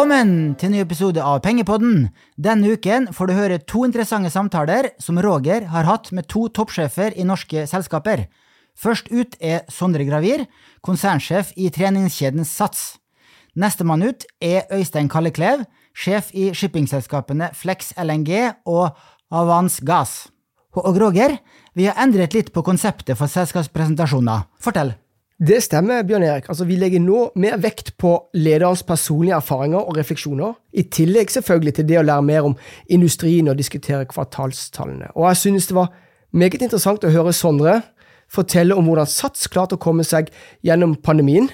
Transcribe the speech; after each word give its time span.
Velkommen 0.00 0.54
til 0.56 0.70
en 0.70 0.72
ny 0.72 0.78
episode 0.80 1.20
av 1.20 1.42
Pengepodden. 1.44 2.06
Denne 2.40 2.70
uken 2.72 3.10
får 3.12 3.28
du 3.28 3.32
høre 3.36 3.58
to 3.68 3.82
interessante 3.84 4.30
samtaler 4.32 4.86
som 4.96 5.18
Roger 5.20 5.66
har 5.68 5.84
hatt 5.84 6.08
med 6.16 6.24
to 6.24 6.46
toppsjefer 6.56 7.12
i 7.20 7.26
norske 7.28 7.66
selskaper. 7.68 8.22
Først 8.72 9.10
ut 9.12 9.36
er 9.44 9.66
Sondre 9.68 10.06
Gravir, 10.08 10.46
konsernsjef 10.80 11.50
i 11.52 11.68
treningskjeden 11.68 12.48
Sats. 12.48 12.94
Nestemann 13.52 14.06
ut 14.08 14.24
er 14.40 14.64
Øystein 14.72 15.12
Kalleklev, 15.12 15.66
sjef 15.92 16.32
i 16.32 16.48
shippingselskapene 16.56 17.50
Flex 17.52 17.92
LNG 18.00 18.32
og 18.64 18.96
Avans 19.28 19.82
Gass. 19.84 20.30
Og 20.80 20.96
Roger, 20.96 21.36
vi 21.76 21.90
har 21.92 22.00
endret 22.00 22.32
litt 22.32 22.54
på 22.56 22.64
konseptet 22.64 23.20
for 23.20 23.28
selskapspresentasjoner. 23.28 24.48
Fortell. 24.64 24.96
Det 25.40 25.62
stemmer, 25.64 26.02
Bjørn 26.04 26.22
Erik. 26.22 26.50
Altså, 26.52 26.66
vi 26.68 26.76
legger 26.76 27.00
nå 27.00 27.30
mer 27.40 27.56
vekt 27.62 27.94
på 27.96 28.10
lederens 28.36 28.82
personlige 28.84 29.38
erfaringer 29.38 29.80
og 29.80 29.96
refleksjoner, 29.96 30.52
i 30.76 30.84
tillegg 30.92 31.32
selvfølgelig 31.32 31.78
til 31.78 31.86
det 31.88 31.96
å 31.96 32.04
lære 32.04 32.26
mer 32.28 32.48
om 32.50 32.56
industrien 32.92 33.48
og 33.48 33.56
diskutere 33.56 34.04
kvartalstallene. 34.10 35.08
Og 35.16 35.30
jeg 35.30 35.40
synes 35.46 35.70
det 35.70 35.78
var 35.78 35.94
meget 36.36 36.60
interessant 36.60 37.08
å 37.08 37.14
høre 37.14 37.32
Sondre 37.32 37.78
fortelle 38.30 38.76
om 38.76 38.84
hvordan 38.86 39.08
Sats 39.08 39.48
klarte 39.48 39.78
å 39.78 39.82
komme 39.82 40.04
seg 40.04 40.28
gjennom 40.66 40.98
pandemien, 41.00 41.48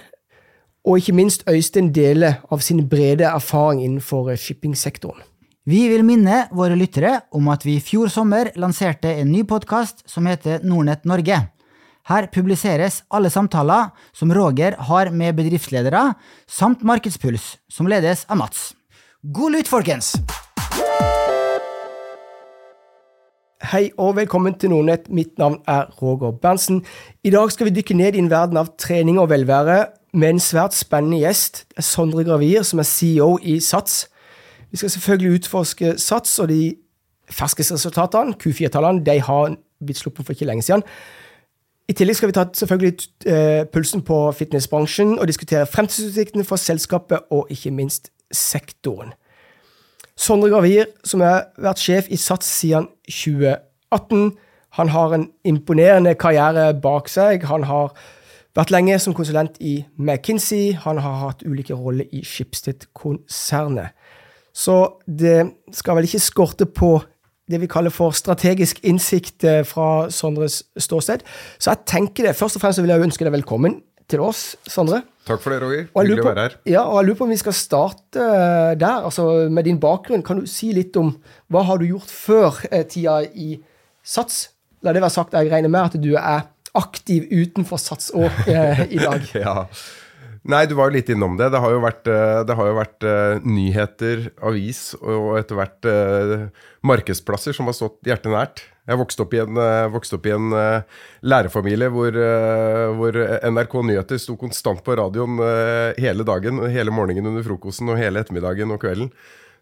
og 0.86 0.98
ikke 0.98 1.14
minst 1.18 1.46
Øystein 1.50 1.92
dele 1.94 2.36
av 2.50 2.66
sin 2.66 2.84
brede 2.90 3.30
erfaring 3.30 3.84
innenfor 3.84 4.34
shippingsektoren. 4.34 5.22
Vi 5.66 5.86
vil 5.90 6.04
minne 6.06 6.44
våre 6.54 6.74
lyttere 6.78 7.20
om 7.34 7.48
at 7.54 7.62
vi 7.66 7.78
i 7.78 7.82
fjor 7.82 8.10
sommer 8.10 8.52
lanserte 8.58 9.14
en 9.14 9.30
ny 9.30 9.46
podkast 9.46 10.04
som 10.10 10.26
heter 10.30 10.62
Nordnett 10.66 11.06
Norge. 11.06 11.40
Her 12.06 12.28
publiseres 12.30 13.00
alle 13.10 13.30
samtaler 13.34 13.88
som 14.14 14.30
Roger 14.30 14.76
har 14.88 15.08
med 15.10 15.34
bedriftsledere, 15.34 16.12
samt 16.46 16.84
Markedspuls, 16.86 17.56
som 17.66 17.88
ledes 17.90 18.22
av 18.30 18.38
Mats. 18.38 18.76
God 19.34 19.56
lytt, 19.56 19.66
folkens! 19.66 20.12
Hei 23.72 23.88
og 23.98 24.14
velkommen 24.20 24.54
til 24.54 24.70
Nordnett. 24.70 25.10
Mitt 25.10 25.34
navn 25.42 25.58
er 25.66 25.90
Roger 25.98 26.30
Berntsen. 26.30 26.84
I 27.26 27.34
dag 27.34 27.50
skal 27.50 27.66
vi 27.66 27.74
dykke 27.80 27.98
ned 27.98 28.14
i 28.14 28.22
en 28.22 28.30
verden 28.30 28.62
av 28.62 28.70
trening 28.78 29.18
og 29.18 29.32
velvære 29.34 29.80
med 30.14 30.36
en 30.36 30.42
svært 30.46 30.78
spennende 30.78 31.24
gjest. 31.24 31.64
Sondre 31.82 32.22
Gravir, 32.22 32.62
som 32.62 32.78
er 32.78 32.86
CEO 32.86 33.32
i 33.42 33.58
Sats. 33.58 34.04
Vi 34.70 34.78
skal 34.78 34.94
selvfølgelig 34.94 35.40
utforske 35.40 35.96
Sats 35.98 36.38
og 36.38 36.54
de 36.54 36.76
ferskeste 37.34 37.74
resultatene. 37.74 38.38
Q4-tallene 38.38 39.02
de 39.02 39.18
har 39.18 39.56
blitt 39.82 39.98
sluppet 39.98 40.22
for 40.22 40.38
ikke 40.38 40.46
lenge 40.46 40.62
siden. 40.62 40.86
I 41.86 41.94
tillegg 41.94 42.16
skal 42.18 42.32
vi 42.32 42.34
ta 42.34 42.44
selvfølgelig 42.50 42.94
uh, 43.30 43.62
pulsen 43.70 44.02
på 44.02 44.16
fitnessbransjen 44.34 45.18
og 45.20 45.28
diskutere 45.30 45.68
fremtidsutsiktene 45.70 46.44
for 46.44 46.58
selskapet 46.58 47.30
og 47.30 47.46
ikke 47.50 47.70
minst 47.70 48.10
sektoren. 48.34 49.12
Sondre 50.16 50.48
Gravir, 50.50 50.88
som 51.04 51.20
har 51.20 51.50
vært 51.60 51.82
sjef 51.84 52.08
i 52.10 52.16
SATS 52.18 52.48
siden 52.58 52.88
2018, 53.06 54.32
han 54.76 54.88
har 54.88 55.14
en 55.14 55.28
imponerende 55.44 56.14
karriere 56.18 56.74
bak 56.80 57.08
seg. 57.08 57.44
Han 57.48 57.64
har 57.68 57.94
vært 58.56 58.72
lenge 58.74 58.98
som 59.00 59.14
konsulent 59.16 59.56
i 59.60 59.78
McKinsey. 59.96 60.74
Han 60.84 60.98
har 61.00 61.20
hatt 61.22 61.44
ulike 61.46 61.76
roller 61.76 62.08
i 62.12 62.24
Schibsted-konsernet. 62.24 63.94
Så 64.56 64.76
det 65.06 65.52
skal 65.76 65.96
vel 65.96 66.08
ikke 66.08 66.20
skorte 66.24 66.66
på 66.66 66.96
det 67.50 67.60
vi 67.62 67.68
kaller 67.70 67.94
for 67.94 68.14
strategisk 68.16 68.80
innsikt 68.86 69.44
eh, 69.46 69.62
fra 69.66 70.08
Sondres 70.10 70.62
ståsted. 70.78 71.22
Så 71.58 71.72
jeg 71.72 71.86
tenker 71.86 72.28
det. 72.28 72.36
Først 72.38 72.58
og 72.58 72.64
fremst 72.64 72.82
vil 72.82 72.90
jeg 72.90 73.06
ønske 73.06 73.26
deg 73.26 73.34
velkommen 73.36 73.80
til 74.10 74.22
oss, 74.22 74.54
Sondre. 74.70 75.02
Takk 75.26 75.42
for 75.42 75.54
det, 75.54 75.60
Roger. 75.62 75.86
Hyggelig 75.90 76.22
å 76.22 76.26
være 76.28 76.42
her. 76.44 76.58
Ja, 76.70 76.82
og 76.86 77.00
jeg 77.00 77.08
lurer 77.08 77.18
på 77.18 77.26
om 77.26 77.32
vi 77.34 77.38
skal 77.40 77.56
starte 77.58 78.22
eh, 78.22 78.74
der, 78.78 79.06
altså 79.08 79.46
med 79.50 79.66
din 79.66 79.80
bakgrunn. 79.82 80.22
Kan 80.26 80.42
du 80.42 80.50
si 80.50 80.70
litt 80.74 80.96
om 81.00 81.16
hva 81.50 81.64
har 81.66 81.82
du 81.82 81.88
gjort 81.88 82.12
før 82.12 82.60
eh, 82.70 82.84
tida 82.86 83.20
i 83.34 83.56
Sats? 84.06 84.44
La 84.86 84.94
det 84.94 85.02
være 85.02 85.14
sagt, 85.14 85.34
jeg 85.34 85.50
regner 85.50 85.72
med 85.72 85.88
at 85.88 85.98
du 85.98 86.12
er 86.14 86.46
aktiv 86.76 87.26
utenfor 87.32 87.80
Sats 87.82 88.12
òg 88.14 88.46
eh, 88.46 88.86
i 88.94 89.00
dag. 89.02 89.26
ja. 89.44 89.56
Nei, 90.46 90.62
du 90.70 90.76
var 90.78 90.90
jo 90.90 90.94
litt 90.94 91.08
innom 91.10 91.34
det. 91.38 91.48
Det 91.50 91.58
har 91.58 91.72
jo 91.74 91.82
vært, 91.82 92.06
eh, 92.06 92.54
har 92.58 92.68
jo 92.70 92.76
vært 92.76 93.06
uh, 93.06 93.42
nyheter, 93.42 94.28
avis 94.46 94.92
og 95.00 95.40
etter 95.40 95.58
hvert 95.58 95.88
uh, 95.90 96.44
markedsplasser 96.86 97.56
som 97.56 97.66
har 97.66 97.74
stått 97.74 97.98
hjertet 98.06 98.30
nært. 98.30 98.62
Jeg 98.86 99.00
vokste 99.00 99.24
opp 99.24 99.34
i 99.34 99.40
en, 99.42 99.58
opp 99.58 100.28
i 100.30 100.30
en 100.30 100.52
lærerfamilie 101.26 101.88
hvor, 101.90 102.14
hvor, 102.94 103.16
NRK 103.50 103.74
Nyheter 103.88 104.20
sto 104.22 104.36
konstant 104.38 104.78
på 104.86 104.94
radioen 104.94 105.40
hele 105.98 106.22
dagen, 106.22 106.62
hele 106.70 106.94
morgenen 106.94 107.32
under 107.32 107.42
frokosten 107.42 107.90
og 107.90 107.98
hele 107.98 108.22
ettermiddagen 108.22 108.70
og 108.70 108.78
kvelden. 108.84 109.10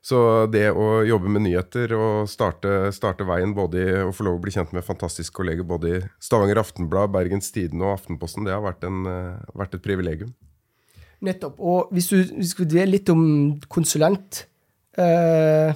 Så 0.05 0.21
det 0.53 0.67
å 0.77 1.01
jobbe 1.09 1.33
med 1.33 1.47
nyheter 1.47 1.97
og 1.97 2.29
starte, 2.29 2.93
starte 2.93 3.25
veien 3.25 3.57
både 3.57 3.81
i 3.81 3.99
å 4.05 4.13
få 4.13 4.29
lov 4.29 4.37
å 4.37 4.45
bli 4.45 4.53
kjent 4.53 4.77
med 4.77 4.85
fantastiske 4.85 5.33
kolleger 5.41 5.65
både 5.73 5.95
i 5.95 6.05
Stavanger 6.21 6.61
Aftenblad, 6.61 7.17
Bergens 7.17 7.49
Tidende 7.49 7.89
og 7.89 8.03
Aftenposten, 8.03 8.45
det 8.45 8.53
har 8.53 8.61
vært, 8.67 8.85
en, 8.85 9.07
vært 9.57 9.81
et 9.81 9.89
privilegium. 9.89 10.37
Nettopp. 11.25 11.61
Og 11.61 11.93
hvis 11.95 12.11
du, 12.11 12.17
hvis 12.35 12.55
du 12.59 12.65
dveler 12.65 12.97
litt 12.97 13.11
om 13.13 13.25
konsulent 13.73 14.45
eh, 14.99 15.75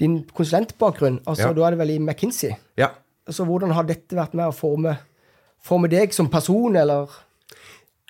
Din 0.00 0.20
konsulentbakgrunn, 0.36 1.20
altså 1.28 1.50
ja. 1.50 1.54
da 1.56 1.64
er 1.66 1.74
det 1.74 1.80
vel 1.82 1.94
i 1.94 1.98
McKinsey? 2.00 2.54
Ja. 2.80 2.92
Altså 3.28 3.44
Hvordan 3.48 3.74
har 3.76 3.88
dette 3.88 4.16
vært 4.16 4.36
med 4.38 4.48
å 4.48 4.54
forme, 4.56 4.94
forme 5.62 5.90
deg 5.92 6.14
som 6.16 6.30
person, 6.32 6.76
eller? 6.76 7.10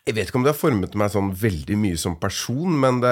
Jeg 0.09 0.17
vet 0.17 0.31
ikke 0.31 0.39
om 0.41 0.45
det 0.47 0.55
har 0.55 0.57
formet 0.57 0.95
meg 0.97 1.11
sånn 1.13 1.29
veldig 1.37 1.77
mye 1.77 1.97
som 2.01 2.15
person, 2.19 2.73
men 2.83 3.03
det, 3.03 3.11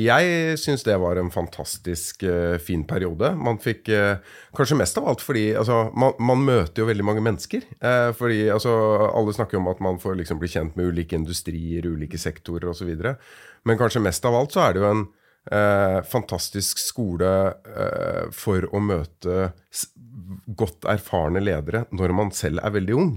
jeg 0.00 0.56
syns 0.60 0.84
det 0.86 0.94
var 0.98 1.20
en 1.20 1.28
fantastisk 1.32 2.24
uh, 2.24 2.56
fin 2.56 2.86
periode. 2.88 3.34
Man 3.36 3.60
fikk 3.60 3.90
uh, 3.92 4.16
Kanskje 4.56 4.78
mest 4.80 4.96
av 5.00 5.10
alt 5.10 5.20
fordi 5.24 5.50
altså, 5.56 5.84
man, 5.92 6.16
man, 6.24 6.40
møter 6.46 6.82
jo 6.82 6.88
veldig 6.88 7.04
mange 7.04 7.24
mennesker. 7.24 7.66
Uh, 7.84 8.10
fordi 8.16 8.46
altså, 8.52 8.72
Alle 9.12 9.34
snakker 9.36 9.60
om 9.60 9.68
at 9.68 9.82
man 9.84 10.00
får 10.00 10.16
liksom 10.22 10.40
bli 10.40 10.50
kjent 10.54 10.78
med 10.78 10.88
ulike 10.88 11.20
industrier, 11.20 11.84
ulike 11.84 12.20
sektorer 12.20 12.72
osv. 12.72 12.88
Men 13.68 13.80
kanskje 13.80 14.02
mest 14.04 14.24
av 14.28 14.38
alt 14.38 14.56
så 14.56 14.64
er 14.64 14.72
det 14.72 14.82
jo 14.82 14.92
en 14.92 15.10
fantastisk 16.06 16.78
skole 16.78 17.28
for 18.30 18.62
å 18.70 18.78
møte 18.78 19.48
godt 20.46 20.86
erfarne 20.86 21.42
ledere 21.42 21.80
når 21.90 22.14
man 22.14 22.30
selv 22.36 22.62
er 22.62 22.76
veldig 22.76 22.94
ung. 22.94 23.10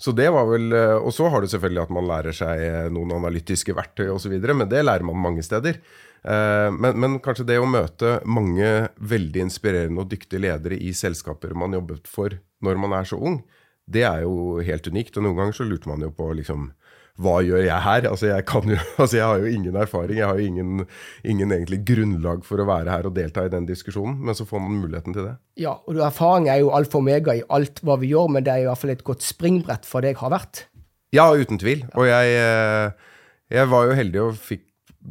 Så 0.00 0.14
det 0.16 0.30
var 0.32 0.46
vel, 0.48 0.72
eh, 0.72 0.96
Og 0.96 1.12
så 1.12 1.28
har 1.28 1.42
du 1.42 1.48
selvfølgelig 1.48 1.82
at 1.82 1.92
man 1.92 2.08
lærer 2.08 2.32
seg 2.36 2.62
eh, 2.64 2.88
noen 2.92 3.12
analytiske 3.18 3.74
verktøy 3.76 4.08
osv., 4.08 4.32
men 4.40 4.68
det 4.68 4.84
lærer 4.84 5.04
man 5.04 5.20
mange 5.20 5.44
steder. 5.44 5.76
Eh, 6.24 6.68
men, 6.72 6.96
men, 6.96 7.18
kanskje 7.20 7.44
det 7.50 7.58
å 7.60 7.68
møte 7.68 8.20
mange 8.24 8.88
veldig 8.96 9.44
inspirerende 9.44 10.00
og 10.00 10.08
dyktige 10.08 10.40
ledere 10.40 10.80
i 10.80 10.94
selskaper 10.96 11.52
man 11.52 11.76
jobbet 11.76 12.08
for 12.08 12.38
når 12.64 12.80
man 12.80 12.96
er 12.96 13.08
så 13.08 13.20
ung, 13.20 13.42
det 13.90 14.06
er 14.08 14.24
jo 14.24 14.60
helt 14.64 14.88
unikt. 14.88 15.16
Og 15.18 15.26
noen 15.26 15.36
ganger 15.36 15.60
så 15.60 15.68
lurte 15.68 15.92
man 15.92 16.00
jo 16.04 16.12
på 16.16 16.32
liksom 16.38 16.70
hva 17.20 17.36
gjør 17.44 17.62
jeg 17.64 17.84
her? 17.84 18.06
Altså 18.10 18.30
jeg, 18.30 18.44
jo, 18.48 18.78
altså 19.02 19.18
jeg, 19.18 19.26
har 19.26 19.42
jo 19.42 19.50
ingen 19.50 19.76
erfaring, 19.76 20.20
jeg 20.20 20.28
har 20.28 20.40
jo 20.40 20.46
ingen, 20.46 20.86
ingen, 21.24 21.54
egentlig 21.54 21.80
grunnlag 21.88 22.44
for 22.46 22.62
å 22.62 22.68
være 22.68 22.94
her 22.94 23.08
og 23.10 23.16
delta 23.16 23.44
i 23.46 23.52
den 23.52 23.68
diskusjonen, 23.68 24.18
men 24.24 24.36
så 24.36 24.46
får 24.48 24.64
man 24.64 24.80
muligheten 24.80 25.16
til 25.16 25.28
det. 25.28 25.36
Ja, 25.60 25.76
og 25.84 26.00
erfaring 26.06 26.48
er 26.52 26.62
jo 26.62 26.72
alfa 26.76 26.98
og 26.98 27.04
omega 27.04 27.36
i 27.36 27.44
alt 27.52 27.82
hva 27.86 27.98
vi 28.00 28.12
gjør, 28.14 28.32
men 28.36 28.46
det 28.46 28.54
er 28.54 28.64
i 28.64 28.68
hvert 28.70 28.82
fall 28.82 28.94
et 28.94 29.06
godt 29.06 29.26
springbrett 29.26 29.88
for 29.88 30.04
det 30.04 30.14
jeg 30.14 30.22
har 30.22 30.34
vært. 30.34 30.64
Ja, 31.14 31.26
uten 31.34 31.58
tvil. 31.58 31.84
Og 31.98 32.06
jeg, 32.06 32.34
eh, 32.38 33.14
jeg 33.50 33.70
var 33.70 33.88
jo 33.88 33.98
heldig 33.98 34.24
og 34.28 34.38
fikk 34.38 34.66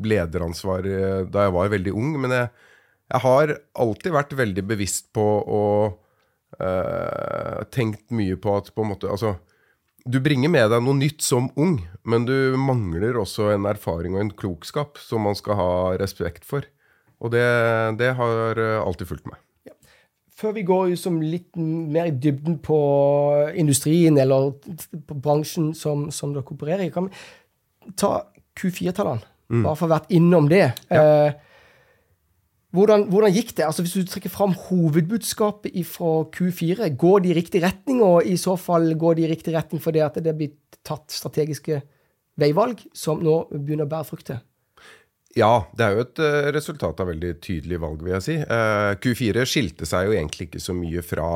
lederansvar 0.05 0.85
eh, 0.87 1.23
da 1.29 1.47
jeg 1.47 1.55
var 1.55 1.73
veldig 1.73 1.95
ung, 1.97 2.13
men 2.23 2.35
jeg, 2.35 2.51
jeg 3.09 3.23
har 3.25 3.55
alltid 3.83 4.15
vært 4.15 4.37
veldig 4.37 4.63
bevisst 4.69 5.09
på 5.17 5.25
å 5.43 5.63
øh, 6.61 7.61
tenkt 7.73 8.05
mye 8.15 8.37
på 8.39 8.57
at 8.59 8.69
på 8.75 8.85
en 8.85 8.91
måte 8.93 9.09
Altså 9.09 9.33
du 10.09 10.19
bringer 10.23 10.51
med 10.51 10.71
deg 10.71 10.83
noe 10.83 10.97
nytt 10.97 11.21
som 11.25 11.51
ung, 11.59 11.77
men 12.07 12.25
du 12.25 12.55
mangler 12.57 13.19
også 13.19 13.51
en 13.53 13.67
erfaring 13.69 14.17
og 14.17 14.23
en 14.23 14.33
klokskap 14.33 14.97
som 15.01 15.27
man 15.27 15.37
skal 15.37 15.59
ha 15.59 15.71
respekt 16.01 16.47
for. 16.47 16.65
Og 17.19 17.33
det, 17.33 17.45
det 17.99 18.13
har 18.17 18.61
alltid 18.79 19.09
fulgt 19.09 19.27
meg. 19.29 19.39
Ja. 19.67 19.75
Før 20.39 20.55
vi 20.55 20.63
går 20.67 20.93
litt 21.19 21.59
mer 21.59 22.07
i 22.07 22.15
dybden 22.15 22.61
på 22.63 22.79
industrien 23.59 24.17
eller 24.17 24.53
på 25.05 25.19
bransjen 25.19 25.73
som, 25.75 26.07
som 26.15 26.33
dere 26.33 26.47
opererer 26.47 26.87
i, 26.87 26.93
kan 26.95 27.09
vi 27.09 27.93
ta 27.99 28.23
Q4-tallene? 28.59 29.27
Mm. 29.49 29.63
Bare 29.65 29.75
for 29.75 29.87
å 29.87 29.89
ha 29.89 29.97
vært 29.97 30.11
innom 30.15 30.49
det. 30.49 30.65
Ja. 30.93 31.03
Eh, 31.03 31.48
hvordan, 32.75 33.07
hvordan, 33.09 33.33
gikk 33.33 33.55
det? 33.57 33.65
Altså 33.65 33.81
Hvis 33.81 33.95
du 33.97 34.05
trekker 34.05 34.29
fram 34.29 34.53
hovedbudskapet 34.53 35.73
fra 35.89 36.11
Q4, 36.35 36.89
går 37.01 37.23
de 37.23 37.31
i 37.31 37.37
riktig 37.37 37.63
retning? 37.63 38.03
Og 38.05 38.27
i 38.29 38.37
så 38.37 38.53
fall 38.61 38.93
går 38.99 39.17
de 39.17 39.25
i 39.25 39.31
riktig 39.31 39.55
retning 39.55 39.81
fordi 39.81 40.03
at 40.05 40.19
det 40.21 40.35
blir 40.37 40.53
tatt 40.85 41.09
strategiske 41.11 41.81
veivalg 42.39 42.83
som 42.95 43.23
nå 43.23 43.41
begynner 43.55 43.87
å 43.87 43.91
bære 43.91 44.09
frukter? 44.11 44.43
Ja, 45.37 45.69
det 45.77 45.85
er 45.85 45.95
jo 45.95 46.03
et 46.05 46.21
uh, 46.23 46.49
resultat 46.55 47.01
av 47.01 47.09
veldig 47.11 47.35
tydelige 47.43 47.81
valg, 47.81 48.01
vil 48.01 48.15
jeg 48.15 48.25
si. 48.25 48.37
Uh, 48.49 48.95
Q4 49.01 49.45
skilte 49.49 49.85
seg 49.89 50.07
jo 50.07 50.15
egentlig 50.15 50.49
ikke 50.49 50.61
så 50.63 50.73
mye 50.77 51.03
fra 51.05 51.29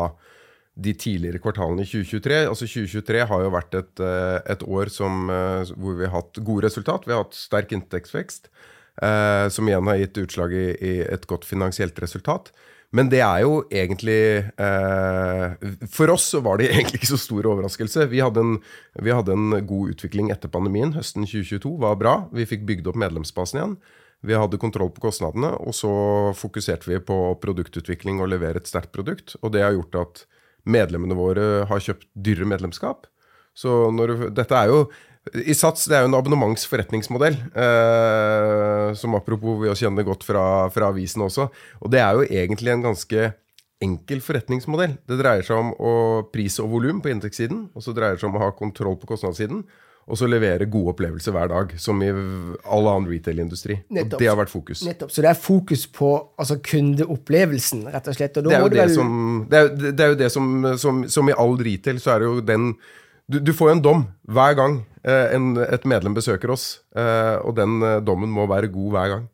de 0.73 0.95
tidligere 0.97 1.41
kvartalene 1.41 1.85
i 1.85 1.89
2023. 1.89 2.39
Altså 2.49 2.65
2023 2.65 3.25
har 3.29 3.43
jo 3.45 3.51
vært 3.53 3.77
et, 3.77 3.93
uh, 4.01 4.39
et 4.49 4.65
år 4.65 4.89
som, 4.93 5.29
hvor 5.77 5.99
vi 5.99 6.07
har 6.07 6.15
hatt 6.15 6.41
gode 6.41 6.65
resultat. 6.65 7.05
Vi 7.05 7.13
har 7.13 7.21
hatt 7.21 7.37
sterk 7.37 7.75
inntektsvekst. 7.77 8.49
Eh, 9.01 9.47
som 9.49 9.69
igjen 9.69 9.89
har 9.89 10.01
gitt 10.01 10.19
utslag 10.25 10.53
i, 10.53 10.67
i 10.77 10.93
et 11.07 11.25
godt 11.29 11.47
finansielt 11.47 11.99
resultat. 12.03 12.51
Men 12.93 13.09
det 13.09 13.23
er 13.25 13.41
jo 13.41 13.63
egentlig 13.73 14.45
eh, 14.61 15.69
For 15.89 16.13
oss 16.13 16.27
så 16.35 16.43
var 16.45 16.59
det 16.61 16.69
egentlig 16.75 17.01
ikke 17.01 17.13
så 17.15 17.21
stor 17.21 17.49
overraskelse. 17.55 18.05
Vi 18.11 18.21
hadde, 18.21 18.43
en, 18.43 18.59
vi 19.01 19.15
hadde 19.15 19.33
en 19.33 19.57
god 19.65 19.95
utvikling 19.95 20.29
etter 20.33 20.51
pandemien. 20.53 20.93
Høsten 20.93 21.25
2022 21.25 21.73
var 21.81 21.97
bra. 22.01 22.15
Vi 22.35 22.47
fikk 22.49 22.67
bygd 22.69 22.91
opp 22.91 22.99
medlemsbasen 23.01 23.59
igjen. 23.59 23.77
Vi 24.23 24.37
hadde 24.39 24.61
kontroll 24.61 24.87
på 24.95 25.03
kostnadene, 25.03 25.49
og 25.59 25.75
så 25.75 25.91
fokuserte 26.39 26.87
vi 26.87 27.01
på 27.03 27.17
produktutvikling 27.43 28.21
og 28.23 28.29
levere 28.31 28.61
et 28.61 28.69
sterkt 28.69 28.93
produkt. 28.95 29.33
Og 29.41 29.51
det 29.51 29.65
har 29.65 29.73
gjort 29.75 29.97
at 29.99 30.21
medlemmene 30.63 31.17
våre 31.17 31.65
har 31.67 31.83
kjøpt 31.83 32.07
dyrere 32.15 32.47
medlemskap. 32.53 33.09
Så 33.53 33.91
når, 33.91 34.29
dette 34.33 34.55
er 34.55 34.71
jo 34.71 34.85
i 35.31 35.55
Sats 35.55 35.85
det 35.87 35.95
er 35.95 36.03
jo 36.03 36.09
en 36.11 36.17
abonnementsforretningsmodell. 36.17 37.37
Eh, 37.55 38.89
som 38.99 39.15
apropos 39.15 39.61
vi 39.61 39.71
kjenner 39.79 40.05
godt 40.07 40.25
fra, 40.27 40.43
fra 40.73 40.91
avisen 40.91 41.23
også. 41.23 41.47
Og 41.81 41.93
det 41.93 42.01
er 42.03 42.17
jo 42.17 42.27
egentlig 42.27 42.73
en 42.73 42.83
ganske 42.89 43.31
enkel 43.83 44.21
forretningsmodell. 44.23 44.97
Det 45.07 45.19
dreier 45.19 45.47
seg 45.47 45.59
om 45.59 45.71
å 45.79 45.93
pris 46.31 46.59
og 46.63 46.69
volum 46.75 46.99
på 47.03 47.11
inntektssiden. 47.13 47.69
Og 47.73 47.85
så 47.85 47.95
dreier 47.95 48.17
det 48.17 48.23
seg 48.23 48.31
om 48.31 48.39
å 48.39 48.43
ha 48.45 48.51
kontroll 48.57 48.99
på 48.99 49.13
kostnadssiden 49.13 49.63
og 50.03 50.19
så 50.19 50.27
levere 50.27 50.67
gode 50.67 50.91
opplevelser 50.91 51.31
hver 51.31 51.49
dag, 51.51 51.69
som 51.79 52.01
i 52.03 52.09
all 52.11 52.89
annen 52.91 53.07
retail-industri. 53.07 53.77
Og 53.87 54.15
det 54.19 54.27
har 54.27 54.35
vært 54.35 54.51
fokus. 54.51 54.81
Nettopp. 54.83 55.13
Så 55.15 55.23
det 55.23 55.29
er 55.31 55.39
fokus 55.39 55.85
på 55.95 56.09
altså, 56.35 56.57
kundeopplevelsen, 56.59 57.85
rett 57.93 58.09
og 58.11 58.17
slett. 58.17 58.39
Og 58.41 58.49
det, 58.49 58.57
er 58.57 58.67
det, 58.73 58.81
vel... 58.81 58.95
som, 58.97 59.13
det, 59.49 59.61
er, 59.61 59.71
det, 59.85 59.93
er 59.95 60.11
jo 60.11 60.17
det 60.19 60.29
som, 60.33 60.49
som, 60.81 60.99
som, 61.07 61.31
i 61.31 61.37
all 61.39 61.55
retail, 61.55 62.01
så 62.03 62.15
er 62.15 62.23
det 62.23 62.29
jo 62.31 62.43
den 62.43 62.73
Du, 63.31 63.39
du 63.39 63.53
får 63.55 63.69
jo 63.69 63.73
en 63.77 63.83
dom 63.83 64.01
hver 64.27 64.57
gang 64.59 64.81
en, 65.35 65.53
et 65.59 65.85
medlem 65.89 66.15
besøker 66.15 66.53
oss, 66.53 66.81
eh, 66.95 67.37
og 67.43 67.55
den 67.59 67.81
eh, 67.83 68.01
dommen 68.05 68.31
må 68.31 68.47
være 68.47 68.71
god 68.71 68.91
hver 68.95 69.13
gang. 69.15 69.29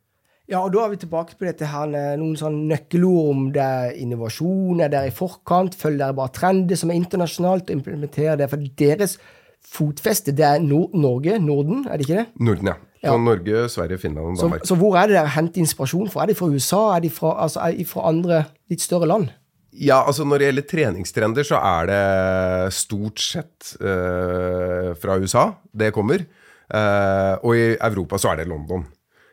Ja, 0.50 0.64
og 0.64 0.72
da 0.74 0.82
er 0.82 0.90
vi 0.90 0.98
tilbake 0.98 1.36
på 1.38 1.46
dette 1.46 1.68
her, 1.70 1.92
noen 2.18 2.34
sånn 2.34 2.64
nøkkelord 2.66 3.28
om 3.30 3.42
det 3.54 3.62
er 3.62 3.92
innovasjon, 4.02 4.80
er 4.82 4.90
dere 4.90 5.12
i 5.12 5.14
forkant, 5.14 5.76
følger 5.78 6.00
dere 6.02 6.16
bare 6.18 6.34
trender 6.34 6.78
som 6.78 6.90
er 6.90 6.98
internasjonalt, 6.98 7.70
og 7.70 7.78
implementerer 7.78 8.40
det 8.40 8.48
for 8.50 8.64
deres 8.82 9.14
fotfeste, 9.62 10.34
det 10.34 10.46
er 10.46 10.62
Nord 10.64 10.96
Norge, 10.98 11.38
Norden, 11.38 11.84
er 11.86 12.00
det 12.00 12.08
ikke 12.08 12.18
det? 12.24 12.26
Norden, 12.42 12.72
ja. 12.72 12.74
ja. 13.04 13.16
Norge, 13.16 13.68
Sverige, 13.70 13.98
Finland 14.02 14.26
og 14.26 14.40
Danmark. 14.40 14.64
Så, 14.64 14.72
så, 14.72 14.80
hvor 14.80 14.98
er 14.98 15.06
det 15.06 15.20
dere 15.20 15.34
henter 15.36 15.62
inspirasjon 15.62 16.10
fra? 16.10 16.24
Er 16.24 16.32
de 16.32 16.38
fra 16.40 16.50
USA? 16.50 16.82
Er 16.96 17.04
de 17.04 17.10
fra, 17.14 17.34
altså, 17.44 17.60
er 17.60 17.78
de 17.78 17.86
fra 17.86 18.08
andre 18.08 18.42
litt 18.72 18.82
større 18.82 19.06
land? 19.06 19.30
Ja, 19.70 20.02
altså 20.02 20.24
Når 20.26 20.38
det 20.38 20.46
gjelder 20.48 20.68
treningstrender, 20.70 21.46
så 21.46 21.58
er 21.62 21.90
det 21.90 22.74
stort 22.74 23.22
sett 23.22 23.74
uh, 23.78 24.92
fra 24.98 25.18
USA 25.22 25.50
det 25.70 25.92
kommer. 25.94 26.24
Uh, 26.70 27.34
og 27.46 27.54
i 27.58 27.66
Europa 27.76 28.18
så 28.18 28.32
er 28.32 28.40
det 28.40 28.50
London. 28.50 28.82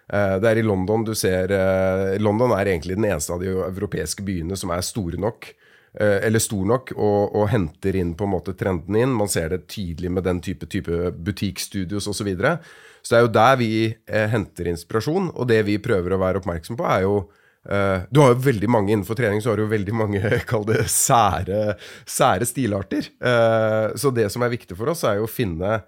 Uh, 0.07 0.37
det 0.41 0.51
er 0.51 0.61
i 0.61 0.65
London 0.65 1.03
du 1.03 1.13
ser 1.17 1.51
London 2.21 2.53
er 2.55 2.69
egentlig 2.69 2.95
den 2.95 3.09
eneste 3.09 3.33
av 3.33 3.41
de 3.41 3.49
europeiske 3.49 4.25
byene 4.25 4.57
som 4.57 4.73
er 4.73 4.85
store 4.85 5.19
nok 5.21 5.53
eller 5.97 6.37
stor 6.37 6.65
nok, 6.67 6.91
og, 6.93 7.31
og, 7.39 7.47
henter 7.49 7.95
inn 7.97 8.11
på 8.13 8.27
en 8.27 8.29
måte 8.35 8.53
trenden 8.53 8.93
inn. 8.99 9.15
Man 9.17 9.31
ser 9.31 9.47
det 9.49 9.63
tydelig 9.71 10.11
med 10.13 10.27
den 10.27 10.43
type, 10.45 10.67
type 10.69 11.07
butikkstudios 11.25 12.05
osv. 12.05 12.19
Så, 12.19 12.25
videre. 12.27 12.51
så 13.01 13.15
det 13.15 13.17
er 13.17 13.23
jo 13.23 13.31
der 13.33 13.55
vi 13.57 13.69
henter 14.35 14.69
inspirasjon. 14.69 15.31
Og 15.33 15.47
det 15.49 15.63
vi 15.65 15.79
prøver 15.81 16.13
å 16.13 16.19
være 16.21 16.43
oppmerksom 16.43 16.77
på, 16.77 16.85
er 16.85 17.07
jo 17.07 17.15
Du 17.67 18.21
har 18.23 18.31
jo 18.31 18.39
veldig 18.45 18.69
mange 18.71 18.93
innenfor 18.93 19.17
trening, 19.19 19.41
så 19.43 19.51
har 19.51 19.59
du 19.59 19.65
jo 19.65 19.71
veldig 19.73 19.95
mange 19.97 20.21
det 20.69 20.85
sære, 20.91 21.75
sære 22.07 22.47
stilarter. 22.47 23.09
Eh, 23.19 23.95
så 23.99 24.11
det 24.15 24.29
som 24.31 24.45
er 24.45 24.53
viktig 24.53 24.77
for 24.79 24.93
oss, 24.93 25.03
er 25.03 25.19
jo 25.19 25.27
å 25.27 25.31
finne, 25.31 25.81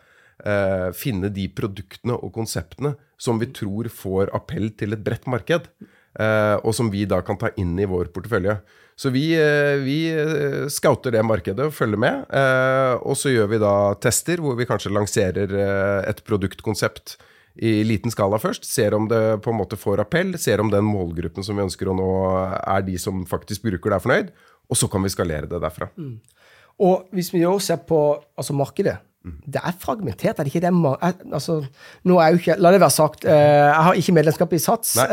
eh, 0.44 0.90
finne 0.98 1.32
de 1.32 1.48
produktene 1.56 2.18
og 2.20 2.34
konseptene 2.36 2.98
som 3.20 3.40
vi 3.40 3.52
tror 3.56 3.88
får 3.92 4.34
appell 4.36 4.70
til 4.80 4.96
et 4.96 5.06
bredt 5.06 5.28
marked. 5.32 5.72
Eh, 6.20 6.56
og 6.66 6.74
som 6.76 6.90
vi 6.92 7.06
da 7.08 7.22
kan 7.26 7.38
ta 7.40 7.52
inn 7.60 7.78
i 7.80 7.88
vår 7.88 8.10
portefølje. 8.16 8.58
Så 9.00 9.12
vi, 9.14 9.32
eh, 9.38 9.78
vi, 9.80 10.10
eh, 10.12 10.68
scouter 10.68 11.12
det 11.12 11.24
markedet 11.24 11.68
og 11.68 11.74
følger 11.74 11.98
med. 11.98 12.26
Og 13.06 13.16
så 13.16 13.32
gjør 13.32 13.50
vi 13.50 13.60
da 13.60 13.94
tester 13.96 14.38
hvor 14.38 14.58
vi 14.58 14.66
kanskje 14.66 14.92
lanserer 14.92 15.54
et 16.08 16.24
produktkonsept 16.26 17.18
i 17.60 17.84
liten 17.88 18.14
skala 18.14 18.40
først. 18.42 18.68
Ser 18.68 18.96
om 18.96 19.08
det 19.12 19.22
på 19.44 19.52
en 19.52 19.60
måte 19.60 19.80
får 19.80 20.04
appell. 20.06 20.34
Ser 20.40 20.64
om 20.64 20.72
den 20.72 20.88
målgruppen 20.88 21.46
som 21.46 21.60
vi 21.60 21.66
ønsker 21.66 21.92
å 21.92 21.96
nå, 21.98 22.10
er 22.60 22.86
de 22.88 22.98
som 23.02 23.26
faktisk 23.28 23.68
bruker 23.68 23.92
det, 23.92 23.98
er 24.00 24.06
fornøyd. 24.06 24.34
Og 24.70 24.80
så 24.80 24.90
kan 24.92 25.04
vi 25.04 25.12
skalere 25.14 25.50
det 25.50 25.62
derfra. 25.62 25.90
Mm. 26.00 26.18
Og 26.86 27.10
hvis 27.16 27.34
vi 27.34 27.44
også 27.48 27.74
ser 27.74 27.82
på 27.90 28.00
altså 28.40 28.56
markedet 28.56 28.96
mm. 29.26 29.42
det 29.52 29.60
er 29.60 29.76
fragmentert. 29.82 30.40
er 30.40 30.48
det 30.48 30.54
ikke 30.54 30.64
det? 30.64 30.72
Altså, 31.34 31.60
nå 32.08 32.22
er 32.24 32.32
jo 32.32 32.40
ikke, 32.40 32.56
La 32.62 32.72
det 32.72 32.80
være 32.80 32.96
sagt, 32.96 33.28
jeg 33.28 33.84
har 33.90 34.00
ikke 34.00 34.16
medlemskap 34.16 34.56
i 34.56 34.64
Sats. 34.64 34.96
Nei 35.02 35.10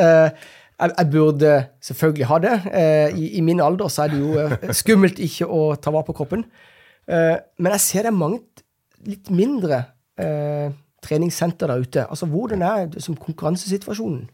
jeg, 0.77 0.93
jeg, 0.93 1.11
burde 1.13 1.53
selvfølgelig 1.85 2.29
ha 2.31 2.39
det. 2.45 2.55
Eh, 2.81 3.19
i, 3.19 3.29
i, 3.39 3.43
min 3.45 3.61
alder 3.65 3.89
så 3.93 4.05
er 4.05 4.13
det 4.13 4.21
jo 4.21 4.35
eh, 4.41 4.73
skummelt 4.77 5.21
ikke 5.25 5.49
å 5.49 5.61
ta 5.81 5.93
vare 5.95 6.07
på 6.09 6.17
kroppen. 6.19 6.45
Eh, 7.09 7.37
men 7.59 7.77
jeg 7.77 7.85
ser 7.85 8.07
det 8.07 8.13
er 8.13 8.19
mange 8.19 8.43
litt 9.07 9.31
mindre 9.33 9.85
eh, 10.21 10.69
treningssenter 11.07 11.71
der 11.71 11.85
ute. 11.85 12.07
Altså, 12.11 12.29
Hvordan 12.31 12.65
er 12.67 12.91
det 12.93 13.05
som 13.05 13.17
konkurransesituasjonen? 13.17 14.27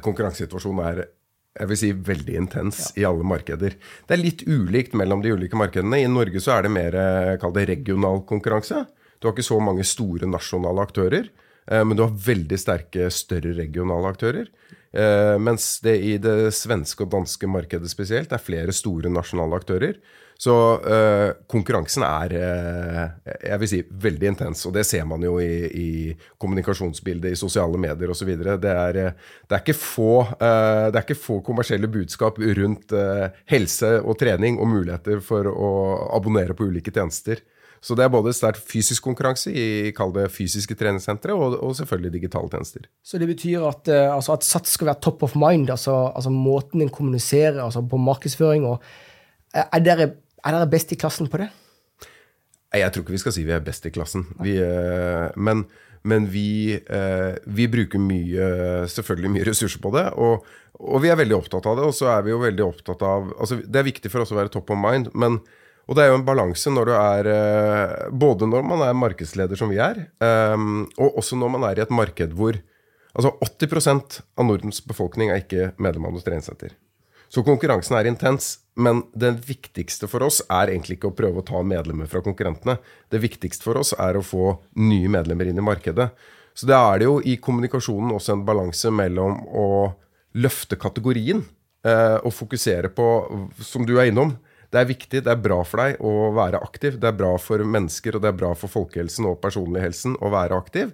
Konkurransesituasjonen 0.00 0.84
er 0.86 1.02
jeg 1.58 1.66
vil 1.66 1.78
si 1.80 1.90
veldig 2.06 2.34
intens 2.38 2.80
ja. 2.94 3.00
i 3.00 3.06
alle 3.08 3.26
markeder. 3.26 3.74
Det 4.06 4.14
er 4.14 4.20
litt 4.22 4.44
ulikt 4.46 4.94
mellom 4.96 5.22
de 5.24 5.32
ulike 5.34 5.58
markedene. 5.58 5.98
I 5.98 6.10
Norge 6.10 6.38
så 6.42 6.54
er 6.54 6.66
det 6.66 6.72
mer 6.72 6.96
eh, 6.96 7.36
kall 7.42 7.54
det 7.56 7.66
regional 7.72 8.22
konkurranse. 8.28 8.84
Du 9.18 9.26
har 9.26 9.34
ikke 9.34 9.48
så 9.48 9.58
mange 9.62 9.84
store 9.84 10.28
nasjonale 10.30 10.84
aktører, 10.86 11.26
eh, 11.66 11.82
men 11.82 11.98
du 11.98 12.04
har 12.06 12.14
veldig 12.14 12.58
sterke, 12.60 13.10
større 13.12 13.56
regionale 13.58 14.14
aktører. 14.14 14.52
Uh, 14.90 15.36
mens 15.38 15.76
det 15.84 15.92
i 16.02 16.16
det 16.18 16.50
svenske 16.50 17.04
og 17.04 17.12
danske 17.12 17.46
markedet 17.46 17.86
spesielt 17.92 18.32
er 18.34 18.42
flere 18.42 18.72
store 18.74 19.06
nasjonale 19.12 19.60
aktører. 19.60 20.00
Så 20.40 20.54
uh, 20.80 21.30
konkurransen 21.50 22.04
er 22.06 22.32
uh, 22.40 23.34
jeg 23.44 23.60
vil 23.60 23.68
si, 23.68 23.80
veldig 24.06 24.30
intens, 24.30 24.64
og 24.64 24.72
det 24.72 24.86
ser 24.88 25.04
man 25.08 25.20
jo 25.26 25.34
i, 25.42 25.68
i 25.68 25.88
kommunikasjonsbildet, 26.40 27.34
i 27.34 27.40
sosiale 27.40 27.76
medier 27.80 28.14
osv. 28.14 28.30
Det, 28.40 28.72
er, 28.72 28.98
det, 29.00 29.52
er 29.52 29.60
ikke 29.60 29.76
få, 29.76 30.14
det 30.40 30.96
er 30.96 31.04
ikke 31.04 31.18
få 31.18 31.40
kommersielle 31.44 31.90
budskap 31.92 32.40
rundt 32.40 32.94
helse 33.52 33.92
og 34.00 34.16
trening 34.20 34.56
og 34.60 34.70
muligheter 34.72 35.20
for 35.24 35.48
å 35.50 35.70
abonnere 36.16 36.56
på 36.56 36.70
ulike 36.70 36.94
tjenester. 36.94 37.44
Så 37.80 37.96
det 37.96 38.04
er 38.04 38.12
både 38.12 38.32
sterk 38.36 38.58
fysisk 38.60 39.06
konkurranse 39.08 39.52
i 39.56 39.92
kall 39.96 40.12
det 40.12 40.26
fysiske 40.32 40.76
treningssentre, 40.76 41.32
og, 41.32 41.56
og, 41.64 41.72
selvfølgelig 41.78 42.12
digitale 42.18 42.52
tjenester. 42.52 42.88
Så 43.02 43.20
det 43.20 43.28
betyr 43.30 43.64
at, 43.70 43.88
uh, 43.88 44.16
altså 44.16 44.36
at 44.36 44.44
SATS 44.44 44.76
skal 44.76 44.90
være 44.90 45.00
top 45.06 45.24
of 45.24 45.36
mind, 45.38 45.70
altså, 45.72 45.96
altså 46.14 46.32
måten 46.32 46.84
en 46.84 46.92
kommuniserer 46.92 47.62
altså 47.64 47.82
på 47.88 48.00
markedsføring 48.00 48.68
og 48.68 48.84
er 49.50 49.80
dere, 49.82 50.10
er 50.44 50.56
dere 50.56 50.70
best 50.70 50.92
i 50.94 50.98
klassen 51.00 51.30
på 51.30 51.42
det? 51.42 51.50
Jeg 52.76 52.92
tror 52.94 53.02
ikke 53.02 53.16
vi 53.16 53.22
skal 53.22 53.34
si 53.34 53.46
vi 53.46 53.54
er 53.54 53.64
best 53.66 53.86
i 53.88 53.92
klassen. 53.94 54.28
Vi, 54.44 54.54
uh, 54.62 55.30
men, 55.36 55.64
men 56.06 56.28
vi, 56.30 56.78
uh, 56.78 57.34
vi, 57.50 57.66
bruker 57.70 58.02
mye, 58.02 58.50
selvfølgelig 58.90 59.32
mye 59.36 59.48
ressurser 59.48 59.82
på 59.82 59.90
det. 59.96 60.04
Og, 60.22 60.46
og, 60.78 60.98
vi 61.02 61.10
er 61.10 61.18
veldig 61.18 61.38
opptatt 61.40 61.66
av 61.66 61.80
det. 61.80 61.88
Og 61.90 61.96
så 61.96 62.12
er 62.14 62.22
vi 62.26 62.34
jo 62.34 62.42
veldig 62.42 62.66
opptatt 62.68 63.02
av 63.06 63.32
altså 63.34 63.58
Det 63.64 63.80
er 63.80 63.90
viktig 63.90 64.12
for 64.12 64.22
oss 64.22 64.30
å 64.30 64.38
være 64.38 64.54
top 64.54 64.70
of 64.70 64.78
mind. 64.80 65.10
men 65.14 65.40
og 65.90 65.96
det 65.98 66.04
er 66.04 66.12
jo 66.12 66.20
en 66.20 66.26
balanse 66.26 66.70
når 66.70 66.86
du 66.86 66.92
er 66.94 67.28
eh, 67.32 67.94
Både 68.14 68.46
når 68.46 68.62
man 68.62 68.84
er 68.86 68.94
markedsleder, 68.94 69.58
som 69.58 69.72
vi 69.72 69.80
er, 69.82 70.04
ehm, 70.22 70.84
og 71.02 71.18
også 71.18 71.38
når 71.40 71.50
man 71.50 71.66
er 71.66 71.80
i 71.80 71.82
et 71.82 71.90
marked 71.90 72.36
hvor 72.38 72.60
Altså 73.10 73.32
80% 73.42 74.20
av 74.38 74.46
Nordens 74.46 74.78
befolkning 74.86 75.32
er 75.32 75.40
ikke 75.42 75.72
medlem 75.82 76.04
av 76.06 76.12
noe 76.14 76.22
treningssenter. 76.22 76.76
Så 77.26 77.42
konkurransen 77.42 77.96
er 77.98 78.06
intens, 78.06 78.60
men 78.80 79.04
det 79.12 79.34
viktigste 79.46 80.08
for 80.10 80.24
oss 80.26 80.40
er 80.48 80.72
egentlig 80.72 80.98
ikke 80.98 81.12
å 81.12 81.16
prøve 81.16 81.42
å 81.42 81.46
ta 81.46 81.62
medlemmer 81.66 82.08
fra 82.10 82.22
konkurrentene. 82.24 82.78
Det 83.12 83.22
viktigste 83.22 83.66
for 83.68 83.80
oss 83.80 83.92
er 83.98 84.18
å 84.18 84.24
få 84.24 84.54
nye 84.80 85.10
medlemmer 85.12 85.50
inn 85.50 85.60
i 85.60 85.64
markedet. 85.64 86.10
Så 86.56 86.68
det 86.68 86.76
er 86.76 87.00
det 87.00 87.08
jo 87.08 87.18
i 87.22 87.36
kommunikasjonen 87.40 88.14
også 88.16 88.34
en 88.34 88.44
balanse 88.48 88.90
mellom 88.92 89.38
å 89.46 89.68
løfte 90.40 90.78
kategorien 90.80 91.42
eh, 91.86 92.18
og 92.18 92.34
fokusere 92.34 92.90
på, 92.94 93.06
som 93.64 93.86
du 93.86 93.96
er 93.98 94.10
innom, 94.10 94.34
det 94.70 94.78
er 94.78 94.86
viktig, 94.86 95.22
det 95.26 95.30
er 95.32 95.40
bra 95.42 95.58
for 95.66 95.82
deg 95.82 96.02
å 96.06 96.30
være 96.36 96.60
aktiv. 96.62 96.98
Det 97.02 97.08
er 97.10 97.16
bra 97.18 97.32
for 97.42 97.62
mennesker, 97.66 98.14
og 98.14 98.22
det 98.22 98.30
er 98.30 98.36
bra 98.38 98.52
for 98.58 98.70
folkehelsen 98.70 99.26
og 99.26 99.40
personlighelsen 99.42 100.14
å 100.22 100.30
være 100.30 100.58
aktiv. 100.62 100.92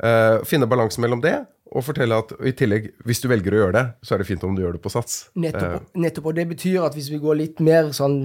Uh, 0.00 0.40
finne 0.48 0.68
balansen 0.68 1.02
mellom 1.04 1.20
det, 1.20 1.34
og 1.70 1.84
fortelle 1.86 2.16
at 2.18 2.32
i 2.48 2.54
tillegg, 2.56 2.88
hvis 3.06 3.20
du 3.22 3.28
velger 3.30 3.54
å 3.54 3.58
gjøre 3.60 3.74
det, 3.76 3.82
så 4.02 4.14
er 4.14 4.22
det 4.22 4.26
fint 4.30 4.44
om 4.46 4.54
du 4.56 4.62
gjør 4.62 4.78
det 4.78 4.82
på 4.82 4.90
sats. 4.90 5.18
Nettopp, 5.38 5.84
uh, 5.84 6.00
nettopp 6.02 6.30
og 6.32 6.38
det 6.38 6.46
betyr 6.50 6.86
at 6.88 6.96
hvis 6.96 7.10
vi 7.12 7.20
går 7.22 7.38
litt 7.38 7.60
mer 7.62 7.92
sånn 7.94 8.16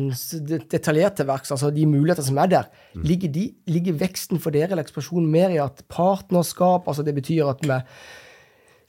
detaljert 0.71 1.19
til 1.19 1.27
verks, 1.29 1.51
altså 1.53 1.73
de 1.75 1.85
muligheter 1.89 2.25
som 2.25 2.39
er 2.41 2.53
der, 2.53 2.69
mm. 2.95 3.03
ligger, 3.05 3.33
de, 3.35 3.49
ligger, 3.69 3.99
veksten 4.01 4.41
for 4.41 4.55
dere 4.55 4.71
eller 4.71 4.85
eksplosjonen 4.87 5.27
mer 5.31 5.53
i 5.53 5.59
at 5.61 5.83
partnerskap, 5.91 6.87
altså 6.87 7.05
det 7.05 7.17
betyr 7.19 7.51
at 7.51 7.65
vi 7.67 7.81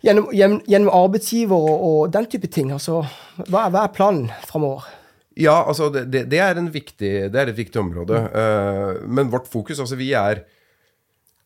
gjennom, 0.07 0.31
gjennom, 0.33 0.93
arbeidsgiver 0.95 1.57
og, 1.59 1.87
og, 1.91 2.01
den 2.15 2.31
type 2.31 2.51
ting, 2.53 2.71
altså 2.77 3.03
hva, 3.49 3.67
hva 3.67 3.85
er 3.85 3.95
planen 3.97 4.31
framover? 4.47 4.87
Ja, 5.37 5.59
altså 5.67 5.91
det, 5.93 6.07
det, 6.31 6.39
er 6.41 6.57
viktig, 6.73 7.11
det, 7.29 7.37
er 7.37 7.51
et 7.51 7.59
viktig 7.59 7.83
område. 7.83 8.23
Uh, 8.33 9.03
men 9.05 9.29
vårt 9.29 9.51
fokus 9.53 9.83
Altså, 9.83 9.99
vi 10.01 10.15
er 10.17 10.47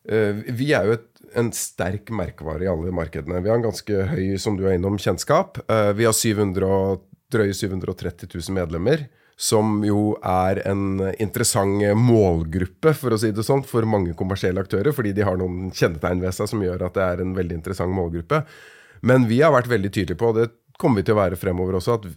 vi 0.05 0.71
er 0.73 0.87
jo 0.87 0.95
et, 0.97 1.07
en 1.37 1.51
sterk 1.55 2.11
merkevare 2.15 2.65
i 2.65 2.69
alle 2.71 2.93
markedene. 2.95 3.41
Vi 3.43 3.51
har 3.51 3.59
en 3.59 3.69
ganske 3.69 4.05
høy 4.11 4.35
som 4.41 4.57
du 4.57 4.65
er 4.67 4.77
innom, 4.77 4.99
kjennskap. 4.99 5.61
Eh, 5.71 5.91
vi 5.97 6.07
har 6.07 6.15
700, 6.15 6.99
drøye 7.31 7.55
730 7.55 8.31
000 8.33 8.57
medlemmer. 8.57 9.07
Som 9.41 9.79
jo 9.81 10.19
er 10.27 10.59
en 10.69 10.99
interessant 11.17 11.81
målgruppe, 11.97 12.91
for 12.93 13.15
å 13.15 13.17
si 13.17 13.31
det 13.33 13.45
sånn, 13.47 13.63
for 13.65 13.87
mange 13.89 14.13
kommersielle 14.17 14.61
aktører. 14.61 14.93
Fordi 14.93 15.15
de 15.17 15.25
har 15.25 15.39
noen 15.39 15.71
kjennetegn 15.73 16.21
ved 16.21 16.35
seg 16.37 16.51
som 16.51 16.61
gjør 16.61 16.85
at 16.85 16.97
det 16.97 17.07
er 17.07 17.23
en 17.23 17.33
veldig 17.37 17.57
interessant 17.57 17.95
målgruppe. 17.95 18.43
Men 19.07 19.25
vi 19.29 19.39
har 19.41 19.53
vært 19.55 19.71
veldig 19.71 19.89
tydelige 19.89 20.19
på, 20.21 20.29
og 20.29 20.37
det 20.37 20.51
kommer 20.81 21.01
vi 21.01 21.07
til 21.07 21.15
å 21.15 21.21
være 21.21 21.39
fremover 21.39 21.77
også, 21.77 21.99
at 21.99 22.07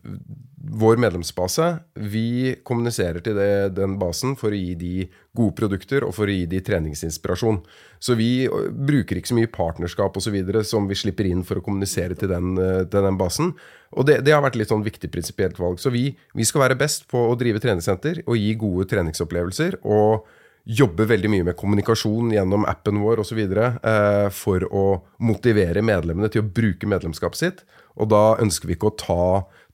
vår 0.74 0.96
medlemsbase 0.96 1.66
Vi 2.10 2.54
kommuniserer 2.64 3.20
til 3.22 3.36
det, 3.36 3.74
den 3.76 3.98
basen 4.00 4.32
for 4.40 4.54
å 4.54 4.58
gi 4.58 4.72
de 4.80 5.08
gode 5.36 5.54
produkter 5.58 6.06
og 6.06 6.14
for 6.16 6.30
å 6.30 6.34
gi 6.34 6.46
de 6.48 6.62
treningsinspirasjon. 6.64 7.60
Så 8.00 8.16
vi 8.16 8.46
bruker 8.48 9.18
ikke 9.18 9.32
så 9.32 9.38
mye 9.38 9.50
partnerskap 9.52 10.16
osv. 10.16 10.38
som 10.64 10.88
vi 10.88 10.98
slipper 10.98 11.28
inn 11.28 11.44
for 11.44 11.60
å 11.60 11.64
kommunisere 11.64 12.16
til 12.16 12.32
den, 12.32 12.54
til 12.56 13.08
den 13.08 13.18
basen. 13.20 13.52
Og 13.92 14.08
det, 14.08 14.22
det 14.24 14.32
har 14.34 14.44
vært 14.44 14.56
litt 14.60 14.72
sånn 14.72 14.86
viktig 14.86 15.10
prinsipielt 15.12 15.60
valg. 15.60 15.82
Så 15.82 15.92
vi, 15.94 16.08
vi 16.34 16.46
skal 16.48 16.64
være 16.64 16.78
best 16.80 17.08
på 17.10 17.20
å 17.28 17.36
drive 17.38 17.60
treningssenter 17.62 18.24
og 18.24 18.40
gi 18.40 18.56
gode 18.58 18.88
treningsopplevelser. 18.94 19.82
og 19.84 20.24
jobber 20.64 21.08
veldig 21.08 21.28
mye 21.28 21.44
med 21.50 21.56
kommunikasjon 21.60 22.32
gjennom 22.32 22.64
appen 22.68 23.00
vår 23.02 23.20
osv. 23.24 23.40
Eh, 23.44 24.28
for 24.32 24.64
å 24.72 24.84
motivere 25.24 25.84
medlemmene 25.84 26.30
til 26.32 26.44
å 26.44 26.48
bruke 26.48 26.88
medlemskapet 26.88 27.40
sitt. 27.40 27.64
Og 28.00 28.10
da 28.10 28.22
ønsker 28.42 28.70
vi 28.70 28.76
ikke 28.78 28.90
å 28.90 28.96
ta, 28.98 29.26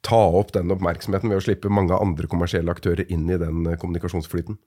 ta 0.06 0.20
opp 0.40 0.52
den 0.56 0.72
oppmerksomheten 0.74 1.32
ved 1.32 1.40
å 1.40 1.46
slippe 1.46 1.72
mange 1.72 1.96
andre 1.96 2.28
kommersielle 2.30 2.72
aktører 2.72 3.08
inn 3.08 3.28
i 3.30 3.40
den 3.40 3.64
eh, 3.66 3.78
kommunikasjonsflyten. 3.80 4.60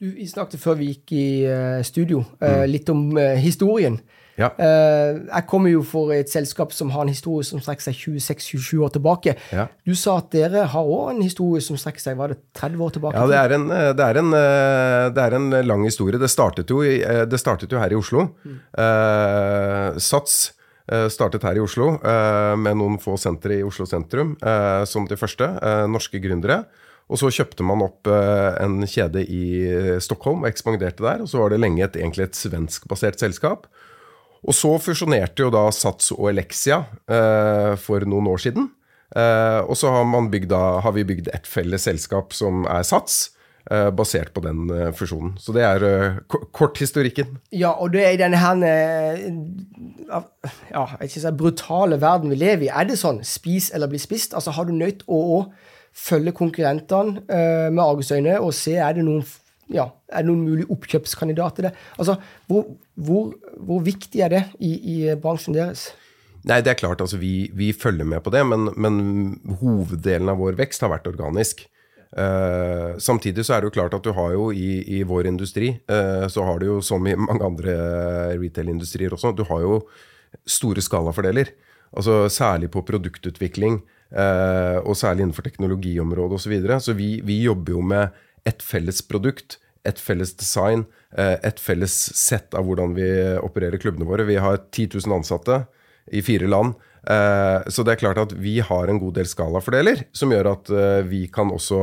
Du, 0.00 0.06
vi 0.16 0.24
snakket 0.30 0.62
før 0.62 0.78
vi 0.78 0.94
gikk 0.94 1.12
i 1.12 1.26
eh, 1.44 1.82
studio, 1.84 2.22
mm. 2.40 2.62
litt 2.70 2.88
om 2.92 3.10
eh, 3.20 3.36
historien. 3.42 3.98
Ja. 4.40 4.48
Eh, 4.56 5.18
jeg 5.26 5.46
kommer 5.50 5.72
jo 5.72 5.82
for 5.86 6.12
et 6.14 6.30
selskap 6.32 6.72
som 6.72 6.92
har 6.94 7.04
en 7.04 7.12
historie 7.12 7.46
som 7.46 7.60
strekker 7.62 7.90
seg 7.90 7.98
26-27 7.98 8.84
år 8.86 8.94
tilbake. 8.94 9.34
Ja. 9.52 9.66
Du 9.86 9.92
sa 9.98 10.16
at 10.22 10.30
dere 10.34 10.64
har 10.72 10.92
òg 10.94 11.14
en 11.14 11.24
historie 11.24 11.62
som 11.64 11.78
strekker 11.80 12.04
seg 12.04 12.16
var 12.20 12.32
det 12.32 12.40
30 12.56 12.86
år 12.86 12.94
tilbake? 12.96 13.18
Ja, 13.18 13.26
det 13.30 13.40
er, 13.40 13.56
en, 13.58 13.66
eh, 13.74 13.90
det, 13.96 14.06
er 14.06 14.22
en, 14.22 14.32
eh, 14.36 15.10
det 15.16 15.26
er 15.26 15.36
en 15.40 15.50
lang 15.66 15.84
historie. 15.88 16.20
Det 16.20 16.30
startet 16.32 16.72
jo, 16.72 16.80
eh, 16.86 17.26
det 17.28 17.42
startet 17.42 17.72
jo 17.72 17.82
her 17.82 17.92
i 17.92 18.00
Oslo. 18.00 18.30
Eh, 18.46 20.00
Sats 20.00 20.40
eh, 20.48 20.56
startet 21.12 21.44
her 21.46 21.58
i 21.58 21.62
Oslo 21.62 21.92
eh, 21.98 22.54
med 22.58 22.78
noen 22.80 22.98
få 23.02 23.16
sentre 23.20 23.60
i 23.60 23.66
Oslo 23.66 23.86
sentrum 23.86 24.36
eh, 24.42 24.84
som 24.90 25.06
de 25.06 25.18
første. 25.20 25.46
eh, 25.46 25.84
norske 25.90 26.18
gründere. 26.22 26.64
Og 27.10 27.18
så 27.18 27.30
kjøpte 27.34 27.66
man 27.66 27.82
opp 27.82 28.06
eh, 28.06 28.58
en 28.62 28.84
kjede 28.86 29.24
i 29.26 29.44
Stockholm 30.02 30.44
og 30.44 30.50
ekspanderte 30.50 31.02
der. 31.02 31.24
Og 31.24 31.30
så 31.30 31.40
var 31.42 31.50
det 31.50 31.60
lenge 31.62 31.82
et, 31.86 31.98
egentlig 31.98 32.28
et 32.28 32.38
svenskbasert 32.38 33.18
selskap. 33.18 33.66
Og 34.40 34.56
så 34.56 34.70
fusjonerte 34.80 35.44
jo 35.44 35.50
da 35.52 35.66
Sats 35.74 36.14
og 36.14 36.30
Elexia 36.30 36.84
eh, 37.10 37.74
for 37.80 38.06
noen 38.08 38.30
år 38.30 38.40
siden. 38.46 38.70
Eh, 39.10 39.60
og 39.66 39.74
så 39.76 39.90
har, 39.90 40.06
bygd, 40.30 40.54
har 40.54 40.94
vi 40.96 41.04
bygd 41.08 41.32
et 41.34 41.50
felles 41.50 41.84
selskap 41.84 42.32
som 42.36 42.64
er 42.70 42.86
Sats, 42.86 43.26
eh, 43.26 43.39
basert 43.94 44.32
på 44.34 44.42
den 44.44 44.64
eh, 44.74 44.88
fusjonen. 44.96 45.36
Så 45.38 45.54
det 45.56 45.62
er 45.66 45.84
eh, 45.86 46.18
ko- 46.30 46.42
korthistorikken. 46.56 47.36
Ja, 47.54 47.70
og 47.78 47.92
det 47.94 48.02
er 48.06 48.16
i 48.16 48.20
denne 48.20 48.40
her 48.40 48.62
eh, 48.66 49.26
ja, 50.70 50.84
ikke 51.04 51.22
si 51.22 51.32
brutale 51.38 52.00
verden 52.02 52.32
vi 52.32 52.38
lever 52.40 52.66
i. 52.68 52.72
Er 52.72 52.88
det 52.90 52.98
sånn 53.00 53.22
spis 53.26 53.70
eller 53.74 53.90
bli 53.92 54.00
spist? 54.02 54.34
Altså 54.34 54.54
Har 54.56 54.66
du 54.68 54.74
nødt 54.76 55.04
å 55.06 55.20
å 55.38 55.40
følge 55.96 56.30
konkurrentene 56.38 57.22
eh, 57.26 57.68
med 57.74 57.82
argusøyne 57.82 58.36
og 58.40 58.52
se 58.54 58.76
er 58.78 58.94
det 58.94 59.02
noen 59.06 59.24
ja, 59.70 59.84
er 60.10 60.22
det 60.24 60.30
noen 60.30 60.44
mulige 60.48 60.70
oppkjøpskandidater 60.74 61.68
det? 61.68 61.72
Altså, 61.98 62.16
hvor, 62.50 62.64
hvor, 62.98 63.28
hvor 63.54 63.82
viktig 63.86 64.22
er 64.26 64.32
det 64.32 64.40
i, 64.58 64.70
i 64.74 64.96
bransjen 65.18 65.54
deres? 65.54 65.88
Nei, 66.42 66.60
det 66.64 66.72
er 66.72 66.78
klart, 66.80 67.02
altså 67.04 67.18
vi, 67.20 67.50
vi 67.54 67.68
følger 67.76 68.06
med 68.08 68.22
på 68.24 68.32
det, 68.34 68.42
men, 68.50 68.70
men 68.80 68.96
hoveddelen 69.60 70.30
av 70.32 70.40
vår 70.42 70.56
vekst 70.58 70.82
har 70.86 70.90
vært 70.94 71.06
organisk. 71.10 71.62
Eh, 72.10 72.98
samtidig 72.98 73.44
så 73.46 73.54
er 73.54 73.62
det 73.62 73.70
jo 73.70 73.76
klart 73.76 73.94
at 73.94 74.02
du 74.02 74.10
har 74.16 74.32
jo 74.34 74.50
i, 74.50 74.82
i 74.98 75.02
vår 75.06 75.28
industri, 75.30 75.76
uh, 75.90 76.26
så 76.26 76.42
har 76.46 76.58
du 76.58 76.66
jo 76.66 76.78
som 76.82 77.06
i 77.06 77.14
mange 77.14 77.46
andre 77.46 77.74
retail-industrier 78.40 79.14
også, 79.14 79.30
du 79.36 79.44
har 79.46 79.62
jo 79.62 79.80
store 80.46 80.82
skalafordeler. 80.82 81.52
Altså 81.90 82.24
særlig 82.30 82.70
på 82.74 82.82
produktutvikling, 82.86 83.80
uh, 84.14 84.78
og 84.82 84.98
særlig 84.98 85.26
innenfor 85.26 85.46
teknologiområdet 85.46 86.38
osv. 86.38 86.46
Så, 86.46 86.54
videre. 86.54 86.80
så 86.82 86.94
vi, 86.98 87.12
vi 87.26 87.42
jobber 87.44 87.78
jo 87.78 87.82
med 87.94 88.22
et 88.48 88.62
felles 88.62 89.02
produkt, 89.06 89.60
et 89.86 89.98
felles 89.98 90.34
design, 90.36 90.84
et 91.16 91.58
felles 91.58 91.94
sett 92.14 92.52
av 92.54 92.66
hvordan 92.68 92.92
vi 92.94 93.06
opererer 93.40 93.80
klubbene 93.80 94.06
våre. 94.06 94.26
Vi 94.28 94.36
har 94.38 94.58
10 94.68 95.00
000 95.00 95.14
ansatte 95.16 95.56
i 96.12 96.20
fire 96.22 96.46
land. 96.46 96.76
Eh, 97.08 97.68
Så 97.70 97.84
det 97.84 97.94
er 97.94 98.02
klart 98.02 98.20
at 98.20 98.32
vi 98.36 98.58
har 98.60 98.88
en 98.88 99.00
god 99.00 99.16
del 99.20 99.28
skalafordeler, 99.28 100.04
som 100.12 100.32
gjør 100.32 100.52
at 100.52 100.70
eh, 100.70 101.00
vi 101.08 101.24
kan 101.32 101.52
også 101.52 101.80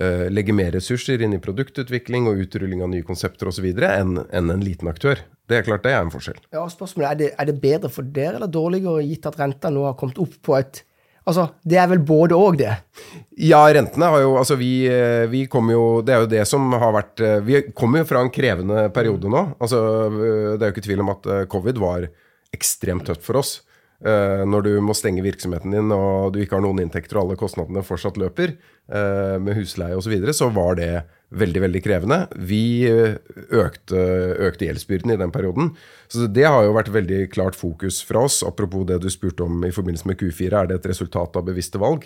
eh, 0.00 0.26
legge 0.32 0.54
mer 0.56 0.72
ressurser 0.76 1.22
inn 1.22 1.36
i 1.36 1.42
produktutvikling 1.42 2.28
og 2.30 2.40
utrulling 2.46 2.82
av 2.84 2.92
nye 2.92 3.06
konsepter 3.06 3.50
osv. 3.50 3.68
enn 3.76 4.18
en 4.30 4.64
liten 4.64 4.88
aktør. 4.88 5.20
Det 5.46 5.60
er 5.60 5.66
klart 5.66 5.84
det 5.84 5.94
er 5.94 6.02
en 6.02 6.10
forskjell. 6.10 6.40
Ja, 6.54 6.64
spørsmålet 6.70 7.10
er 7.10 7.20
det, 7.20 7.30
er 7.38 7.48
det 7.52 7.60
bedre 7.62 7.92
for 7.92 8.02
dere 8.02 8.40
eller 8.40 8.50
dårligere, 8.50 9.04
gitt 9.06 9.28
at 9.28 9.38
renta 9.38 9.70
nå 9.70 9.86
har 9.86 9.98
kommet 9.98 10.22
opp 10.22 10.36
på 10.42 10.58
et 10.58 10.84
Altså, 11.26 11.48
det 11.66 11.74
er 11.74 11.88
vel 11.90 12.04
både 12.06 12.36
og, 12.38 12.54
det. 12.54 12.70
Ja, 13.42 13.64
rentene 13.74 14.12
har 14.12 14.20
jo 14.22 14.36
Altså, 14.38 14.54
vi, 14.54 14.86
vi 15.26 15.40
kommer 15.50 15.74
jo 15.74 15.86
Det 16.06 16.14
er 16.14 16.20
jo 16.22 16.28
det 16.30 16.44
som 16.46 16.70
har 16.78 16.92
vært 16.94 17.18
Vi 17.42 17.64
kommer 17.74 18.04
jo 18.04 18.06
fra 18.06 18.20
en 18.22 18.30
krevende 18.30 18.84
periode 18.94 19.32
nå. 19.34 19.40
Altså, 19.58 19.80
det 20.54 20.60
er 20.60 20.70
jo 20.70 20.76
ikke 20.76 20.84
tvil 20.86 21.02
om 21.02 21.10
at 21.16 21.26
covid 21.50 21.82
var 21.82 22.06
ekstremt 22.54 23.08
tøft 23.10 23.26
for 23.26 23.40
oss. 23.42 23.56
Eh, 24.04 24.44
Når 24.44 24.64
du 24.66 24.72
må 24.84 24.94
stenge 24.96 25.24
virksomheten 25.24 25.72
din 25.72 25.92
og 25.94 26.34
du 26.34 26.42
ikke 26.42 26.58
har 26.58 26.64
noen 26.64 26.82
inntekter 26.82 27.16
og 27.16 27.26
alle 27.26 27.38
kostnadene 27.40 27.84
fortsatt 27.86 28.18
løper, 28.20 28.52
eh, 28.92 29.36
med 29.40 29.56
husleie 29.56 29.96
osv., 29.96 30.04
så, 30.04 30.12
videre, 30.12 30.34
så 30.36 30.50
var 30.52 30.76
det 30.76 30.90
veldig 31.32 31.62
veldig 31.64 31.82
krevende. 31.82 32.18
Vi 32.36 32.84
eh, 32.90 33.16
økte, 33.56 34.02
økte 34.48 34.68
gjeldsbyrden 34.68 35.14
i 35.14 35.20
den 35.20 35.32
perioden. 35.32 35.72
Så 36.12 36.28
det 36.28 36.44
har 36.44 36.66
jo 36.66 36.76
vært 36.76 36.92
veldig 36.92 37.22
klart 37.32 37.56
fokus 37.56 38.02
fra 38.04 38.26
oss. 38.28 38.42
Apropos 38.46 38.84
det 38.86 39.00
du 39.02 39.08
spurte 39.12 39.46
om 39.46 39.64
i 39.64 39.72
forbindelse 39.74 40.10
med 40.10 40.20
Q4, 40.20 40.52
er 40.52 40.70
det 40.70 40.80
et 40.80 40.90
resultat 40.92 41.36
av 41.36 41.46
bevisste 41.48 41.80
valg? 41.80 42.04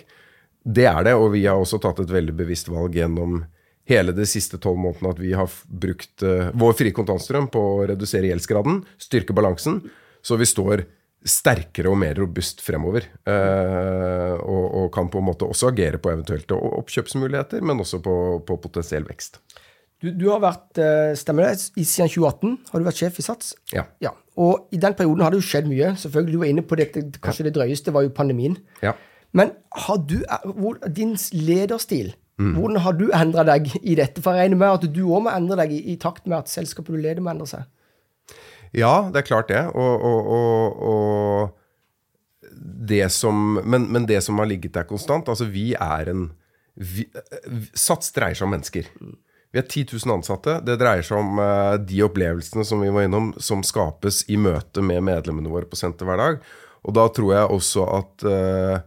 Det 0.63 0.87
er 0.87 1.03
det, 1.03 1.17
og 1.17 1.33
vi 1.35 1.43
har 1.45 1.59
også 1.59 1.81
tatt 1.81 1.99
et 1.99 2.13
veldig 2.13 2.37
bevisst 2.37 2.69
valg 2.71 2.95
gjennom 2.95 3.43
hele 3.89 4.13
de 4.13 4.23
siste 4.29 4.59
tolv 4.61 4.77
månedene 4.77 5.09
at 5.09 5.19
vi 5.19 5.31
har 5.33 5.49
brukt 5.65 6.21
vår 6.21 6.75
frie 6.77 6.93
kontantstrøm 6.93 7.47
på 7.51 7.59
å 7.59 7.87
redusere 7.89 8.29
gjeldsgraden, 8.29 8.83
styrke 9.01 9.33
balansen, 9.33 9.79
så 10.21 10.37
vi 10.37 10.45
står 10.45 10.85
sterkere 11.27 11.91
og 11.91 11.97
mer 12.01 12.15
robust 12.17 12.61
fremover. 12.65 13.05
eh, 13.29 14.33
og, 14.41 14.65
og 14.81 14.87
kan 14.95 15.09
på 15.13 15.19
en 15.21 15.27
måte 15.29 15.45
også 15.47 15.69
agere 15.71 15.99
på 16.01 16.09
eventuelle 16.13 16.57
oppkjøpsmuligheter, 16.81 17.61
men 17.65 17.79
også 17.83 17.99
på, 18.03 18.15
på 18.47 18.57
potensiell 18.63 19.05
vekst. 19.09 19.37
Du, 20.01 20.07
du 20.17 20.25
har 20.31 20.39
vært, 20.41 20.79
eh, 20.81 21.11
stemmer 21.19 21.45
det, 21.51 21.59
siden 21.85 22.09
2018 22.09 22.55
har 22.71 22.81
du 22.81 22.87
vært 22.87 22.97
sjef 23.03 23.19
i 23.21 23.25
Sats? 23.27 23.51
Ja. 23.73 23.83
Ja, 24.01 24.15
Og 24.41 24.65
i 24.73 24.79
den 24.81 24.95
perioden 24.97 25.21
har 25.21 25.29
det 25.35 25.41
jo 25.43 25.45
skjedd 25.51 25.67
mye. 25.69 25.91
Selvfølgelig, 26.01 26.31
Du 26.33 26.39
var 26.41 26.49
inne 26.49 26.63
på 26.65 26.77
det, 26.79 26.87
kanskje 26.95 27.21
kanskje 27.21 27.45
det 27.45 27.53
drøyeste 27.59 27.93
var 27.93 28.07
jo 28.07 28.09
pandemien. 28.17 28.57
ja. 28.81 28.95
Men 29.33 29.53
har 29.85 29.95
du, 30.03 30.17
er- 30.27 30.43
hvor, 30.57 30.75
din 30.91 31.13
lederstil, 31.31 32.09
hvordan 32.41 32.81
har 32.83 32.91
du 32.99 33.05
endra 33.15 33.45
deg 33.47 33.69
i 33.79 33.93
dette? 33.95 34.19
For 34.19 34.33
jeg 34.35 34.49
regner 34.49 34.57
med 34.59 34.73
at 34.73 34.87
du 34.91 35.05
òg 35.07 35.21
må 35.23 35.31
endre 35.31 35.55
deg 35.61 35.71
i, 35.71 35.77
i 35.93 35.95
takt 36.01 36.25
med 36.27 36.39
at 36.41 36.49
selskapet 36.51 36.91
du 36.91 36.97
leder, 36.99 37.21
må 37.23 37.29
endre 37.31 37.47
seg. 37.47 37.63
Ja, 38.75 39.09
det 39.11 39.23
er 39.23 39.27
klart 39.27 39.49
det. 39.51 39.63
Og, 39.75 40.05
og, 40.07 40.85
og, 40.91 41.57
det 42.91 43.09
som, 43.13 43.59
men, 43.63 43.87
men 43.91 44.05
det 44.09 44.21
som 44.25 44.39
har 44.41 44.47
ligget 44.49 44.73
der 44.75 44.87
konstant 44.89 45.29
Altså, 45.29 45.47
vi 45.49 45.71
er 45.73 46.09
en 46.11 46.29
vi, 46.75 47.05
Sats 47.77 48.13
dreier 48.15 48.37
seg 48.37 48.47
om 48.47 48.53
mennesker. 48.55 48.87
Vi 49.51 49.59
er 49.59 49.67
10 49.67 49.83
000 49.91 50.15
ansatte. 50.15 50.55
Det 50.63 50.77
dreier 50.79 51.03
seg 51.05 51.19
om 51.19 51.39
eh, 51.43 51.75
de 51.83 51.99
opplevelsene 52.05 52.63
som 52.67 52.83
vi 52.83 52.91
var 52.93 53.07
innom, 53.07 53.33
som 53.43 53.63
skapes 53.67 54.23
i 54.31 54.39
møte 54.39 54.83
med 54.85 55.03
medlemmene 55.03 55.51
våre 55.51 55.67
på 55.67 55.79
senter 55.79 56.07
hver 56.07 56.21
dag. 56.21 56.39
Og 56.87 56.95
da 56.95 57.05
tror 57.13 57.33
jeg 57.35 57.55
også 57.57 57.83
at 57.99 58.23
uh, 58.25 58.77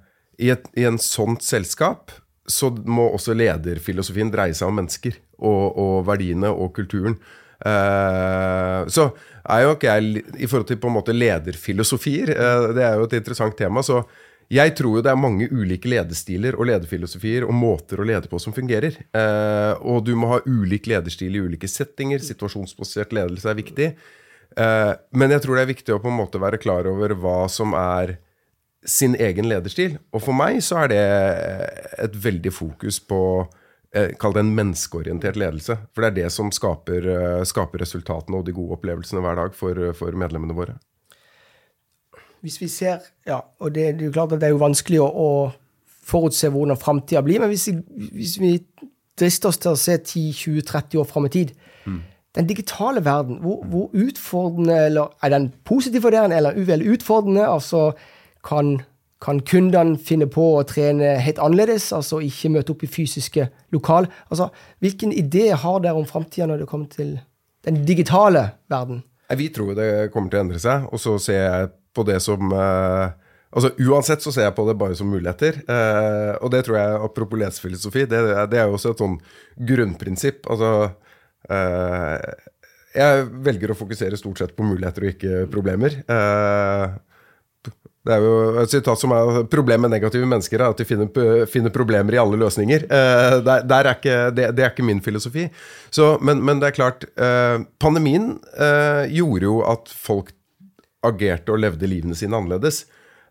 i, 0.43 0.49
et, 0.51 0.65
i 0.75 0.87
en 0.89 0.97
sånt 0.99 1.45
selskap 1.47 2.11
så 2.51 2.73
må 2.75 3.07
også 3.15 3.37
lederfilosofien 3.37 4.33
dreie 4.33 4.57
seg 4.57 4.67
om 4.67 4.81
mennesker 4.81 5.15
og, 5.39 5.77
og 5.79 5.95
verdiene 6.09 6.51
og 6.51 6.73
kulturen. 6.75 7.15
Uh, 7.63 8.83
så 8.91 9.13
er 9.45 9.65
jo 9.65 9.73
ikke 9.75 9.91
jeg 9.93 10.23
I 10.41 10.49
forhold 10.49 10.69
til 10.71 10.79
på 10.81 10.91
en 10.91 10.97
måte 10.97 11.17
lederfilosofier, 11.17 12.33
eh, 12.35 12.69
det 12.77 12.85
er 12.87 13.01
jo 13.01 13.09
et 13.09 13.19
interessant 13.21 13.57
tema. 13.59 13.83
så 13.83 14.05
jeg 14.53 14.75
tror 14.77 14.99
jo 14.99 15.03
det 15.03 15.11
er 15.11 15.17
mange 15.19 15.47
ulike 15.49 15.89
lederstiler 15.89 16.57
og 16.59 16.69
lederfilosofier 16.69 17.47
og 17.47 17.57
måter 17.57 18.01
å 18.01 18.05
lede 18.07 18.29
på 18.29 18.39
som 18.39 18.53
fungerer. 18.53 18.99
Eh, 19.17 19.73
og 19.81 20.05
du 20.05 20.13
må 20.21 20.29
ha 20.35 20.43
ulik 20.45 20.87
lederstil 20.91 21.35
i 21.35 21.41
ulike 21.41 21.69
settinger. 21.71 22.21
Situasjonsbasert 22.21 23.15
ledelse 23.17 23.49
er 23.51 23.59
viktig. 23.59 23.89
Eh, 24.55 24.93
men 25.17 25.35
jeg 25.35 25.43
tror 25.43 25.57
det 25.57 25.65
er 25.65 25.73
viktig 25.73 25.97
å 25.97 26.03
på 26.03 26.13
en 26.13 26.21
måte 26.21 26.43
være 26.43 26.61
klar 26.61 26.87
over 26.91 27.17
hva 27.17 27.39
som 27.51 27.73
er 27.79 28.19
sin 28.85 29.17
egen 29.17 29.49
lederstil. 29.49 29.97
Og 30.13 30.23
for 30.27 30.37
meg 30.37 30.61
så 30.65 30.85
er 30.85 30.93
det 30.93 31.03
et 32.05 32.19
veldig 32.27 32.53
fokus 32.53 33.01
på 33.01 33.21
Kall 34.19 34.35
det 34.35 34.43
en 34.43 34.55
menneskeorientert 34.57 35.37
ledelse. 35.39 35.77
For 35.95 36.03
det 36.03 36.09
er 36.11 36.17
det 36.25 36.33
som 36.35 36.51
skaper, 36.55 37.07
eh, 37.15 37.45
skaper 37.47 37.85
resultatene 37.85 38.41
og 38.41 38.49
de 38.49 38.55
gode 38.57 38.79
opplevelsene 38.79 39.23
hver 39.23 39.39
dag 39.39 39.55
for, 39.55 39.79
for 39.99 40.19
medlemmene 40.19 40.57
våre. 40.57 40.75
Hvis 42.45 42.59
vi 42.61 42.69
ser, 42.69 43.05
ja, 43.25 43.39
og 43.61 43.73
det, 43.73 43.95
det, 43.97 44.03
er 44.03 44.11
jo 44.11 44.17
klart 44.17 44.35
at 44.35 44.43
det 44.43 44.51
er 44.51 44.53
jo 44.53 44.61
vanskelig 44.61 44.99
å, 45.01 45.07
å 45.09 45.29
forutse 46.05 46.51
hvordan 46.53 46.77
framtida 46.81 47.23
blir, 47.25 47.41
men 47.41 47.53
hvis, 47.53 47.71
hvis, 48.13 48.35
vi 48.41 48.59
drister 49.17 49.49
oss 49.49 49.61
til 49.63 49.73
å 49.73 49.81
se 49.81 49.95
10-20-30 49.97 51.01
år 51.01 51.07
fram 51.09 51.29
i 51.29 51.33
tid 51.33 51.55
mm. 51.87 52.03
Den 52.35 52.49
digitale 52.51 52.99
verden, 53.07 53.39
hvor, 53.45 53.61
hvor, 53.71 53.87
utfordrende 53.95 54.75
eller 54.89 55.13
Er 55.23 55.31
den 55.31 55.53
positiv 55.65 56.03
for 56.03 56.11
dere, 56.11 56.35
eller 56.35 56.57
uvel 56.59 56.83
utfordrende? 56.91 57.47
Altså, 57.47 57.93
kan, 58.45 58.81
kan 59.25 59.41
kundene 59.49 59.97
finne 59.97 60.29
på 60.31 60.45
å 60.59 60.65
trene 60.69 61.15
helt 61.25 61.41
annerledes, 61.43 61.89
altså 61.97 62.21
ikke 62.25 62.53
møte 62.53 62.75
opp 62.75 62.85
i 62.85 62.91
fysiske 62.91 63.49
lokal? 63.75 64.09
Altså, 64.29 64.51
hvilken 64.85 65.15
idé 65.17 65.49
har 65.57 65.81
dere 65.85 65.97
om 65.99 66.09
framtida 66.09 66.51
når 66.51 66.65
det 66.65 66.71
kommer 66.71 66.91
til 66.93 67.17
den 67.65 67.83
digitale 67.89 68.51
verden? 68.73 69.03
Vi 69.35 69.49
tror 69.51 69.73
det 69.79 69.91
kommer 70.13 70.31
til 70.31 70.43
å 70.43 70.45
endre 70.45 70.61
seg, 70.63 70.89
og 70.93 71.01
så 71.01 71.17
ser 71.23 71.41
jeg 71.41 71.71
på 71.97 72.05
det 72.07 72.21
som 72.23 72.53
uh, 72.53 73.15
Altså 73.55 73.71
Uansett 73.87 74.25
så 74.25 74.33
ser 74.35 74.49
jeg 74.49 74.57
på 74.57 74.65
det 74.67 74.75
bare 74.79 74.97
som 74.99 75.07
muligheter. 75.07 75.61
Eh, 75.71 76.33
og 76.43 76.51
det 76.51 76.65
tror 76.67 76.75
jeg, 76.75 76.97
apropos 77.07 77.39
lesefilosofi, 77.39 78.03
det, 78.11 78.23
det, 78.51 78.59
er 78.59 78.67
jo 78.67 78.75
også 78.75 78.91
et 78.91 79.03
sånn 79.05 79.15
grunnprinsipp. 79.69 80.49
Altså 80.51 80.71
eh, 81.55 82.33
Jeg 82.99 83.29
velger 83.47 83.71
å 83.71 83.79
fokusere 83.79 84.19
stort 84.19 84.43
sett 84.43 84.57
på 84.59 84.67
muligheter 84.67 85.07
og 85.07 85.13
ikke 85.15 85.45
problemer. 85.55 86.01
Det 88.05 88.13
er 88.13 88.25
jo 88.25 88.61
et 88.61 88.73
sitat 88.73 89.01
som 89.01 89.15
er 89.17 89.47
Problemet 89.49 89.87
med 89.87 89.95
negative 89.97 90.29
mennesker 90.29 90.61
er 90.61 90.75
at 90.75 90.81
de 90.81 90.85
finner, 90.85 91.09
finner 91.49 91.73
problemer 91.73 92.13
i 92.17 92.21
alle 92.21 92.37
løsninger. 92.37 92.85
Der, 92.89 93.63
der 93.65 93.89
er 93.89 93.97
ikke, 93.97 94.17
det, 94.37 94.51
det, 94.59 94.65
er 94.65 94.75
ikke 94.75 94.85
min 94.85 95.01
filosofi. 95.01 95.47
Så, 95.89 96.19
men, 96.21 96.43
men, 96.45 96.61
det 96.61 96.69
er 96.69 96.77
klart 96.77 97.07
Pandemien 97.81 98.35
gjorde 99.09 99.49
jo 99.49 99.63
at 99.65 99.89
folk 99.89 100.35
agerte 101.05 101.55
og 101.55 101.63
levde 101.65 101.89
livene 101.89 102.17
sine 102.19 102.37
annerledes. 102.37 102.85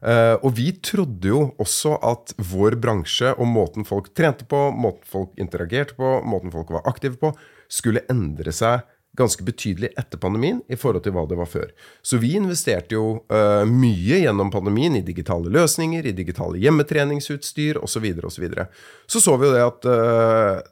Uh, 0.03 0.35
og 0.43 0.57
vi 0.57 0.67
trodde 0.83 1.29
jo 1.31 1.43
også 1.63 1.95
at 2.03 2.33
vår 2.51 2.75
bransje 2.83 3.29
og 3.37 3.47
måten 3.47 3.87
folk 3.87 4.09
trente 4.17 4.43
på, 4.51 4.65
måten 4.75 5.07
folk 5.07 5.31
interagerte 5.39 5.95
på, 5.95 6.17
måten 6.27 6.51
folk 6.51 6.73
var 6.75 6.83
aktive 6.89 7.15
på, 7.21 7.31
skulle 7.71 8.03
endre 8.11 8.51
seg 8.51 8.83
ganske 9.17 9.45
betydelig 9.45 9.91
etter 9.99 10.17
pandemien 10.17 10.61
i 10.71 10.77
forhold 10.79 11.03
til 11.05 11.13
hva 11.13 11.25
det 11.29 11.37
var 11.37 11.49
før. 11.49 11.69
Så 12.01 12.17
vi 12.21 12.33
investerte 12.39 12.97
jo 12.97 13.05
uh, 13.29 13.61
mye 13.69 14.23
gjennom 14.23 14.49
pandemien 14.53 14.97
i 14.97 15.03
digitale 15.05 15.51
løsninger, 15.53 16.07
i 16.09 16.15
digitale 16.17 16.61
hjemmetreningsutstyr 16.63 17.77
osv. 17.77 17.93
Så, 17.93 18.01
videre, 18.03 18.27
og 18.27 18.33
så, 18.33 18.41
videre. 18.41 18.67
så 19.05 19.21
så 19.21 19.37
vi 19.37 19.47
jo 19.47 19.53
det 19.53 19.63
at 19.67 19.89
uh, 19.89 20.65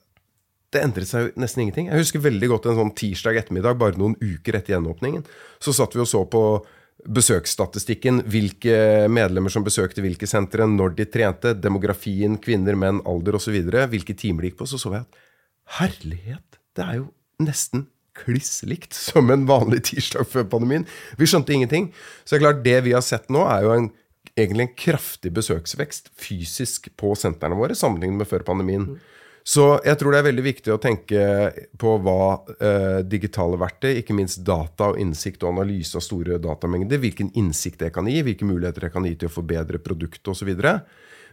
det 0.73 0.81
endret 0.81 1.09
seg 1.09 1.27
jo 1.27 1.41
nesten 1.43 1.65
ingenting. 1.65 1.91
Jeg 1.91 2.01
husker 2.01 2.23
veldig 2.23 2.49
godt 2.49 2.69
en 2.71 2.79
sånn 2.79 2.93
tirsdag 2.97 3.37
ettermiddag, 3.43 3.77
bare 3.79 3.99
noen 3.99 4.17
uker 4.17 4.57
etter 4.57 4.77
gjenåpningen. 4.77 5.25
Så 5.61 5.75
satt 5.75 5.97
vi 5.97 6.01
og 6.01 6.09
så 6.09 6.23
på 6.31 6.43
besøksstatistikken, 7.01 8.23
hvilke 8.29 9.07
medlemmer 9.09 9.53
som 9.53 9.65
besøkte 9.65 10.03
hvilke 10.05 10.29
sentre, 10.29 10.67
når 10.69 10.95
de 10.99 11.07
trente, 11.09 11.53
demografien, 11.57 12.37
kvinner, 12.41 12.77
menn, 12.77 13.01
alder 13.09 13.37
osv., 13.39 13.57
hvilke 13.91 14.15
timer 14.17 14.45
de 14.45 14.51
gikk 14.51 14.61
på, 14.61 14.69
så 14.69 14.79
så 14.81 14.93
jeg 14.95 15.05
at 15.05 15.23
herlighet, 15.79 16.61
det 16.77 16.85
er 16.85 16.99
jo 17.01 17.09
nesten 17.41 17.87
kliss 18.17 18.61
likt 18.67 18.95
som 18.97 19.31
en 19.33 19.47
vanlig 19.49 19.83
tirsdag 19.91 20.27
før 20.29 20.47
pandemien. 20.51 20.85
Vi 21.19 21.29
skjønte 21.29 21.55
ingenting. 21.55 21.91
Så 22.23 22.35
det 22.35 22.41
er 22.41 22.45
klart, 22.45 22.63
det 22.65 22.77
vi 22.87 22.95
har 22.95 23.05
sett 23.05 23.31
nå, 23.33 23.45
er 23.47 23.65
jo 23.65 23.73
en, 23.75 23.89
egentlig 24.35 24.67
en 24.67 24.75
kraftig 24.83 25.33
besøksvekst 25.35 26.11
fysisk 26.19 26.91
på 26.99 27.15
sentrene 27.19 27.57
våre 27.59 27.77
sammenlignet 27.77 28.23
med 28.23 28.29
før 28.29 28.45
pandemien. 28.47 28.93
Så 29.47 29.63
jeg 29.85 29.97
tror 29.97 30.13
det 30.13 30.19
er 30.21 30.27
veldig 30.27 30.43
viktig 30.45 30.73
å 30.73 30.79
tenke 30.81 31.21
på 31.81 31.95
hva 32.05 32.25
eh, 32.61 32.99
digitale 33.09 33.57
verktøy, 33.61 33.95
ikke 33.97 34.15
minst 34.17 34.43
data 34.45 34.91
og 34.91 34.99
innsikt 35.01 35.41
og 35.41 35.55
analyse 35.55 35.97
av 35.97 36.05
store 36.05 36.37
datamengder, 36.41 37.01
hvilken 37.01 37.31
innsikt 37.39 37.81
det 37.81 37.89
kan 37.95 38.09
gi, 38.09 38.19
hvilke 38.25 38.45
muligheter 38.45 38.85
det 38.85 38.91
kan 38.93 39.07
gi 39.07 39.15
til 39.17 39.31
å 39.31 39.33
forbedre 39.33 39.81
produktet 39.81 40.29
osv. 40.29 40.51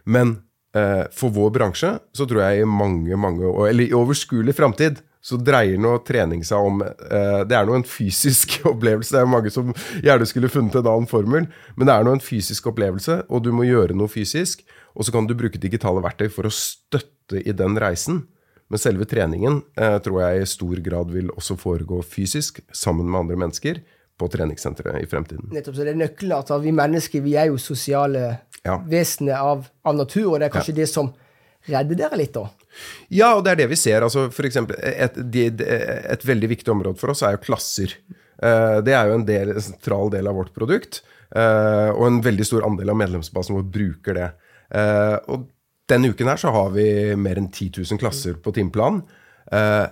Men 0.08 0.38
eh, 0.72 1.04
for 1.12 1.36
vår 1.36 1.52
bransje 1.58 1.92
så 2.16 2.28
tror 2.28 2.46
jeg 2.46 2.62
i 2.62 2.70
mange, 2.70 3.20
mange 3.20 3.52
eller 3.68 3.84
i 3.84 3.96
overskuelig 3.96 4.56
framtid, 4.56 5.04
så 5.28 5.36
dreier 5.44 5.80
nå 5.80 5.92
trening 6.08 6.40
seg 6.46 6.64
om 6.70 6.80
eh, 6.80 7.42
Det 7.48 7.56
er 7.56 7.66
nå 7.68 7.76
en 7.76 7.86
fysisk 7.86 8.58
opplevelse. 8.72 9.12
Det 9.12 9.20
er 9.20 9.28
mange 9.28 9.52
som 9.52 9.74
gjerne 10.04 10.28
skulle 10.28 10.50
funnet 10.52 10.78
en 10.78 10.88
annen 10.88 11.10
formel, 11.10 11.48
men 11.76 11.90
det 11.90 11.94
er 11.94 12.06
nå 12.06 12.16
en 12.16 12.24
fysisk 12.24 12.70
opplevelse, 12.72 13.20
og 13.28 13.44
du 13.44 13.52
må 13.52 13.68
gjøre 13.68 13.96
noe 13.98 14.10
fysisk. 14.12 14.64
Og 14.96 15.06
så 15.06 15.14
kan 15.14 15.28
du 15.28 15.36
bruke 15.38 15.60
digitale 15.60 16.02
verktøy 16.04 16.30
for 16.32 16.48
å 16.48 16.54
støtte 16.54 17.42
i 17.44 17.54
den 17.54 17.76
reisen. 17.78 18.24
Men 18.68 18.80
selve 18.80 19.06
treningen 19.08 19.62
eh, 19.80 19.96
tror 20.04 20.22
jeg 20.24 20.42
i 20.42 20.48
stor 20.48 20.80
grad 20.84 21.12
vil 21.12 21.30
også 21.34 21.56
foregå 21.60 22.00
fysisk, 22.04 22.60
sammen 22.72 23.08
med 23.08 23.24
andre 23.24 23.38
mennesker, 23.44 23.80
på 24.18 24.26
treningssenteret 24.32 25.04
i 25.04 25.08
fremtiden. 25.08 25.52
Nettopp, 25.54 25.76
så 25.76 25.86
det 25.86 25.92
er 25.94 26.00
nøkkelen 26.00 26.34
at 26.34 26.50
vi 26.64 26.74
mennesker 26.74 27.22
vi 27.22 27.36
er 27.38 27.52
jo 27.52 27.60
sosiale 27.62 28.24
ja. 28.64 28.80
vesener 28.88 29.38
av, 29.38 29.68
av, 29.86 29.96
natur, 29.96 30.32
og 30.32 30.40
det 30.40 30.48
er 30.48 30.56
kanskje 30.56 30.74
ja. 30.74 30.80
det 30.80 30.88
som 30.90 31.12
redder 31.68 32.00
dere 32.02 32.18
litt, 32.18 32.34
da? 32.34 32.48
Ja, 33.08 33.34
og 33.34 33.44
det 33.44 33.54
er 33.54 33.62
det 33.62 33.68
vi 33.72 33.78
ser. 33.80 34.02
altså 34.02 34.28
for 34.34 34.48
eksempel, 34.48 34.78
et, 34.82 35.18
et, 35.18 35.62
et 35.64 36.24
veldig 36.26 36.50
viktig 36.54 36.72
område 36.72 37.00
for 37.00 37.14
oss 37.14 37.24
er 37.26 37.36
jo 37.36 37.44
klasser. 37.46 37.94
Eh, 38.42 38.78
det 38.86 38.94
er 38.94 39.08
jo 39.08 39.18
en, 39.18 39.26
del, 39.28 39.52
en 39.54 39.64
sentral 39.64 40.10
del 40.14 40.28
av 40.30 40.38
vårt 40.38 40.52
produkt, 40.56 41.02
eh, 41.34 41.90
og 41.90 42.04
en 42.06 42.20
veldig 42.24 42.46
stor 42.46 42.66
andel 42.68 42.92
av 42.92 43.00
medlemsbasen 43.00 43.56
vår 43.58 43.70
bruker 43.78 44.18
det. 44.18 44.28
Uh, 44.68 45.16
og 45.32 45.46
denne 45.88 46.10
uken 46.12 46.28
her 46.28 46.36
så 46.36 46.50
har 46.52 46.74
vi 46.74 46.84
mer 47.16 47.38
enn 47.40 47.46
10 47.48 47.78
000 47.80 48.00
klasser 48.02 48.34
på 48.44 48.52
timeplanen. 48.52 49.00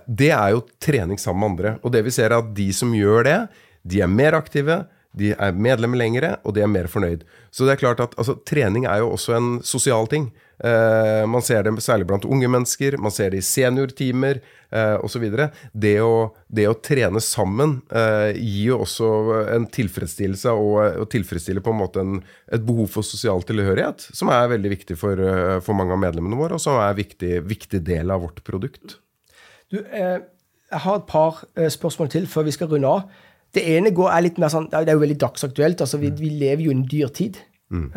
Det 0.05 0.27
er 0.29 0.51
jo 0.53 0.59
trening 0.77 1.17
sammen 1.17 1.39
med 1.41 1.47
andre. 1.49 1.71
Og 1.81 1.89
det 1.95 2.03
vi 2.05 2.11
ser 2.13 2.29
er 2.29 2.43
at 2.43 2.51
de 2.53 2.67
som 2.77 2.91
gjør 2.93 3.25
det, 3.25 3.37
de 3.81 4.03
er 4.05 4.11
mer 4.11 4.37
aktive, 4.37 4.75
de 5.17 5.31
er 5.33 5.55
medlemmer 5.55 5.99
lengre, 5.99 6.35
og 6.43 6.55
de 6.57 6.63
er 6.63 6.71
mer 6.71 6.89
fornøyd. 6.91 7.23
Så 7.51 7.65
det 7.65 7.75
er 7.75 7.81
klart 7.81 8.03
at 8.03 8.13
altså, 8.17 8.37
trening 8.47 8.85
er 8.85 9.01
jo 9.01 9.13
også 9.15 9.37
en 9.37 9.49
sosial 9.65 10.09
ting. 10.11 10.29
Eh, 10.57 11.23
man 11.29 11.43
ser 11.45 11.61
det 11.63 11.75
særlig 11.85 12.07
blant 12.09 12.25
unge 12.25 12.47
mennesker, 12.49 12.97
man 12.97 13.13
ser 13.13 13.29
det 13.33 13.43
i 13.43 13.45
seniortimer 13.45 14.39
eh, 14.73 14.95
osv. 15.05 15.27
Det, 15.29 15.93
det 16.49 16.65
å 16.69 16.77
trene 16.81 17.21
sammen 17.21 17.77
eh, 17.93 18.33
gir 18.33 18.71
jo 18.71 18.79
også 18.85 19.09
en 19.53 19.67
tilfredsstillelse 19.73 20.53
og, 20.57 21.03
og 21.03 21.09
tilfredsstiller 21.13 21.65
på 21.65 21.75
en 21.75 21.81
måte 21.83 22.01
en, 22.01 22.23
et 22.49 22.65
behov 22.65 22.89
for 22.95 23.05
sosial 23.05 23.45
tilhørighet, 23.45 24.09
som 24.17 24.33
er 24.33 24.49
veldig 24.55 24.73
viktig 24.73 24.97
for, 24.97 25.21
uh, 25.21 25.59
for 25.63 25.77
mange 25.77 25.93
av 25.93 26.01
medlemmene 26.01 26.39
våre, 26.39 26.57
og 26.57 26.63
som 26.63 26.79
er 26.81 26.89
en 26.89 26.97
viktig, 26.97 27.35
viktig 27.45 27.83
del 27.85 28.13
av 28.13 28.25
vårt 28.25 28.41
produkt. 28.47 28.97
Du, 29.69 29.79
jeg 29.83 30.81
har 30.83 30.97
et 30.97 31.07
par 31.07 31.43
spørsmål 31.71 32.09
til 32.11 32.25
før 32.29 32.47
vi 32.47 32.55
skal 32.55 32.69
runde 32.71 32.89
av. 32.89 33.23
Det 33.55 33.63
ene 33.75 33.93
går, 33.95 34.09
er 34.11 34.25
litt 34.25 34.41
mer 34.41 34.51
sånn, 34.53 34.67
det 34.71 34.89
er 34.91 34.97
jo 34.97 35.03
veldig 35.05 35.19
dagsaktuelt. 35.21 35.81
altså 35.81 35.99
Vi, 36.01 36.11
vi 36.19 36.33
lever 36.41 36.67
jo 36.67 36.73
i 36.73 36.77
en 36.77 36.85
dyr 36.89 37.13
tid. 37.15 37.39
Mm. 37.73 37.87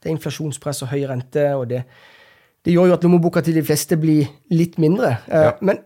Det 0.00 0.08
er 0.08 0.14
inflasjonspress 0.14 0.82
og 0.86 0.90
høy 0.94 1.02
rente, 1.08 1.44
og 1.56 1.66
det, 1.70 1.82
det 2.64 2.72
gjør 2.74 2.90
jo 2.90 2.96
at 2.96 3.04
lommeboka 3.04 3.42
til 3.44 3.56
de 3.56 3.64
fleste 3.64 3.98
blir 4.00 4.28
litt 4.52 4.78
mindre. 4.80 5.16
Uh, 5.28 5.44
ja. 5.46 5.52
Men 5.60 5.82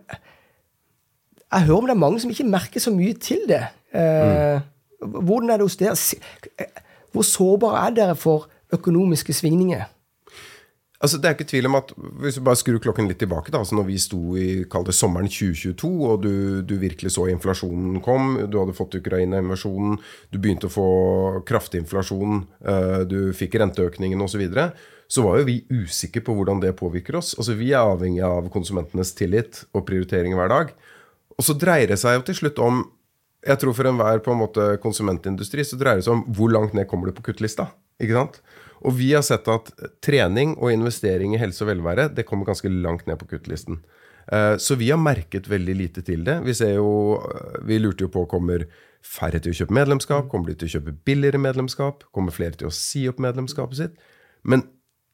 jeg 1.51 1.67
hører 1.67 1.77
om 1.77 1.89
det 1.89 1.95
er 1.95 2.03
mange 2.05 2.23
som 2.23 2.31
ikke 2.31 2.47
merker 2.47 2.83
så 2.83 2.93
mye 2.95 3.15
til 3.19 3.43
det. 3.51 3.61
Uh, 3.95 4.59
mm. 4.59 5.19
Hvordan 5.19 5.51
er 5.51 5.59
det 5.59 5.67
hos 5.67 5.77
dere? 5.79 6.69
Hvor 7.11 7.27
sårbare 7.27 7.83
er 7.87 7.97
dere 7.99 8.15
for 8.19 8.47
økonomiske 8.75 9.35
svingninger? 9.35 9.83
Altså, 11.03 11.19
det 11.19 11.27
er 11.27 11.35
ikke 11.35 11.47
tvil 11.49 11.67
om 11.67 11.75
at 11.75 11.91
Hvis 12.23 12.37
du 12.39 12.43
bare 12.45 12.59
skrur 12.59 12.79
klokken 12.83 13.09
litt 13.09 13.19
tilbake, 13.19 13.51
da, 13.51 13.59
altså 13.61 13.75
når 13.75 13.87
vi 13.89 13.97
sto 13.99 14.21
i 14.39 14.47
det 14.63 14.95
sommeren 14.95 15.27
2022, 15.27 15.91
og 16.07 16.23
du, 16.23 16.61
du, 16.63 16.75
virkelig 16.79 17.11
så 17.17 17.27
inflasjonen 17.31 17.99
kom, 18.05 18.35
du 18.47 18.59
hadde 18.61 18.75
fått 18.77 18.95
Ukraina-invasjonen, 19.01 19.99
du 20.31 20.39
begynte 20.39 20.69
å 20.69 20.73
få 20.73 20.89
kraftig 21.47 21.83
inflasjon, 21.83 22.45
uh, 22.67 23.01
du 23.07 23.33
fikk 23.35 23.59
renteøkningen 23.59 24.21
osv., 24.23 24.35
så, 24.35 24.41
videre, 24.41 24.65
så 25.07 25.23
var 25.23 25.39
jo 25.39 25.47
vi 25.47 25.61
usikre 25.71 26.23
på 26.25 26.33
hvordan 26.35 26.59
det 26.63 26.73
påvirker 26.79 27.19
oss. 27.19 27.35
Altså, 27.39 27.55
Vi 27.55 27.71
er 27.71 27.83
avhengig 27.83 28.23
av 28.25 28.49
konsumentenes 28.51 29.13
tillit 29.15 29.63
og 29.75 29.85
prioritering 29.87 30.35
hver 30.35 30.51
dag. 30.51 30.75
Og 31.35 31.43
så 31.45 31.55
dreier 31.59 31.91
det 31.91 31.99
seg 32.01 32.17
jo 32.17 32.25
til 32.27 32.39
slutt 32.43 32.61
om 32.63 32.85
jeg 33.45 33.59
tror 33.61 33.75
For 33.77 33.85
enhver 33.85 34.23
på 34.25 34.33
en 34.33 34.39
måte 34.41 34.63
konsumentindustri 34.81 35.61
så 35.61 35.77
dreier 35.77 35.99
det 35.99 36.07
seg 36.07 36.15
om 36.15 36.23
hvor 36.33 36.49
langt 36.49 36.73
ned 36.73 36.87
kommer 36.89 37.11
du 37.11 37.13
på 37.13 37.27
kuttlista. 37.27 37.67
ikke 38.01 38.17
sant? 38.17 38.39
Og 38.85 38.93
vi 38.99 39.11
har 39.15 39.23
sett 39.25 39.47
at 39.49 39.71
trening 40.05 40.53
og 40.59 40.73
investering 40.73 41.33
i 41.33 41.41
helse 41.41 41.63
og 41.65 41.71
velvære 41.71 42.09
det 42.13 42.27
kommer 42.29 42.47
ganske 42.47 42.69
langt 42.69 43.07
ned 43.09 43.17
på 43.21 43.29
kuttlisten. 43.33 43.79
Eh, 44.31 44.57
så 44.57 44.75
vi 44.75 44.89
har 44.91 45.01
merket 45.01 45.49
veldig 45.49 45.75
lite 45.75 46.03
til 46.05 46.25
det. 46.25 46.39
Vi, 46.45 46.53
jo, 46.73 47.17
eh, 47.21 47.57
vi 47.65 47.79
lurte 47.81 48.05
jo 48.05 48.13
på 48.13 48.25
kommer 48.29 48.67
færre 49.05 49.41
til 49.41 49.53
å 49.53 49.57
kjøpe 49.59 49.77
medlemskap, 49.77 50.29
kommer 50.31 50.49
de 50.49 50.57
til 50.59 50.69
å 50.69 50.73
kjøpe 50.77 50.95
billigere 51.05 51.41
medlemskap, 51.41 52.07
kommer 52.15 52.33
flere 52.33 52.57
til 52.57 52.71
å 52.71 52.73
si 52.73 53.05
opp 53.09 53.21
medlemskapet 53.21 53.81
sitt? 53.81 53.99
Men 54.43 54.65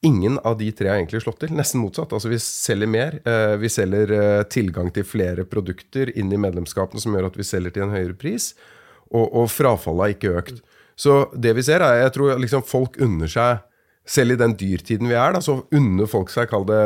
ingen 0.03 0.39
av 0.47 0.57
de 0.59 0.71
tre 0.75 0.89
har 0.89 0.99
egentlig 0.99 1.23
slått 1.23 1.41
til. 1.43 1.55
Nesten 1.55 1.83
motsatt. 1.83 2.15
Altså 2.15 2.31
Vi 2.31 2.39
selger 2.43 2.91
mer. 2.91 3.19
Eh, 3.27 3.55
vi 3.61 3.71
selger 3.71 4.43
tilgang 4.51 4.91
til 4.91 5.07
flere 5.07 5.47
produkter 5.47 6.11
inn 6.15 6.31
i 6.31 6.39
medlemskapene 6.39 7.03
som 7.03 7.15
gjør 7.15 7.31
at 7.31 7.39
vi 7.39 7.47
selger 7.47 7.75
til 7.75 7.87
en 7.87 7.95
høyere 7.95 8.17
pris. 8.19 8.53
Og, 9.11 9.27
og 9.27 9.51
frafallet 9.51 10.05
har 10.05 10.15
ikke 10.15 10.35
økt. 10.39 10.63
Så 11.01 11.23
det 11.33 11.55
vi 11.57 11.65
ser, 11.65 11.81
er 11.81 12.03
jeg 12.03 12.13
tror 12.17 12.37
liksom 12.41 12.65
folk 12.67 12.99
unner 13.01 13.31
seg 13.31 13.67
Selv 14.11 14.33
i 14.33 14.39
den 14.39 14.55
dyrtiden 14.57 15.09
vi 15.09 15.13
er, 15.13 15.35
da, 15.35 15.39
så 15.45 15.59
unner 15.77 16.09
folk 16.09 16.31
seg, 16.33 16.47
kall 16.49 16.63
det 16.65 16.81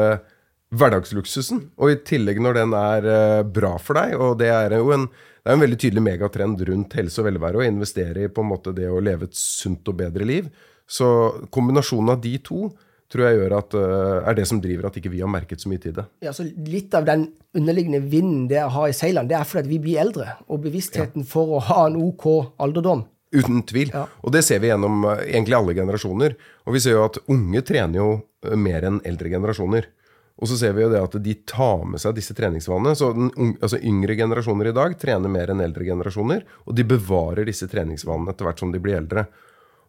hverdagsluksusen. 0.75 1.61
Og 1.79 1.93
i 1.93 2.01
tillegg 2.03 2.41
når 2.43 2.57
den 2.57 2.73
er 2.75 3.07
eh, 3.07 3.43
bra 3.47 3.75
for 3.81 3.95
deg, 3.95 4.17
og 4.19 4.35
det 4.41 4.49
er 4.51 4.75
jo 4.75 4.91
en, 4.91 5.05
det 5.07 5.47
er 5.47 5.55
en 5.55 5.63
veldig 5.63 5.79
tydelig 5.79 6.03
megatrend 6.03 6.65
rundt 6.67 6.97
helse 6.99 7.21
og 7.23 7.29
velvære 7.29 7.61
å 7.61 7.63
investere 7.69 8.25
i 8.25 8.33
på 8.33 8.43
en 8.43 8.51
måte 8.51 8.75
det 8.75 8.89
å 8.91 8.99
leve 8.99 9.29
et 9.29 9.39
sunt 9.39 9.87
og 9.87 9.95
bedre 10.03 10.27
liv. 10.27 10.51
Så 10.85 11.07
kombinasjonen 11.55 12.17
av 12.17 12.19
de 12.27 12.35
to 12.43 12.67
tror 13.09 13.29
jeg 13.29 13.39
gjør 13.39 13.57
at, 13.61 13.79
eh, 13.79 14.29
er 14.33 14.37
det 14.41 14.47
som 14.51 14.59
driver 14.61 14.91
at 14.91 14.99
ikke 14.99 15.15
vi 15.15 15.23
har 15.23 15.31
merket 15.31 15.63
så 15.63 15.71
mye 15.71 15.81
til 15.87 15.95
det. 15.95 16.09
Ja, 16.27 16.35
så 16.35 16.43
Litt 16.43 16.93
av 16.99 17.07
den 17.07 17.29
underliggende 17.55 18.03
vinden 18.03 18.49
det 18.51 18.67
har 18.75 18.91
i 18.91 18.99
seilene, 18.99 19.31
det 19.31 19.39
er 19.39 19.47
fordi 19.47 19.71
vi 19.71 19.83
blir 19.87 20.03
eldre. 20.03 20.35
Og 20.51 20.65
bevisstheten 20.67 21.23
for 21.23 21.55
å 21.55 21.65
ha 21.71 21.85
en 21.87 22.01
OK 22.03 22.27
alderdom 22.59 23.07
Uten 23.35 23.61
tvil. 23.67 23.91
Ja. 23.93 24.05
Og 24.23 24.31
det 24.35 24.41
ser 24.47 24.61
vi 24.63 24.71
gjennom 24.71 25.03
eh, 25.11 25.25
egentlig 25.33 25.57
alle 25.59 25.75
generasjoner. 25.77 26.35
Og 26.65 26.75
vi 26.77 26.81
ser 26.83 26.95
jo 26.97 27.05
at 27.07 27.19
unge 27.31 27.61
trener 27.67 27.99
jo 28.01 28.09
eh, 28.47 28.55
mer 28.59 28.87
enn 28.87 29.01
eldre 29.05 29.29
generasjoner. 29.33 29.89
Og 30.35 30.49
så 30.51 30.57
ser 30.59 30.73
vi 30.75 30.83
jo 30.83 30.89
det 30.91 30.99
at 30.99 31.13
de 31.23 31.33
tar 31.47 31.85
med 31.87 32.01
seg 32.03 32.15
disse 32.17 32.35
treningsvanene. 32.35 32.91
Så 32.99 33.13
den, 33.15 33.29
ung- 33.39 33.55
altså 33.63 33.79
yngre 33.79 34.17
generasjoner 34.19 34.67
i 34.71 34.75
dag 34.75 34.97
trener 34.99 35.31
mer 35.31 35.53
enn 35.53 35.63
eldre 35.63 35.85
generasjoner. 35.87 36.41
Og 36.67 36.75
de 36.75 36.83
bevarer 36.89 37.47
disse 37.47 37.69
treningsvanene 37.71 38.33
etter 38.33 38.49
hvert 38.49 38.59
som 38.59 38.73
de 38.73 38.81
blir 38.83 38.97
eldre. 38.99 39.27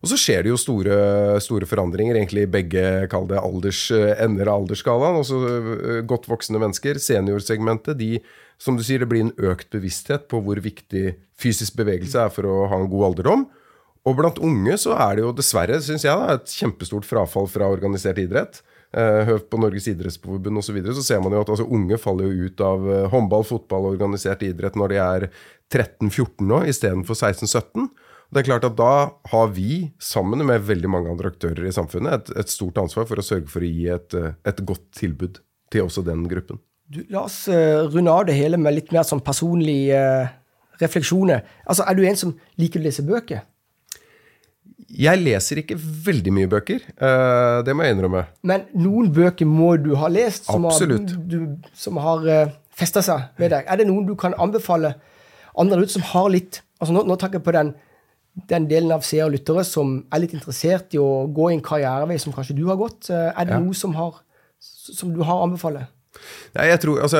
Og 0.04 0.10
så 0.10 0.18
skjer 0.20 0.44
det 0.44 0.52
jo 0.52 0.58
store, 0.60 0.96
store 1.42 1.66
forandringer, 1.68 2.18
egentlig 2.18 2.44
i 2.44 2.50
begge 2.52 2.82
alders, 3.10 3.86
eh, 3.94 4.12
ender 4.22 4.50
av 4.50 4.62
aldersskalaen. 4.62 5.20
Også 5.22 5.40
eh, 5.48 6.00
godt 6.08 6.28
voksne 6.28 6.60
mennesker, 6.60 7.00
seniorsegmentet, 7.00 7.96
de, 7.98 8.20
som 8.60 8.76
du 8.76 8.84
sier, 8.84 9.00
det 9.00 9.08
blir 9.10 9.24
en 9.24 9.34
økt 9.50 9.72
bevissthet 9.72 10.28
på 10.28 10.42
hvor 10.44 10.60
viktig 10.60 11.16
fysisk 11.40 11.78
bevegelse 11.80 12.26
er 12.26 12.32
for 12.32 12.48
å 12.48 12.66
ha 12.68 12.80
en 12.82 12.90
god 12.92 13.10
alderdom. 13.10 13.48
Og 14.06 14.20
blant 14.20 14.38
unge 14.38 14.76
så 14.78 14.94
er 15.00 15.16
det 15.16 15.24
jo 15.24 15.34
dessverre, 15.34 15.80
syns 15.82 16.04
jeg, 16.06 16.36
et 16.36 16.56
kjempestort 16.60 17.08
frafall 17.08 17.48
fra 17.50 17.72
organisert 17.72 18.20
idrett. 18.22 18.60
Eh, 18.92 19.24
Hør 19.26 19.42
på 19.48 19.58
Norges 19.64 19.88
idrettsforbund 19.90 20.60
osv. 20.60 20.68
Så, 20.68 20.76
videre, 20.76 20.94
så 21.00 21.06
ser 21.08 21.24
man 21.24 21.34
jo 21.34 21.40
at 21.40 21.54
altså, 21.56 21.66
unge 21.72 21.98
faller 21.98 22.28
jo 22.28 22.50
ut 22.52 22.62
av 22.62 22.84
håndball, 23.16 23.48
fotball 23.48 23.88
og 23.88 23.96
organisert 23.96 24.44
idrett 24.44 24.76
når 24.76 24.92
de 24.92 25.00
er 25.08 25.30
13-14 25.72 26.44
nå, 26.46 26.66
istedenfor 26.68 27.16
16-17. 27.16 27.88
Det 28.32 28.42
er 28.42 28.48
klart 28.48 28.66
at 28.66 28.76
Da 28.78 28.92
har 29.30 29.50
vi, 29.54 29.92
sammen 30.02 30.42
med 30.46 30.64
veldig 30.66 30.90
mange 30.90 31.10
andre 31.12 31.30
aktører 31.32 31.68
i 31.68 31.74
samfunnet, 31.74 32.30
et, 32.30 32.38
et 32.42 32.52
stort 32.52 32.78
ansvar 32.82 33.06
for 33.08 33.20
å 33.20 33.24
sørge 33.24 33.50
for 33.50 33.64
å 33.64 33.70
gi 33.70 33.86
et, 33.92 34.16
et 34.46 34.64
godt 34.66 34.88
tilbud 34.98 35.40
til 35.72 35.86
også 35.86 36.04
den 36.06 36.26
gruppen. 36.30 36.60
Du, 36.86 37.00
la 37.10 37.24
oss 37.26 37.46
eh, 37.50 37.82
runde 37.90 38.12
av 38.12 38.26
det 38.28 38.36
hele 38.38 38.58
med 38.62 38.76
litt 38.76 38.92
mer 38.94 39.06
sånn 39.06 39.22
personlige 39.26 39.98
eh, 39.98 40.34
refleksjoner. 40.82 41.42
Altså, 41.66 41.86
Er 41.86 41.98
du 41.98 42.04
en 42.06 42.18
som 42.18 42.34
liker 42.60 42.82
å 42.82 42.86
lese 42.86 43.06
bøker? 43.06 43.42
Jeg 44.86 45.18
leser 45.18 45.58
ikke 45.64 45.74
veldig 45.78 46.32
mye 46.34 46.50
bøker, 46.50 46.84
eh, 46.94 47.56
det 47.66 47.74
må 47.74 47.82
jeg 47.86 47.96
innrømme. 47.96 48.22
Men 48.46 48.68
noen 48.78 49.10
bøker 49.14 49.48
må 49.50 49.72
du 49.82 49.96
ha 49.98 50.10
lest, 50.12 50.46
som 50.46 50.68
Absolutt. 50.68 51.10
har, 51.10 51.24
du, 51.26 51.72
som 51.74 51.98
har 52.04 52.30
festa 52.76 53.02
seg 53.02 53.32
med 53.40 53.50
deg. 53.54 53.66
Er 53.66 53.82
det 53.82 53.88
noen 53.88 54.06
du 54.06 54.14
kan 54.18 54.36
anbefale 54.38 54.94
andre 55.58 55.82
ut 55.82 55.90
som 55.90 56.06
har 56.12 56.30
litt 56.30 56.62
altså 56.76 56.92
Nå, 56.92 57.06
nå 57.08 57.14
tenker 57.16 57.40
jeg 57.40 57.46
på 57.46 57.54
den, 57.56 57.70
den 58.50 58.66
delen 58.68 58.92
av 58.92 59.00
seere 59.06 59.30
og 59.30 59.32
lyttere 59.32 59.64
som 59.64 59.96
er 60.12 60.20
litt 60.22 60.34
interessert 60.36 60.92
i 60.94 61.00
å 61.00 61.26
gå 61.32 61.50
i 61.50 61.54
en 61.56 61.62
karrierevei 61.64 62.18
som 62.20 62.34
kanskje 62.36 62.56
du 62.58 62.66
har 62.68 62.76
gått. 62.76 63.08
Eh, 63.10 63.32
er 63.32 63.44
det 63.48 63.54
Ja. 63.56 63.60
noe 63.60 63.74
som, 63.74 63.94
har, 63.96 64.18
som 64.60 65.14
du 65.14 65.22
har 65.24 65.42
anbefalt? 65.46 65.86
Nei, 66.56 66.68
jeg 66.68 66.80
tror, 66.80 67.00
altså, 67.04 67.18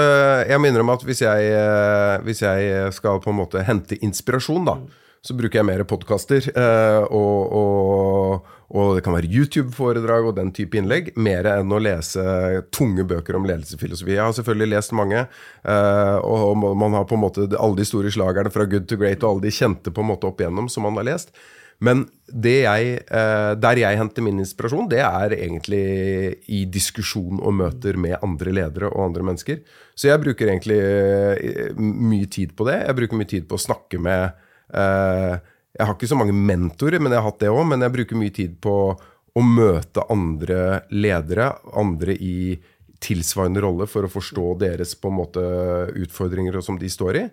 jeg 0.49 0.61
må 0.61 0.69
innrømme 0.71 0.93
at 0.97 1.03
hvis 1.05 1.21
jeg, 1.25 1.49
eh, 1.53 2.19
hvis 2.25 2.41
jeg 2.43 2.93
skal 2.93 3.21
på 3.21 3.31
en 3.33 3.37
måte 3.41 3.65
hente 3.65 3.97
inspirasjon, 4.01 4.65
da, 4.65 4.77
så 5.25 5.35
bruker 5.37 5.59
jeg 5.61 5.67
mer 5.69 5.85
podkaster. 5.85 6.49
Eh, 6.53 7.03
og, 7.11 7.53
og, 7.53 8.53
og 8.75 8.97
det 8.97 9.03
kan 9.07 9.15
være 9.15 9.31
YouTube-foredrag 9.31 10.27
og 10.27 10.39
den 10.39 10.51
type 10.55 10.79
innlegg, 10.79 11.13
mer 11.23 11.47
enn 11.53 11.71
å 11.71 11.79
lese 11.83 12.23
tunge 12.75 13.05
bøker 13.07 13.39
om 13.39 13.47
ledelsesfilosofi. 13.47 14.17
Jeg 14.17 14.25
har 14.25 14.35
selvfølgelig 14.35 14.73
lest 14.73 14.95
mange, 14.97 15.27
eh, 15.63 16.17
og 16.27 16.59
man 16.59 16.97
har 16.99 17.07
på 17.07 17.15
en 17.15 17.23
måte 17.23 17.47
alle 17.55 17.79
de 17.79 17.87
store 17.87 18.11
slagerne 18.11 18.51
fra 18.51 18.67
good 18.67 18.89
to 18.91 18.99
great 18.99 19.23
og 19.23 19.37
alle 19.37 19.47
de 19.47 19.55
kjente 19.55 19.95
på 19.95 20.03
en 20.03 20.11
måte 20.11 20.27
opp 20.27 20.43
igjennom 20.43 20.71
som 20.73 20.87
man 20.89 20.99
har 20.99 21.07
lest. 21.13 21.31
Men 21.79 22.07
jeg, 22.33 23.01
eh, 23.05 23.55
der 23.55 23.79
jeg 23.79 23.99
henter 24.01 24.25
min 24.25 24.41
inspirasjon, 24.41 24.89
det 24.89 25.03
er 25.05 25.35
egentlig 25.37 26.41
i 26.49 26.65
diskusjon 26.65 27.39
og 27.39 27.53
møter 27.55 27.99
med 28.01 28.17
andre 28.25 28.51
ledere 28.51 28.89
og 28.89 29.11
andre 29.11 29.23
mennesker. 29.31 29.61
Så 29.95 30.09
jeg 30.09 30.23
bruker 30.25 30.49
egentlig 30.49 30.81
eh, 30.81 31.77
mye 31.77 32.27
tid 32.27 32.57
på 32.57 32.67
det. 32.67 32.81
Jeg 32.83 32.97
bruker 32.97 33.21
mye 33.21 33.31
tid 33.31 33.47
på 33.47 33.61
å 33.61 33.67
snakke 33.69 34.01
med 34.03 34.43
Jeg 35.77 35.85
har 35.85 35.97
ikke 35.97 36.09
så 36.09 36.19
mange 36.19 36.35
mentorer, 36.37 37.03
men 37.03 37.13
jeg 37.13 37.21
har 37.21 37.29
hatt 37.29 37.43
det 37.43 37.53
òg. 37.53 37.65
Men 37.69 37.85
jeg 37.85 37.95
bruker 37.95 38.19
mye 38.19 38.35
tid 38.35 38.57
på 38.65 38.77
å 39.37 39.45
møte 39.45 40.05
andre 40.13 40.83
ledere, 40.95 41.51
andre 41.77 42.17
i 42.17 42.57
tilsvarende 43.05 43.61
rolle, 43.61 43.89
for 43.91 44.07
å 44.07 44.13
forstå 44.13 44.55
deres 44.63 44.95
på 44.97 45.11
en 45.13 45.19
måte 45.19 45.43
utfordringer 45.93 46.57
som 46.65 46.79
de 46.81 46.89
står 46.91 47.21
i. 47.21 47.25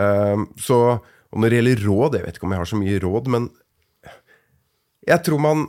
Eh, 0.00 0.44
så, 0.64 0.78
og 0.96 1.42
når 1.42 1.52
det 1.52 1.60
gjelder 1.60 1.84
råd, 1.88 2.16
jeg 2.16 2.26
vet 2.26 2.40
ikke 2.40 2.48
om 2.48 2.56
jeg 2.56 2.62
har 2.62 2.72
så 2.72 2.80
mye 2.80 3.02
råd, 3.04 3.28
men 3.34 3.50
jeg 5.02 5.24
tror 5.26 5.42
man 5.42 5.66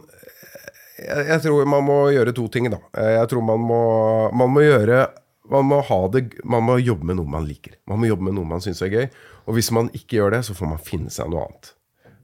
jeg, 1.04 1.40
tror 1.42 1.66
man 1.68 1.84
må 1.84 1.98
gjøre 2.14 2.36
to 2.38 2.46
ting, 2.54 2.70
da. 2.72 2.80
Jeg 3.18 3.28
tror 3.32 3.44
man 3.44 3.60
må, 3.60 3.84
man 4.32 4.52
må 4.54 4.64
gjøre 4.64 5.08
man 5.52 5.66
må, 5.68 5.80
det, 6.14 6.28
man 6.48 6.64
må 6.64 6.78
jobbe 6.80 7.10
med 7.10 7.18
noe 7.20 7.28
man 7.30 7.48
liker. 7.48 7.76
Man 7.90 8.00
må 8.00 8.08
jobbe 8.08 8.30
med 8.30 8.38
noe 8.38 8.48
man 8.48 8.62
syns 8.64 8.80
er 8.86 8.94
gøy. 8.94 9.08
Og 9.50 9.58
hvis 9.58 9.74
man 9.76 9.90
ikke 9.92 10.22
gjør 10.22 10.38
det, 10.38 10.44
så 10.48 10.56
får 10.56 10.70
man 10.70 10.80
finne 10.86 11.12
seg 11.12 11.28
noe 11.34 11.44
annet. 11.44 11.74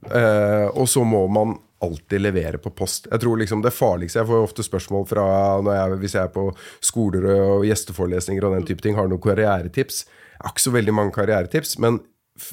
Eh, 0.08 0.68
og 0.72 0.88
så 0.88 1.04
må 1.04 1.26
man 1.28 1.58
alltid 1.80 2.20
levere 2.20 2.60
på 2.60 2.72
post. 2.76 3.08
Jeg 3.10 3.20
tror 3.22 3.40
liksom 3.40 3.62
Det 3.64 3.72
farligste 3.72 4.20
Jeg 4.20 4.28
får 4.28 4.44
ofte 4.44 4.64
spørsmål 4.64 5.06
fra 5.08 5.24
når 5.64 5.74
jeg, 5.76 5.98
hvis 6.02 6.14
jeg 6.16 6.22
er 6.22 6.32
på 6.34 6.46
skoler 6.84 7.26
og 7.32 7.64
gjesteforelesninger 7.68 8.44
og 8.44 8.56
den 8.56 8.66
type 8.68 8.84
ting, 8.84 8.96
har 8.96 9.08
noen 9.08 9.22
karrieretips. 9.22 10.04
Jeg 10.04 10.44
har 10.44 10.54
ikke 10.54 10.66
så 10.68 10.76
veldig 10.76 10.94
mange 10.96 11.14
karrieretips, 11.16 11.78
men 11.78 12.00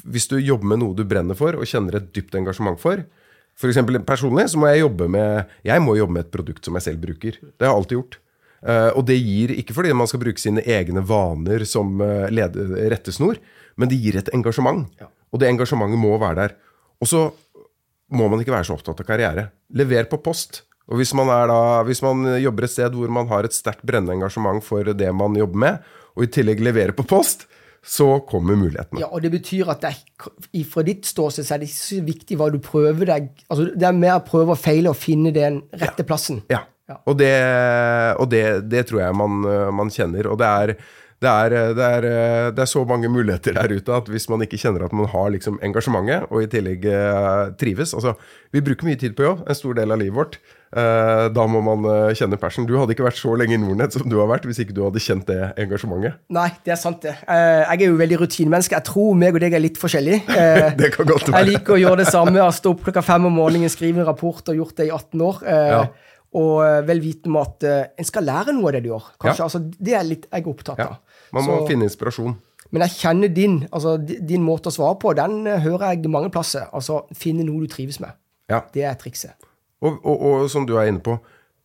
hvis 0.04 0.28
du 0.28 0.36
jobber 0.36 0.72
med 0.72 0.82
noe 0.82 0.96
du 0.96 1.04
brenner 1.08 1.36
for 1.36 1.56
og 1.56 1.68
kjenner 1.68 1.96
et 1.96 2.08
dypt 2.12 2.34
engasjement 2.36 2.80
for, 2.80 3.04
for 3.58 3.70
eksempel 3.70 3.98
personlig 4.06 4.50
så 4.52 4.60
må 4.60 4.68
jeg 4.70 4.84
jobbe 4.84 5.08
med 5.10 5.48
Jeg 5.66 5.82
må 5.82 5.96
jobbe 5.96 6.14
med 6.14 6.26
et 6.26 6.32
produkt 6.34 6.64
som 6.64 6.76
jeg 6.78 6.84
selv 6.84 7.00
bruker. 7.02 7.38
Det 7.40 7.66
har 7.66 7.72
jeg 7.72 7.80
alltid 7.80 7.98
gjort. 7.98 8.18
Eh, 8.62 8.90
og 8.92 9.04
det 9.06 9.18
gir, 9.18 9.54
ikke 9.58 9.74
fordi 9.74 9.94
man 9.96 10.10
skal 10.10 10.22
bruke 10.22 10.42
sine 10.42 10.62
egne 10.66 11.02
vaner 11.06 11.64
som 11.68 12.00
uh, 12.02 12.26
rettesnor, 12.30 13.38
men 13.78 13.90
det 13.90 13.98
gir 14.02 14.18
et 14.18 14.30
engasjement. 14.34 14.86
Og 15.28 15.42
det 15.42 15.50
engasjementet 15.50 16.00
må 16.00 16.14
være 16.18 16.38
der. 16.40 16.56
Og 17.02 17.10
så 17.10 17.26
må 18.14 18.30
man 18.30 18.40
ikke 18.42 18.54
være 18.54 18.68
så 18.68 18.78
opptatt 18.78 19.02
av 19.02 19.08
karriere. 19.08 19.48
Lever 19.76 20.08
på 20.10 20.20
post. 20.24 20.62
Og 20.88 21.00
hvis 21.00 21.12
man, 21.16 21.28
er 21.28 21.50
da, 21.50 21.60
hvis 21.84 22.00
man 22.04 22.24
jobber 22.40 22.64
et 22.64 22.72
sted 22.72 22.94
hvor 22.96 23.12
man 23.12 23.28
har 23.28 23.44
et 23.44 23.56
sterkt 23.56 23.84
brennende 23.86 24.16
engasjement 24.16 24.64
for 24.64 24.88
det 24.96 25.10
man 25.12 25.36
jobber 25.36 25.64
med, 25.66 25.88
og 26.16 26.24
i 26.24 26.30
tillegg 26.32 26.62
leverer 26.64 26.96
på 26.96 27.04
post, 27.06 27.44
så 27.84 28.18
kommer 28.28 28.56
mulighetene. 28.58 29.00
Ja, 29.04 29.10
og 29.12 29.22
det 29.22 29.30
betyr 29.36 29.68
at 29.72 29.84
det 29.84 30.64
fra 30.68 30.82
ditt 30.86 31.06
ståsted 31.06 31.46
så 31.46 31.54
er 31.54 31.62
det 31.62 31.68
ikke 31.68 31.78
så 31.78 32.00
viktig 32.08 32.38
hva 32.40 32.48
du 32.52 32.58
prøver 32.62 33.06
deg 33.06 33.28
altså 33.46 33.68
Det 33.70 33.86
er 33.86 34.00
mer 34.00 34.16
å 34.18 34.24
prøve 34.26 34.56
og 34.56 34.60
feile 34.60 34.90
og 34.90 34.98
finne 34.98 35.32
den 35.34 35.62
rette 35.78 36.04
plassen. 36.08 36.42
Ja. 36.52 36.64
Ja. 36.88 36.96
Og, 37.04 37.18
det, 37.20 37.34
og 38.16 38.30
det, 38.32 38.42
det 38.72 38.86
tror 38.88 39.02
jeg 39.02 39.16
man, 39.20 39.42
man 39.76 39.90
kjenner. 39.92 40.30
Og 40.32 40.38
det 40.40 40.48
er, 40.48 40.70
det, 41.22 41.28
er, 41.30 41.54
det, 41.74 41.84
er, 41.84 42.04
øh, 42.06 42.50
det 42.54 42.62
er 42.62 42.68
så 42.70 42.84
mange 42.86 43.08
muligheter 43.10 43.56
der 43.56 43.72
ute 43.74 43.90
at 43.96 44.06
hvis 44.12 44.28
man 44.30 44.44
ikke 44.44 44.58
kjenner 44.60 44.84
at 44.86 44.92
man 44.94 45.08
har 45.10 45.32
liksom 45.34 45.56
engasjementet, 45.66 46.28
og 46.30 46.44
i 46.44 46.46
tillegg 46.52 46.84
øh, 46.86 47.48
trives 47.58 47.94
altså, 47.94 48.12
Vi 48.54 48.60
bruker 48.62 48.86
mye 48.86 48.96
tid 49.00 49.16
på 49.18 49.26
jobb, 49.26 49.42
en 49.50 49.54
stor 49.58 49.74
del 49.74 49.90
av 49.92 49.98
livet 49.98 50.14
vårt. 50.16 50.38
Eh, 50.68 51.24
da 51.34 51.44
må 51.50 51.60
man 51.64 51.84
øh, 51.88 52.14
kjenne 52.16 52.38
passion. 52.40 52.66
Du 52.68 52.74
hadde 52.78 52.94
ikke 52.94 53.04
vært 53.08 53.18
så 53.18 53.34
lenge 53.40 53.56
i 53.56 53.60
Nordnett 53.60 53.92
som 53.96 54.06
du 54.08 54.18
har 54.20 54.28
vært 54.30 54.46
hvis 54.48 54.60
ikke 54.62 54.76
du 54.76 54.82
hadde 54.86 55.00
kjent 55.02 55.26
det 55.28 55.40
engasjementet. 55.64 56.20
Nei, 56.38 56.48
det 56.64 56.72
er 56.76 56.80
sant, 56.80 57.02
det. 57.02 57.16
Eh, 57.26 57.64
jeg 57.66 57.82
er 57.82 57.86
jo 57.90 57.98
veldig 58.00 58.18
rutinemenneske. 58.22 58.76
Jeg 58.78 58.86
tror 58.88 59.16
meg 59.18 59.34
og 59.36 59.42
deg 59.44 59.56
er 59.58 59.64
litt 59.64 59.80
forskjellige. 59.80 60.22
Eh, 60.38 60.68
Det 60.78 60.92
kan 60.94 61.08
godt 61.08 61.26
være. 61.32 61.40
jeg 61.42 61.48
liker 61.56 61.74
å 61.74 61.80
gjøre 61.82 62.04
det 62.04 62.12
samme. 62.14 62.44
Stå 62.54 62.70
opp 62.76 62.84
klokka 62.86 63.02
fem 63.02 63.26
om 63.26 63.34
morgenen, 63.42 63.68
skrive 63.72 64.00
en 64.04 64.06
rapport 64.08 64.52
og 64.52 64.60
gjort 64.62 64.76
det 64.78 64.86
i 64.86 64.94
18 64.94 65.24
år. 65.32 65.42
Eh, 65.48 65.72
Ja. 65.74 65.88
Og 66.38 66.58
eh, 66.60 66.82
vel 66.84 66.98
vitende 67.00 67.30
om 67.32 67.38
at 67.40 67.64
uh, 67.64 67.86
en 67.96 68.04
skal 68.04 68.26
lære 68.28 68.52
noe 68.52 68.68
av 68.68 68.74
det 68.76 68.82
du 68.84 68.90
gjør. 68.90 69.06
Kanskje, 69.16 69.38
Ja. 69.40 69.46
altså, 69.46 69.60
Det 69.80 69.94
er 69.96 70.02
litt 70.04 70.26
jeg 70.28 70.42
er 70.44 70.50
opptatt 70.52 70.82
Ja. 70.82 70.90
Man 71.32 71.44
må 71.44 71.58
Så- 71.60 71.66
finne 71.68 71.84
inspirasjon. 71.88 72.36
Men 72.70 72.82
jeg 72.82 72.90
kjenner 73.00 73.28
din, 73.32 73.66
altså 73.72 73.96
din 74.04 74.42
måte 74.44 74.68
å 74.68 74.72
svare 74.74 74.98
på. 75.00 75.14
Den 75.16 75.46
eh, 75.46 75.58
hører 75.60 75.94
jeg 75.94 76.08
mange 76.10 76.30
plasser. 76.30 76.66
Altså, 76.72 77.06
Finne 77.16 77.44
noe 77.44 77.60
du 77.60 77.66
trives 77.66 77.98
med. 78.00 78.12
Ja. 78.50 78.62
Det 78.72 78.82
er 78.84 78.94
trikset. 78.94 79.32
Og, 79.80 79.98
og, 80.04 80.20
og 80.22 80.50
som 80.50 80.66
du 80.66 80.74
er 80.76 80.88
inne 80.90 81.00
på, 81.00 81.18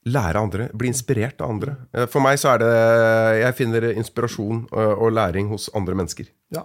lære 0.06 0.36
andre. 0.40 0.70
Bli 0.76 0.88
inspirert 0.92 1.42
av 1.42 1.50
andre. 1.50 1.76
Eh, 1.94 2.06
For 2.08 2.22
meg 2.22 2.38
så 2.40 2.54
er 2.54 2.58
det 2.64 3.42
Jeg 3.42 3.56
finner 3.56 3.90
inspirasjon 3.94 4.68
og, 4.72 5.02
og 5.02 5.12
læring 5.12 5.50
hos 5.50 5.70
andre 5.76 5.96
mennesker. 5.96 6.26
Ja. 6.56 6.64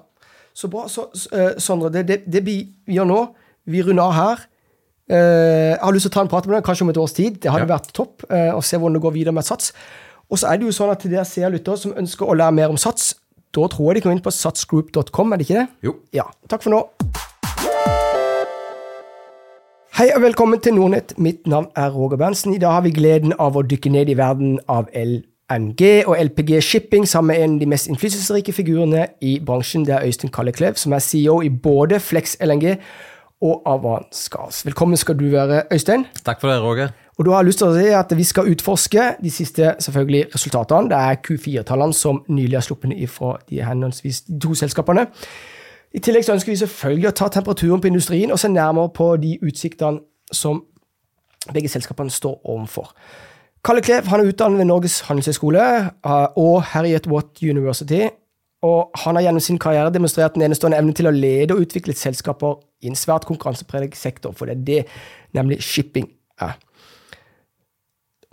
Så 0.55 0.69
bra. 0.71 0.87
Så, 0.89 1.09
s- 1.15 1.29
eh, 1.33 1.55
Sondre, 1.59 1.91
det, 1.91 2.07
det, 2.07 2.23
det 2.31 2.45
vi 2.47 2.61
gjør 2.89 3.07
nå, 3.07 3.21
vi 3.67 3.83
runder 3.83 4.03
av 4.05 4.13
her. 4.15 4.47
Eh, 5.09 5.75
jeg 5.75 5.81
har 5.83 5.93
lyst 5.95 6.05
til 6.07 6.13
å 6.13 6.17
ta 6.19 6.21
en 6.27 6.29
prat 6.31 6.47
med 6.47 6.59
deg 6.59 6.65
kanskje 6.67 6.83
om 6.87 6.91
et 6.93 6.99
års 7.01 7.15
tid. 7.17 7.41
Det 7.41 7.51
hadde 7.51 7.67
Ja. 7.67 7.77
vært 7.79 7.93
topp. 7.97 8.23
eh, 8.31 8.53
å 8.53 8.63
se 8.63 8.77
hvordan 8.77 8.93
det 8.99 9.03
går 9.03 9.13
videre 9.15 9.33
med 9.35 9.43
et 9.43 9.47
Sats. 9.51 9.73
Og 10.29 10.39
så 10.39 10.51
er 10.51 10.59
det 10.61 10.67
jo 10.69 10.75
sånn 10.77 10.91
at 10.93 11.01
til 11.01 11.15
dere 11.15 11.25
seere 11.25 11.55
lyttere 11.55 11.81
som 11.81 11.95
ønsker 11.97 12.29
å 12.29 12.35
lære 12.37 12.53
mer 12.53 12.73
om 12.73 12.77
Sats, 12.81 13.15
da 13.57 13.65
tror 13.73 13.95
jeg 13.95 13.99
de 13.99 14.03
kan 14.05 14.13
inn 14.13 14.21
på 14.21 14.33
satsgroup.com, 14.35 15.33
er 15.33 15.41
det 15.41 15.47
ikke 15.47 15.63
det? 15.63 15.69
Jo. 15.89 15.95
Ja. 16.13 16.27
Takk 16.53 16.67
for 16.67 16.75
nå. 16.75 16.83
Hei 19.97 20.11
og 20.13 20.21
velkommen 20.23 20.61
til 20.61 20.77
Nordnett. 20.77 21.17
Mitt 21.17 21.49
navn 21.49 21.71
er 21.73 21.97
Roger 21.97 22.21
Berntsen. 22.21 22.53
I 22.53 22.61
dag 22.61 22.77
har 22.77 22.85
vi 22.85 22.93
gleden 22.95 23.33
av 23.41 23.57
å 23.57 23.65
dykke 23.65 23.95
ned 23.97 24.13
i 24.13 24.19
verden 24.21 24.61
av 24.69 24.93
LNG 24.93 25.83
og 26.05 26.21
LPG 26.21 26.61
Shipping 26.61 27.09
sammen 27.09 27.33
med 27.33 27.47
en 27.47 27.57
av 27.57 27.65
de 27.65 27.73
mest 27.73 27.89
innflytelsesrike 27.89 28.53
figurene 28.53 29.09
i 29.25 29.39
bransjen. 29.41 29.89
Det 29.89 29.97
er 29.97 30.05
Øystein 30.07 30.35
Kalleklev, 30.35 30.77
som 30.77 30.93
er 30.93 31.03
CEO 31.09 31.41
i 31.41 31.49
både 31.49 32.05
Flex 32.05 32.37
LNG 32.45 32.77
og 33.49 33.65
Avan 33.65 34.05
Gas. 34.13 34.61
Velkommen 34.69 35.01
skal 35.01 35.17
du 35.17 35.31
være, 35.33 35.65
Øystein. 35.73 36.05
Takk 36.21 36.45
for 36.45 36.53
det, 36.53 36.61
Roger. 36.61 36.93
Og 37.19 37.27
da 37.27 37.33
har 37.35 37.43
jeg 37.43 37.51
lyst 37.51 37.59
til 37.59 37.69
å 37.69 37.75
si 37.75 37.87
at 37.99 38.13
Vi 38.17 38.25
skal 38.25 38.51
utforske 38.53 39.05
de 39.23 39.31
siste 39.31 39.75
selvfølgelig 39.83 40.35
resultatene. 40.35 40.91
Det 40.91 40.99
er 40.99 41.23
Q4-tallene 41.27 41.95
som 41.95 42.23
nylig 42.29 42.57
har 42.61 42.67
sluppet 42.67 42.95
fra 43.11 43.37
de 43.49 43.63
henholdsvis 43.63 44.23
to 44.43 44.55
selskapene. 44.55 45.09
I 45.95 46.03
tillegg 46.05 46.25
så 46.25 46.37
ønsker 46.37 46.53
vi 46.53 46.61
selvfølgelig 46.61 47.09
å 47.09 47.17
ta 47.17 47.29
temperaturen 47.33 47.81
på 47.81 47.89
industrien 47.89 48.31
og 48.31 48.39
se 48.39 48.51
nærmere 48.53 48.93
på 48.95 49.17
de 49.17 49.39
utsiktene 49.43 50.05
som 50.33 50.63
begge 51.55 51.71
selskapene 51.73 52.13
står 52.13 52.39
overfor. 52.45 52.93
Kalle 53.65 53.83
Klev 53.83 54.07
han 54.07 54.21
er 54.21 54.31
utdannet 54.31 54.61
ved 54.61 54.69
Norges 54.69 55.01
handelshøyskole 55.09 55.65
og 56.39 56.63
Harriet 56.71 57.09
Watt 57.11 57.43
University. 57.43 58.05
Og 58.63 58.91
han 59.05 59.15
har 59.15 59.23
gjennom 59.23 59.43
sin 59.43 59.59
karriere 59.59 59.91
demonstrert 59.95 60.37
en 60.37 60.43
enestående 60.43 60.79
evne 60.79 60.95
til 60.95 61.07
å 61.07 61.15
lede 61.15 61.55
og 61.55 61.63
utvikle 61.63 61.95
selskaper 61.95 62.57
i 62.83 62.91
en 62.91 62.99
svært 62.99 63.27
konkurransepreget 63.27 63.97
sektor, 63.97 64.35
for 64.35 64.51
det 64.51 64.57
er 64.57 64.65
det 64.67 64.81
nemlig 65.39 65.61
shipping 65.63 66.09
er. 66.43 66.59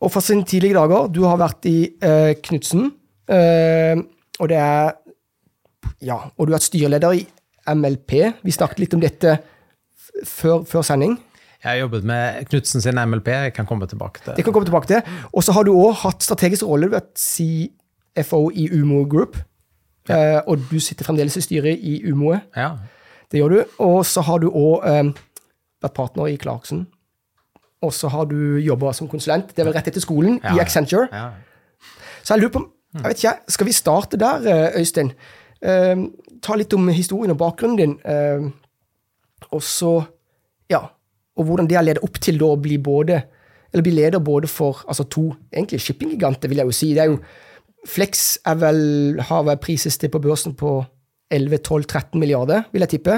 Og 0.06 0.14
fra 0.14 0.22
sine 0.22 0.46
tidlige 0.46 0.78
dager 0.78 1.10
Du 1.10 1.24
har 1.26 1.40
vært 1.42 1.66
i 1.70 1.78
eh, 2.04 2.36
Knutsen, 2.46 2.92
eh, 3.30 3.98
og 4.40 4.52
det 4.52 4.60
er 4.62 4.94
Ja, 6.06 6.20
og 6.38 6.46
du 6.46 6.52
har 6.52 6.60
vært 6.60 6.68
styreleder 6.68 7.16
i 7.18 7.24
MLP. 7.66 8.12
Vi 8.46 8.54
snakket 8.54 8.84
litt 8.84 8.94
om 8.94 9.02
dette 9.02 9.40
før, 10.28 10.66
før 10.70 10.84
sending. 10.86 11.16
Jeg 11.64 11.72
har 11.72 11.80
jobbet 11.80 12.04
med 12.06 12.46
Knutsen 12.52 12.84
sin 12.84 13.00
MLP. 13.00 13.32
Jeg 13.32 13.54
kan 13.56 13.66
komme 13.66 13.88
tilbake 13.90 14.22
til 14.22 14.36
det. 14.36 14.44
kan 14.46 14.54
komme 14.54 14.68
tilbake 14.68 14.88
til. 14.92 15.02
Og 15.34 15.44
så 15.44 15.56
har 15.56 15.66
du 15.66 15.72
òg 15.74 15.96
hatt 16.04 16.22
strategisk 16.22 16.68
rolle. 16.68 16.86
Du 16.86 16.94
har 16.94 17.02
vært 17.02 17.18
CFO 17.18 18.52
i 18.54 18.68
Umo 18.78 19.06
Group. 19.10 19.40
Ja. 20.10 20.18
Eh, 20.38 20.42
og 20.46 20.68
du 20.70 20.78
sitter 20.80 21.08
fremdeles 21.08 21.38
i 21.40 21.42
styret 21.42 21.82
i 21.82 22.04
Umoe. 22.12 22.38
Ja. 22.56 22.76
Det 23.32 23.42
gjør 23.42 23.56
du. 23.56 23.64
Og 23.82 24.06
så 24.06 24.22
har 24.22 24.44
du 24.44 24.52
òg 24.52 24.86
um, 24.86 25.16
vært 25.82 25.98
partner 25.98 26.30
i 26.30 26.38
Clarkson. 26.38 26.86
Og 27.86 27.94
så 27.94 28.10
har 28.12 28.28
du 28.30 28.58
jobba 28.64 28.94
som 28.98 29.10
konsulent, 29.12 29.54
det 29.54 29.64
er 29.64 29.70
vel 29.70 29.78
rett 29.78 29.92
etter 29.92 30.04
skolen, 30.04 30.40
ja. 30.44 30.56
i 30.56 30.64
Accenture. 30.64 31.08
Ja. 31.12 31.30
Så 32.24 32.36
jeg 32.36 32.46
lurer 32.46 32.58
på 32.58 32.66
jeg 32.96 33.10
vet 33.12 33.20
ikke, 33.20 33.52
Skal 33.52 33.68
vi 33.68 33.72
starte 33.76 34.18
der, 34.18 34.46
eh, 34.48 34.80
Øystein? 34.80 35.10
Uh, 35.60 36.06
ta 36.44 36.56
litt 36.56 36.72
om 36.78 36.88
historien 36.96 37.34
og 37.34 37.42
bakgrunnen 37.42 37.78
din. 37.80 37.96
Uh, 38.08 38.52
og 39.52 39.64
så 39.64 39.98
Ja 40.72 40.86
og 41.36 41.48
hvordan 41.48 41.68
det 41.70 41.78
har 41.78 41.86
ledet 41.86 42.04
opp 42.06 42.20
til 42.24 42.40
da 42.40 42.52
å 42.54 42.60
bli 42.60 42.78
både 42.82 43.20
eller 43.74 43.84
bli 43.84 43.96
leder 43.98 44.24
både 44.24 44.48
for 44.48 44.86
altså 44.88 45.04
to 45.12 45.26
egentlig 45.52 45.82
shippinggiganter, 45.84 46.48
vil 46.48 46.62
jeg 46.62 46.70
jo 46.70 46.76
si. 46.76 46.94
Det 46.96 47.02
er 47.04 47.10
jo, 47.12 47.18
Flex 47.86 48.38
er 48.48 48.56
vel, 48.62 48.78
har 49.20 49.42
vel 49.46 49.58
prisested 49.60 50.14
på 50.14 50.22
børsen 50.24 50.56
på 50.56 50.78
11-12-13 51.34 52.16
milliarder, 52.22 52.64
vil 52.72 52.86
jeg 52.86 52.94
tippe. 52.94 53.18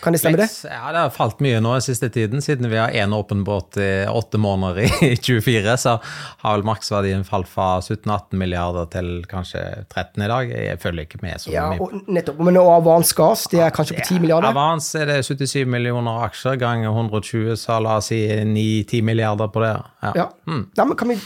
Kan 0.00 0.14
det 0.14 0.18
stemme, 0.18 0.38
Flex, 0.38 0.62
det? 0.62 0.68
Ja, 0.72 0.92
Det 0.92 0.98
har 0.98 1.10
falt 1.10 1.40
mye 1.42 1.58
nå 1.60 1.72
den 1.74 1.82
siste 1.82 2.08
tiden. 2.14 2.42
Siden 2.42 2.70
vi 2.70 2.78
har 2.78 2.94
én 2.94 3.14
åpen 3.14 3.42
båt 3.44 3.76
i 3.82 4.06
åtte 4.06 4.38
måneder 4.38 4.78
i 5.04 5.16
24, 5.22 5.76
så 5.76 5.96
har 6.44 6.56
vel 6.56 6.66
maksverdien 6.68 7.24
falt 7.26 7.50
fra 7.50 7.80
17-18 7.80 8.38
milliarder 8.38 8.86
til 8.92 9.10
kanskje 9.30 9.62
13 9.88 10.22
i 10.22 10.30
dag. 10.30 10.52
Jeg 10.54 10.80
følger 10.82 11.08
ikke 11.08 11.22
med 11.22 11.42
så 11.42 11.52
ja, 11.52 11.66
mye. 11.72 11.82
Og 11.82 12.14
nettopp, 12.14 12.42
Men 12.46 12.60
og 12.62 12.70
Avans 12.76 13.12
Gas, 13.18 13.46
det 13.52 13.62
er 13.66 13.74
kanskje 13.74 13.98
på 13.98 14.06
10 14.06 14.22
milliarder? 14.22 14.54
Avans 14.54 14.90
er 14.98 15.10
det 15.10 15.20
77 15.26 15.66
millioner 15.66 16.22
aksjer 16.28 16.60
ganger 16.60 16.94
120, 16.94 17.56
så 17.58 17.80
la 17.82 17.98
oss 17.98 18.12
si 18.12 18.22
9-10 18.28 19.02
milliarder 19.04 19.50
på 19.52 19.64
det. 19.66 19.74
Ja. 20.06 20.12
ja. 20.22 20.28
Mm. 20.46 20.68
Nei, 20.78 20.84
men 20.84 20.98
kan 20.98 21.10
vi, 21.10 21.18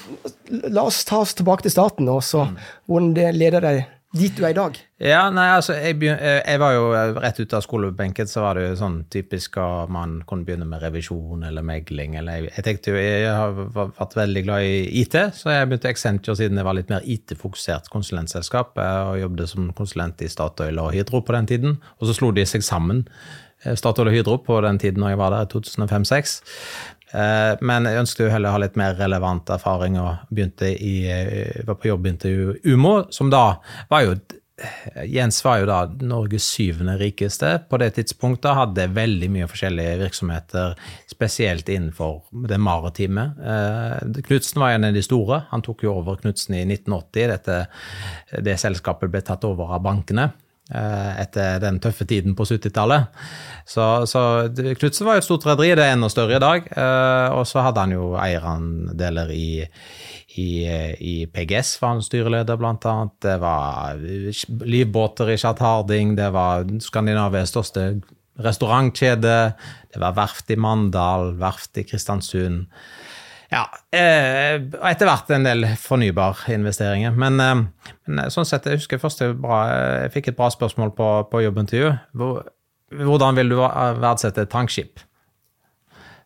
La 0.72 0.84
oss 0.84 1.04
ta 1.08 1.22
oss 1.22 1.36
tilbake 1.36 1.64
til 1.64 1.72
starten, 1.72 2.08
og 2.12 2.24
så 2.24 2.46
mm. 2.48 2.56
hvordan 2.88 3.12
det 3.16 3.28
leder 3.36 3.64
deg 3.64 3.84
dit 4.12 4.34
du 4.36 4.44
er 4.44 4.52
i 4.52 4.56
dag? 4.56 4.76
Ja, 5.02 5.22
nei, 5.34 5.46
altså, 5.56 5.74
jeg, 5.80 5.96
eh, 6.04 6.38
jeg, 6.44 6.60
var 6.60 6.74
jo 6.76 6.84
eh, 6.94 7.14
rett 7.24 7.40
ut 7.40 7.54
av 7.56 7.64
skolebenken, 7.64 8.28
så 8.28 8.44
var 8.44 8.58
det 8.58 8.66
jo 8.66 8.74
sånn 8.78 8.98
typisk 9.12 9.56
at 9.62 9.92
man 9.92 10.18
kunne 10.28 10.46
begynne 10.46 10.68
med 10.68 10.82
revisjon 10.84 11.46
eller 11.48 11.64
megling. 11.66 12.18
Eller 12.20 12.42
jeg, 12.42 12.52
jeg 12.58 12.66
tenkte 12.66 12.92
jo, 12.92 13.00
jeg 13.00 13.32
har 13.32 13.56
vært 13.74 14.16
veldig 14.18 14.44
glad 14.46 14.68
i 14.68 14.82
IT, 15.02 15.16
så 15.38 15.54
jeg 15.54 15.70
begynte 15.70 15.90
Accenture 15.90 16.38
siden 16.38 16.60
jeg 16.60 16.68
var 16.68 16.78
litt 16.78 16.92
mer 16.92 17.06
IT-fokusert 17.08 17.88
konsulentselskap. 17.92 18.76
Og 18.76 19.22
jobbet 19.22 19.52
som 19.54 19.72
konsulent 19.78 20.22
i 20.22 20.30
Statoil 20.32 20.82
og 20.82 20.92
Hydro 20.94 21.24
på 21.24 21.36
den 21.38 21.48
tiden. 21.50 21.78
Og 21.98 22.10
så 22.10 22.18
slo 22.20 22.30
de 22.36 22.44
seg 22.48 22.66
sammen, 22.66 23.06
eh, 23.64 23.74
Statoil 23.80 24.12
og 24.12 24.18
Hydro, 24.18 24.38
på 24.44 24.60
den 24.66 24.82
tiden 24.82 25.02
når 25.02 25.16
jeg 25.16 25.22
var 25.24 25.38
der, 25.38 25.48
i 25.48 25.54
2005-2006. 25.56 26.36
Eh, 27.12 27.54
men 27.60 27.88
jeg 27.88 28.02
ønsket 28.02 28.26
jo 28.26 28.32
heller 28.32 28.52
å 28.52 28.56
ha 28.56 28.62
litt 28.64 28.78
mer 28.80 28.96
relevant 28.98 29.50
erfaring 29.52 29.98
og 30.00 30.28
begynte 30.32 30.70
i, 30.72 30.94
eh, 31.12 31.64
var 31.68 31.76
på 31.80 31.90
jobbintervju 31.92 32.62
Umo, 32.72 32.94
som 33.12 33.30
da 33.30 33.58
var 33.90 34.06
jo 34.06 34.16
Jens 35.08 35.40
var 35.42 35.58
jo 35.58 35.66
da 35.66 35.78
Norges 36.06 36.44
syvende 36.54 36.92
rikeste 37.00 37.48
på 37.70 37.78
det 37.82 37.94
tidspunktet. 37.96 38.52
Hadde 38.54 38.84
veldig 38.94 39.30
mye 39.32 39.48
forskjellige 39.50 39.96
virksomheter, 40.04 40.76
spesielt 41.10 41.68
innenfor 41.72 42.20
det 42.46 42.60
maritime. 42.62 43.24
Eh, 43.42 44.22
Knutsen 44.28 44.60
var 44.62 44.76
en 44.76 44.84
av 44.84 44.94
de 44.94 45.02
store. 45.02 45.40
Han 45.50 45.64
tok 45.66 45.82
jo 45.82 45.96
over 45.96 46.20
Knutsen 46.20 46.54
i 46.54 46.62
1980. 46.68 47.26
Dette, 47.32 47.58
det 48.44 48.58
selskapet 48.60 49.10
ble 49.10 49.24
tatt 49.26 49.48
over 49.48 49.72
av 49.74 49.82
bankene. 49.82 50.30
Eh, 50.70 51.14
etter 51.18 51.58
den 51.58 51.80
tøffe 51.82 52.04
tiden 52.06 52.36
på 52.38 52.44
70-tallet. 52.46 53.10
Så, 53.66 54.06
så 54.06 54.20
Knutsen 54.54 55.08
var 55.08 55.18
jo 55.18 55.22
et 55.24 55.26
stort 55.26 55.46
rederi, 55.48 55.72
det 55.74 55.82
er 55.82 55.96
enda 55.96 56.08
større 56.08 56.38
i 56.38 56.42
dag. 56.42 56.68
Eh, 56.70 57.34
og 57.34 57.42
så 57.50 57.64
hadde 57.66 57.82
han 57.82 57.94
jo 57.96 58.12
eierandeler 58.14 59.32
i, 59.34 59.66
i, 60.38 60.46
i, 61.02 61.16
PGS, 61.26 61.74
var 61.82 61.96
han 61.96 62.04
styreleder, 62.06 62.60
blant 62.60 62.86
annet. 62.88 63.16
Det 63.26 63.36
var 63.42 63.98
livbåter 64.62 65.34
i 65.34 65.38
Chat 65.42 65.60
Harding, 65.60 66.14
det 66.16 66.30
var 66.32 66.64
Skandinavias 66.80 67.52
største 67.52 67.88
restaurantkjede, 68.42 69.36
det 69.92 70.00
var 70.00 70.14
verft 70.16 70.54
i 70.54 70.56
Mandal, 70.56 71.34
verft 71.42 71.82
i 71.82 71.84
Kristiansund. 71.90 72.68
Ja, 73.52 73.66
eh, 73.92 74.56
og 74.78 74.86
etter 74.88 75.08
hvert 75.08 75.30
en 75.34 75.44
del 75.44 75.66
fornybarinvesteringer. 75.76 77.12
Men, 77.12 77.38
eh, 77.44 77.92
men, 78.08 78.24
sånn 78.32 78.48
sett, 78.48 78.66
jeg 78.66 78.80
husker 78.80 79.00
først 79.02 79.20
jeg, 79.20 79.36
bra, 79.42 79.62
jeg 80.06 80.14
fikk 80.14 80.32
et 80.32 80.38
bra 80.38 80.48
spørsmål 80.52 80.94
på, 80.96 81.08
på 81.28 81.42
jobbintervju. 81.44 81.92
Hvor, 82.16 82.46
hvordan 82.96 83.36
vil 83.36 83.52
du 83.52 83.58
verdsette 83.60 84.46
et 84.46 84.52
tankskip? 84.52 85.04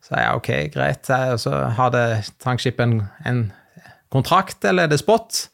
Så 0.06 0.14
jeg 0.20 0.38
ok, 0.38 0.50
greit. 0.70 1.10
Så 1.42 1.50
har 1.50 1.90
det 1.90 2.06
tankskip 2.42 2.78
en, 2.84 3.00
en 3.26 3.48
kontrakt, 4.14 4.62
eller 4.64 4.86
er 4.86 4.92
det 4.92 5.00
spot? 5.02 5.48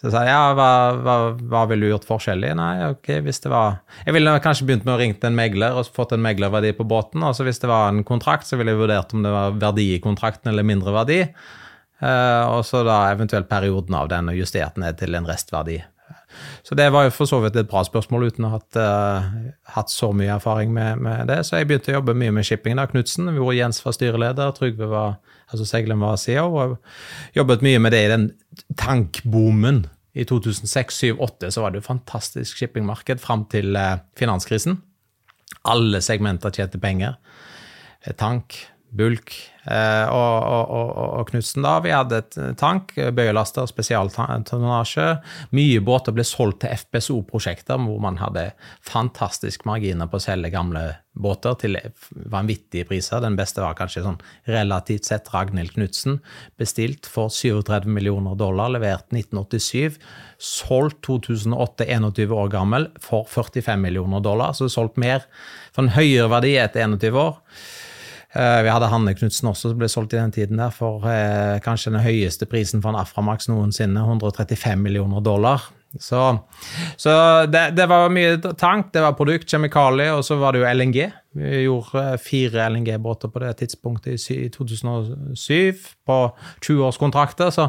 Så 0.00 0.06
jeg 0.08 0.14
sa 0.14 0.20
ja, 0.24 0.54
hva, 0.56 0.68
hva, 0.96 1.14
hva 1.36 1.66
ville 1.68 1.84
du 1.84 1.90
gjort 1.90 2.06
forskjellig? 2.08 2.54
Nei, 2.56 2.72
ok, 2.94 3.10
hvis 3.20 3.42
det 3.44 3.50
var 3.52 3.82
Jeg 4.06 4.16
ville 4.16 4.32
kanskje 4.40 4.64
begynt 4.70 4.86
med 4.88 4.94
å 4.94 5.00
ringe 5.02 5.28
en 5.28 5.36
megler 5.36 5.76
og 5.76 5.90
fått 5.92 6.14
en 6.16 6.22
meglerverdi 6.24 6.70
på 6.78 6.86
båten. 6.88 7.20
Og 7.20 7.36
så 7.36 7.44
hvis 7.44 7.60
det 7.60 7.68
var 7.68 7.90
en 7.92 8.00
kontrakt, 8.08 8.48
så 8.48 8.56
ville 8.56 8.72
jeg 8.72 8.80
vurdert 8.80 9.12
om 9.12 9.26
det 9.26 9.34
var 9.34 9.58
verdi 9.60 9.90
i 9.98 10.00
kontrakten 10.00 10.54
eller 10.54 10.64
mindre 10.64 10.94
verdi. 10.96 11.20
Uh, 12.00 12.48
og 12.56 12.62
så 12.64 12.80
da 12.86 13.10
eventuelt 13.12 13.50
perioden 13.50 13.98
av 13.98 14.08
den 14.08 14.32
og 14.32 14.40
justert 14.40 14.80
ned 14.80 14.96
til 15.02 15.20
en 15.20 15.28
restverdi. 15.28 15.82
Så 16.66 16.76
det 16.78 16.88
var 16.94 17.06
jo 17.06 17.14
for 17.14 17.30
så 17.30 17.40
vidt 17.42 17.56
et 17.58 17.68
bra 17.70 17.82
spørsmål 17.86 18.28
uten 18.30 18.46
å 18.46 18.52
ha 18.52 18.58
hatt, 18.58 18.78
uh, 18.78 19.52
hatt 19.74 19.92
så 19.92 20.10
mye 20.16 20.32
erfaring 20.36 20.72
med, 20.74 21.02
med, 21.04 21.26
det. 21.30 21.40
Så 21.46 21.58
jeg 21.58 21.70
begynte 21.70 21.92
å 21.92 21.98
jobbe 21.98 22.16
mye 22.18 22.34
med 22.36 22.46
shipping 22.46 22.78
da, 22.78 22.86
Knutsen. 22.90 23.30
Hvor 23.36 23.54
Jens 23.56 23.82
var 23.84 23.96
styreleder, 23.96 24.52
Trygve 24.56 24.90
var 24.90 25.16
altså 25.50 25.66
Seglem 25.66 26.04
var 26.04 26.20
CEO, 26.20 26.50
og 26.54 26.76
jobbet 27.36 27.64
mye 27.66 27.80
med 27.82 27.96
det 27.96 28.04
i 28.06 28.12
den 28.12 28.28
tankboomen. 28.78 29.84
I 30.18 30.24
2006, 30.26 30.66
2007, 30.98 31.16
2008 31.20 31.52
så 31.54 31.62
var 31.62 31.70
det 31.72 31.80
jo 31.80 31.86
fantastisk 31.86 32.58
shippingmarked 32.58 33.22
fram 33.22 33.46
til 33.50 33.76
uh, 33.78 34.00
finanskrisen. 34.18 34.80
Alle 35.70 36.00
segmenter 36.02 36.54
tjente 36.54 36.80
penger. 36.82 37.18
Eh, 38.04 38.14
tank, 38.18 38.56
bulk, 38.96 39.34
Eh, 39.68 40.06
og, 40.08 40.44
og, 40.72 40.92
og 41.20 41.28
Knutsen 41.28 41.64
da, 41.64 41.74
vi 41.84 41.92
hadde 41.92 42.22
et 42.22 42.38
tank, 42.60 42.94
bøyelaster, 42.96 43.68
spesialtonnasje. 43.68 45.08
Mye 45.56 45.82
båter 45.84 46.16
ble 46.16 46.24
solgt 46.24 46.62
til 46.64 46.72
FPSO-prosjekter 46.80 47.80
hvor 47.82 48.00
man 48.00 48.20
hadde 48.22 48.48
fantastiske 48.86 49.68
marginer 49.68 50.08
på 50.08 50.16
å 50.16 50.24
selge 50.24 50.52
gamle 50.54 50.84
båter 51.20 51.58
til 51.60 51.76
vanvittige 52.32 52.88
priser. 52.88 53.20
Den 53.20 53.36
beste 53.36 53.60
var 53.60 53.76
kanskje 53.76 54.06
sånn 54.06 54.20
relativt 54.48 55.10
sett 55.10 55.28
Ragnhild 55.34 55.74
Knutsen. 55.76 56.22
Bestilt 56.60 57.10
for 57.10 57.28
37 57.34 57.90
millioner 57.90 58.38
dollar, 58.40 58.72
levert 58.72 59.10
1987. 59.12 60.00
Solgt 60.40 61.02
2008, 61.04 61.84
21 61.84 62.32
år 62.32 62.48
gammel, 62.54 62.88
for 63.02 63.28
45 63.28 63.84
millioner 63.84 64.24
dollar. 64.24 64.56
Så 64.56 64.70
solgt 64.72 64.96
mer 65.02 65.28
for 65.74 65.84
en 65.84 65.94
høyere 65.98 66.30
verdi 66.32 66.56
etter 66.62 66.86
21 66.88 67.20
år. 67.20 67.38
Eh, 68.30 68.62
vi 68.62 68.70
hadde 68.70 68.86
Hanne 68.92 69.14
Knutsen 69.18 69.48
også, 69.50 69.72
som 69.72 69.80
ble 69.80 69.88
solgt 69.90 70.14
i 70.14 70.20
den 70.20 70.30
tiden 70.34 70.60
der 70.60 70.70
for 70.74 71.02
eh, 71.10 71.58
kanskje 71.64 71.90
den 71.96 72.04
høyeste 72.04 72.46
prisen 72.46 72.82
for 72.82 72.92
en 72.92 73.00
Aframax 73.00 73.48
noensinne, 73.50 74.04
135 74.06 74.78
millioner 74.78 75.24
dollar. 75.24 75.66
Så, 75.98 76.38
så 76.96 77.12
det, 77.50 77.70
det, 77.74 77.86
var 77.90 78.12
mye 78.14 78.36
tank, 78.38 78.92
det 78.94 79.02
var 79.02 79.16
produkt, 79.18 79.50
kjemikalier, 79.50 80.14
og 80.14 80.22
så 80.22 80.36
var 80.38 80.54
det 80.54 80.60
jo 80.62 80.68
LNG. 80.70 80.98
Vi 81.34 81.62
gjorde 81.64 82.02
eh, 82.12 82.20
fire 82.22 82.68
LNG-båter 82.70 83.30
på 83.30 83.42
det 83.42 83.50
tidspunktet 83.58 84.22
i 84.30 84.48
2007 84.54 85.80
på 86.06 86.18
20-årskontrakter. 86.62 87.50
Så, 87.54 87.66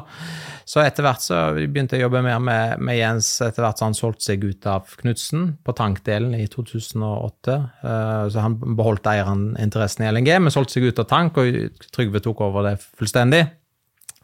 så, 0.66 0.84
etter 0.84 1.06
hvert 1.06 1.26
så 1.26 1.40
begynte 1.58 1.98
jeg 1.98 2.06
å 2.06 2.08
jobbe 2.10 2.22
mer 2.26 2.42
med, 2.46 2.82
med 2.82 3.00
Jens 3.00 3.32
etter 3.42 3.66
hvert 3.66 3.82
så 3.82 3.90
han 3.90 3.98
solgte 3.98 4.28
seg 4.30 4.46
ut 4.46 4.70
av 4.70 4.94
Knutsen 5.02 5.56
på 5.66 5.76
tankdelen 5.78 6.38
i 6.38 6.46
2008. 6.50 7.58
Uh, 7.82 8.26
så 8.34 8.46
han 8.46 8.60
beholdt 8.62 9.10
eierinteressen 9.10 10.06
i 10.06 10.12
LNG, 10.14 10.36
men 10.42 10.54
solgte 10.54 10.78
seg 10.78 10.90
ut 10.90 11.02
av 11.02 11.10
tank, 11.10 11.42
og 11.42 11.90
Trygve 11.94 12.22
tok 12.22 12.46
over 12.46 12.70
det 12.70 12.78
fullstendig. 12.86 13.48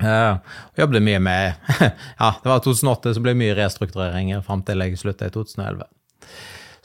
Uh, 0.03 0.37
jobbet 0.77 1.01
mye 1.01 1.19
med 1.19 1.53
Ja, 2.21 2.35
det 2.43 2.49
var 2.49 2.59
2008, 2.61 3.15
så 3.15 3.21
ble 3.23 3.33
det 3.33 3.41
mye 3.41 3.55
restruktureringer 3.57 4.43
fram 4.45 4.61
til 4.65 4.83
jeg 4.85 4.99
slutta 5.01 5.29
i 5.29 5.33
2011. 5.33 5.87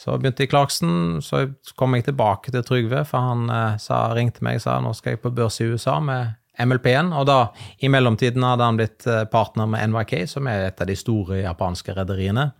Så 0.01 0.16
begynte 0.18 0.42
jeg 0.42 0.48
i 0.48 0.51
Clarkson, 0.51 0.94
så 1.22 1.44
kom 1.79 1.94
jeg 1.94 2.09
tilbake 2.09 2.51
til 2.55 2.64
Trygve, 2.66 3.05
for 3.09 3.33
han 3.33 3.51
uh, 3.53 3.77
sa, 3.81 4.07
ringte 4.16 4.44
meg 4.44 4.59
og 4.59 4.64
sa 4.64 4.79
nå 4.83 4.94
skal 4.96 5.16
jeg 5.16 5.22
på 5.22 5.35
børs 5.35 5.61
i 5.61 5.68
USA 5.68 5.98
med 6.03 6.38
MLP-en. 6.60 7.12
Og 7.16 7.26
da, 7.28 7.38
i 7.80 7.90
mellomtiden, 7.92 8.44
hadde 8.44 8.66
han 8.66 8.80
blitt 8.80 9.06
eh, 9.08 9.24
partner 9.32 9.70
med 9.70 9.92
NYK, 9.92 10.14
som 10.30 10.48
er 10.50 10.68
et 10.68 10.82
av 10.82 10.90
de 10.90 10.96
store 10.98 11.42
japanske 11.42 11.94
rederiene. 11.96 12.50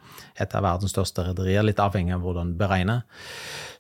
Et 0.41 0.57
av 0.57 0.65
verdens 0.65 0.95
største 0.95 1.27
rederier, 1.27 1.65
litt 1.67 1.83
avhengig 1.83 2.15
av 2.17 2.25
hvordan 2.25 2.55
du 2.55 2.61
beregner. 2.61 3.05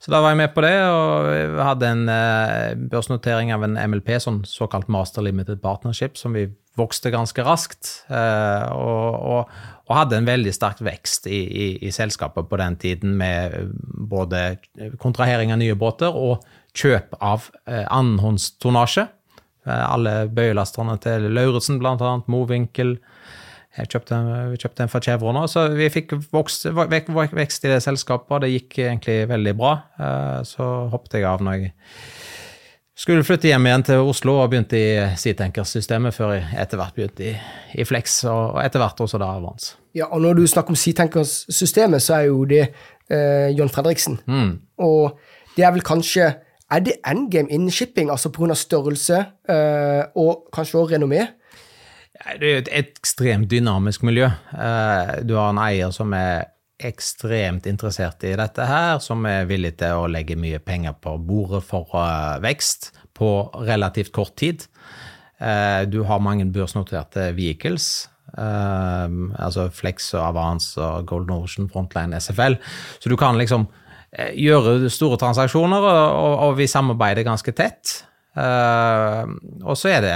Så 0.02 0.10
da 0.12 0.18
var 0.22 0.34
jeg 0.34 0.40
med 0.42 0.50
på 0.54 0.64
det, 0.64 0.74
og 0.82 1.60
hadde 1.62 1.92
en 1.94 2.08
eh, 2.10 2.72
børsnotering 2.90 3.52
av 3.54 3.64
en 3.68 3.78
MLP, 3.78 4.16
sånn 4.20 4.42
såkalt 4.48 4.90
Master 4.92 5.24
Limited 5.24 5.62
Partnership, 5.62 6.18
som 6.18 6.34
vi 6.36 6.48
vokste 6.78 7.12
ganske 7.12 7.44
raskt. 7.46 7.92
Eh, 8.10 8.66
og, 8.74 9.14
og, 9.14 9.54
og, 9.86 9.94
hadde 9.96 10.18
en 10.18 10.28
veldig 10.28 10.52
sterk 10.56 10.82
vekst 10.84 11.28
i, 11.30 11.38
i, 11.38 11.68
i, 11.86 11.92
selskapet 11.94 12.48
på 12.50 12.58
den 12.60 12.78
tiden, 12.82 13.14
med 13.20 13.72
både 14.10 14.58
kontrahering 15.02 15.54
av 15.54 15.62
nye 15.62 15.78
båter 15.78 16.12
og 16.12 16.42
kjøp 16.76 17.18
av 17.20 17.50
eh, 17.68 17.84
annenhåndstonnasje. 17.86 19.06
Eh, 19.66 19.84
alle 19.86 20.14
bøyelasterne 20.32 20.96
til 21.02 21.28
Lauritzen, 21.30 21.78
bl.a. 21.82 22.16
Mowinckel. 22.30 22.96
Jeg 23.78 23.88
kjøpte, 23.88 24.18
vi 24.52 24.58
kjøpte 24.60 24.84
en 24.84 24.90
fra 24.92 25.00
Chevron 25.00 25.38
òg, 25.40 25.46
så 25.48 25.64
vi 25.72 25.86
fikk 25.88 26.10
vokst, 26.34 26.66
vekst 26.68 27.64
i 27.64 27.70
det 27.70 27.78
selskapet, 27.80 28.34
og 28.36 28.42
det 28.44 28.50
gikk 28.52 28.82
egentlig 28.82 29.22
veldig 29.30 29.54
bra. 29.56 29.72
Eh, 29.96 30.40
så 30.48 30.66
hoppet 30.92 31.20
jeg 31.20 31.28
av 31.30 31.44
når 31.44 31.56
jeg 31.62 31.72
skulle 33.02 33.24
flytte 33.24 33.48
hjem 33.48 33.70
igjen 33.70 33.86
til 33.88 34.10
Oslo 34.10 34.36
og 34.42 34.50
begynte 34.52 34.76
i 34.76 34.90
Seatanker-systemet, 35.18 36.14
før 36.14 36.34
jeg 36.36 36.44
etter 36.60 36.82
hvert 36.82 36.98
begynte 36.98 37.30
i, 37.30 37.32
i, 37.78 37.86
Flex, 37.88 38.20
og 38.28 38.60
etter 38.60 38.82
hvert 38.82 39.00
også 39.00 39.20
da 39.22 39.30
Avans. 39.38 39.72
Ja, 39.96 40.10
og 40.10 40.20
når 40.24 40.42
du 40.42 40.46
snakker 40.50 40.74
om 40.74 40.78
Seatankers-systemet, 40.78 42.04
så 42.04 42.18
er 42.18 42.28
jo 42.28 42.44
det 42.50 42.66
eh, 42.66 43.48
John 43.56 43.72
Fredriksen. 43.72 44.20
Mm. 44.26 44.52
Og 44.84 45.16
det 45.56 45.64
er 45.64 45.72
vel 45.72 45.84
kanskje 45.86 46.34
Er 46.72 46.80
det 46.80 47.00
endgame 47.04 47.50
innen 47.52 47.70
shipping, 47.70 48.10
altså 48.10 48.30
pga. 48.32 48.54
størrelse 48.56 49.18
eh, 49.48 50.04
og 50.16 50.48
kanskje 50.54 50.78
også 50.80 50.94
renommé? 50.94 51.26
Det 52.38 52.48
er 52.48 52.54
jo 52.54 52.62
et 52.62 52.72
ekstremt 52.78 53.50
dynamisk 53.50 54.02
miljø. 54.06 54.30
Eh, 54.54 55.12
du 55.28 55.36
har 55.36 55.52
en 55.52 55.60
eier 55.60 55.92
som 55.92 56.14
er 56.16 56.48
ekstremt 56.82 57.66
interessert 57.68 58.24
i 58.24 58.32
dette 58.38 58.64
her, 58.66 58.98
som 59.04 59.26
er 59.28 59.44
villig 59.46 59.76
til 59.82 60.00
å 60.00 60.08
legge 60.10 60.38
mye 60.38 60.58
penger 60.58 60.96
på 60.98 61.14
bordet 61.22 61.60
for 61.62 61.92
uh, 61.94 62.40
vekst 62.42 62.90
på 63.14 63.28
relativt 63.68 64.10
kort 64.12 64.34
tid. 64.40 64.64
Du 65.90 66.04
har 66.06 66.20
mange 66.22 66.44
børsnoterte 66.54 67.32
vehicles. 67.34 68.08
Altså 68.38 69.64
Flex 69.74 70.12
og 70.14 70.28
Avance 70.28 70.78
og 70.78 71.08
Golden 71.10 71.32
Ocean, 71.34 71.66
Frontline, 71.70 72.20
SFL. 72.22 72.54
Så 73.02 73.10
du 73.10 73.16
kan 73.18 73.38
liksom 73.38 73.66
gjøre 74.12 74.90
store 74.92 75.16
transaksjoner, 75.20 75.84
og, 75.88 76.32
og 76.46 76.56
vi 76.58 76.70
samarbeider 76.70 77.24
ganske 77.26 77.54
tett. 77.56 78.02
Uh, 78.32 79.28
og 79.60 79.76
så 79.76 79.90
er 79.90 79.98
det 80.00 80.12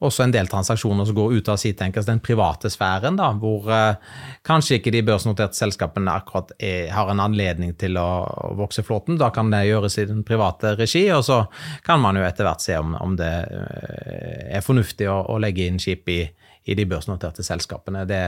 også 0.00 0.22
en 0.24 0.32
del 0.32 0.46
transaksjoner 0.48 1.04
som 1.04 1.16
går 1.18 1.34
ut 1.36 1.50
av 1.52 1.58
Seatankers, 1.60 2.06
den 2.08 2.22
private 2.24 2.70
sfæren, 2.72 3.18
da, 3.20 3.26
hvor 3.36 3.68
uh, 3.68 4.14
kanskje 4.48 4.78
ikke 4.78 4.94
de 4.94 5.02
børsnoterte 5.04 5.58
selskapene 5.58 6.14
akkurat 6.16 6.54
er, 6.56 6.88
har 6.96 7.12
en 7.12 7.20
anledning 7.20 7.74
til 7.76 8.00
å, 8.00 8.06
å, 8.24 8.54
vokse 8.56 8.84
flåten. 8.86 9.20
Da 9.20 9.28
kan 9.36 9.52
det 9.52 9.66
gjøres 9.68 9.98
i 10.00 10.06
den 10.08 10.24
private 10.24 10.72
regi, 10.78 11.04
og 11.12 11.26
så 11.28 11.42
kan 11.84 12.00
man 12.00 12.16
jo 12.16 12.24
etter 12.24 12.48
hvert 12.48 12.64
se 12.64 12.78
om, 12.80 12.96
om 13.04 13.18
det 13.20 13.34
uh, 13.52 14.48
er 14.48 14.64
fornuftig 14.64 15.10
å, 15.12 15.20
å, 15.28 15.36
legge 15.44 15.68
inn 15.68 15.80
skip 15.82 16.08
i, 16.08 16.22
i 16.64 16.78
de 16.78 16.88
børsnoterte 16.88 17.44
selskapene. 17.44 18.08
Det, 18.08 18.22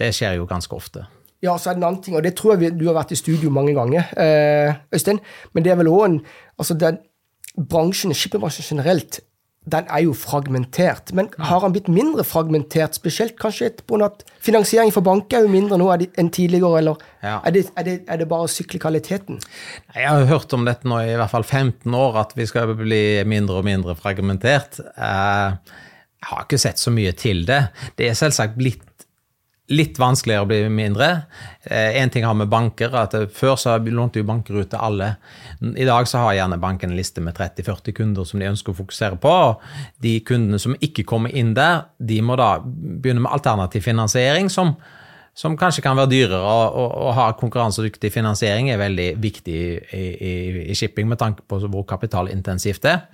det, 0.00 0.14
skjer 0.16 0.40
jo 0.40 0.48
ganske 0.48 0.72
ofte. 0.72 1.04
Ja, 1.44 1.56
så 1.58 1.70
er 1.70 1.76
det 1.76 1.82
en 1.82 1.88
annen 1.90 2.02
ting, 2.02 2.16
og 2.16 2.24
det 2.24 2.34
tror 2.38 2.54
jeg 2.54 2.62
vi, 2.62 2.70
du 2.78 2.86
har 2.88 2.96
vært 2.96 3.12
i 3.12 3.18
studio 3.20 3.50
mange 3.52 3.74
ganger, 3.76 4.08
Øystein, 4.94 5.20
men 5.52 5.64
det 5.66 5.72
er 5.72 5.78
vel 5.82 5.90
òg 5.92 6.04
en 6.06 6.20
altså 6.56 6.74
den 6.80 6.96
bransjen, 7.56 8.14
Skipperbransjen 8.16 8.64
generelt, 8.64 9.20
den 9.66 9.88
er 9.90 10.04
jo 10.04 10.12
fragmentert. 10.14 11.10
Men 11.16 11.28
har 11.42 11.64
han 11.64 11.72
blitt 11.74 11.88
mindre 11.90 12.24
fragmentert, 12.26 12.94
spesielt 12.94 13.34
kanskje 13.40 13.72
etterpå 13.72 13.98
at 14.06 14.22
finansiering 14.44 14.92
for 14.94 15.04
banker 15.06 15.40
er 15.40 15.48
jo 15.48 15.52
mindre 15.52 15.78
nå 15.80 15.88
enn 16.06 16.30
tidligere, 16.30 16.82
eller 16.82 17.00
ja. 17.24 17.40
er, 17.40 17.56
det, 17.56 17.64
er, 17.74 17.88
det, 17.88 17.96
er, 18.06 18.20
det, 18.22 18.28
bare 18.30 18.50
syklikaliteten? 18.52 19.40
Jeg 19.96 20.06
har 20.06 20.28
hørt 20.30 20.54
om 20.54 20.68
dette 20.68 20.86
nå 20.86 21.00
i 21.02 21.16
hvert 21.18 21.34
fall 21.34 21.46
15 21.46 21.98
år, 21.98 22.20
at 22.22 22.36
vi 22.38 22.46
skal 22.46 22.76
bli 22.78 23.02
mindre 23.26 23.58
og 23.58 23.66
mindre 23.66 23.98
fragmentert. 23.98 24.78
Eh, 24.94 25.74
jeg 26.16 26.30
har 26.30 26.46
ikke 26.46 26.62
sett 26.62 26.82
så 26.82 26.94
mye 26.94 27.14
til 27.18 27.42
det. 27.48 27.64
Det 27.98 28.10
er 28.10 28.18
selvsagt 28.18 28.54
blitt 28.58 28.85
litt 29.72 29.98
vanskeligere 29.98 30.44
å 30.44 30.48
bli 30.48 30.58
mindre. 30.70 31.08
Eh, 31.64 31.96
en 32.00 32.10
ting 32.10 32.24
har 32.24 32.34
med 32.38 32.50
banker, 32.50 32.92
at 32.94 33.14
Før 33.34 33.56
så 33.58 33.76
lånte 33.78 34.20
jo 34.20 34.28
banker 34.28 34.60
ut 34.60 34.70
til 34.70 34.78
alle. 34.78 35.16
I 35.60 35.86
dag 35.88 36.06
så 36.06 36.22
har 36.22 36.36
gjerne 36.38 36.60
banken 36.62 36.92
en 36.92 36.98
liste 36.98 37.20
med 37.20 37.36
30-40 37.36 37.96
kunder 37.96 38.24
som 38.24 38.40
de 38.40 38.50
ønsker 38.50 38.72
å 38.72 38.78
fokusere 38.78 39.18
på. 39.18 39.32
De 40.02 40.20
kundene 40.20 40.60
som 40.62 40.76
ikke 40.80 41.04
kommer 41.04 41.34
inn 41.34 41.54
der, 41.54 41.88
de 41.98 42.20
må 42.22 42.36
da 42.38 42.60
begynne 42.62 43.24
med 43.24 43.32
alternativ 43.32 43.82
finansiering, 43.82 44.50
som, 44.52 44.76
som 45.34 45.58
kanskje 45.58 45.82
kan 45.82 45.98
være 45.98 46.12
dyrere. 46.14 46.40
Å 46.42 47.10
ha 47.16 47.32
konkurransedyktig 47.40 48.12
finansiering 48.14 48.70
er 48.70 48.82
veldig 48.82 49.10
viktig 49.18 49.58
i, 49.58 50.06
i, 50.14 50.32
i 50.70 50.78
shipping 50.78 51.10
med 51.10 51.18
tanke 51.18 51.42
på 51.42 51.58
hvor 51.66 51.88
kapitalintensivt 51.88 52.86
det 52.86 52.94
er. 52.94 53.04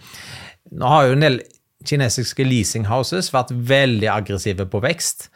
Nå 0.73 0.89
har 0.89 1.09
jo 1.09 1.17
en 1.17 1.25
del 1.25 1.43
kinesiske 1.87 2.45
leasing 2.47 2.87
houses 2.87 3.31
vært 3.35 3.53
veldig 3.53 4.09
aggressive 4.13 4.67
på 4.71 4.81
vekst. 4.85 5.29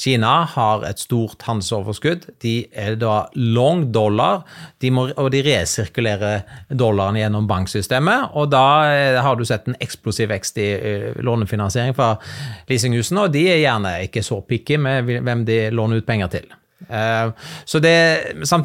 Kina 0.00 0.32
har 0.50 0.82
et 0.88 0.98
stort 0.98 1.44
handelsoverskudd. 1.46 2.26
De 2.42 2.54
er 2.72 2.96
da 2.98 3.28
long 3.36 3.86
dollar, 3.94 4.42
de 4.82 4.90
må, 4.94 5.06
og 5.14 5.30
de 5.34 5.44
resirkulerer 5.46 6.42
dollaren 6.74 7.20
gjennom 7.20 7.46
banksystemet. 7.50 8.34
Og 8.34 8.50
da 8.54 8.66
eh, 8.90 9.20
har 9.22 9.38
du 9.38 9.46
sett 9.48 9.70
en 9.70 9.78
eksplosiv 9.84 10.32
vekst 10.34 10.58
i 10.58 10.68
lånefinansiering 11.22 11.94
fra 11.96 12.14
leasinghusene, 12.70 13.28
og 13.28 13.34
de 13.34 13.46
er 13.52 13.62
gjerne 13.62 13.96
ikke 14.08 14.24
så 14.26 14.40
picky 14.42 14.80
med 14.80 15.16
hvem 15.24 15.46
de 15.48 15.64
låner 15.74 16.02
ut 16.02 16.08
penger 16.08 16.36
til. 16.38 16.52
Eh, 16.88 17.30
så 17.64 17.78
det, 17.78 18.22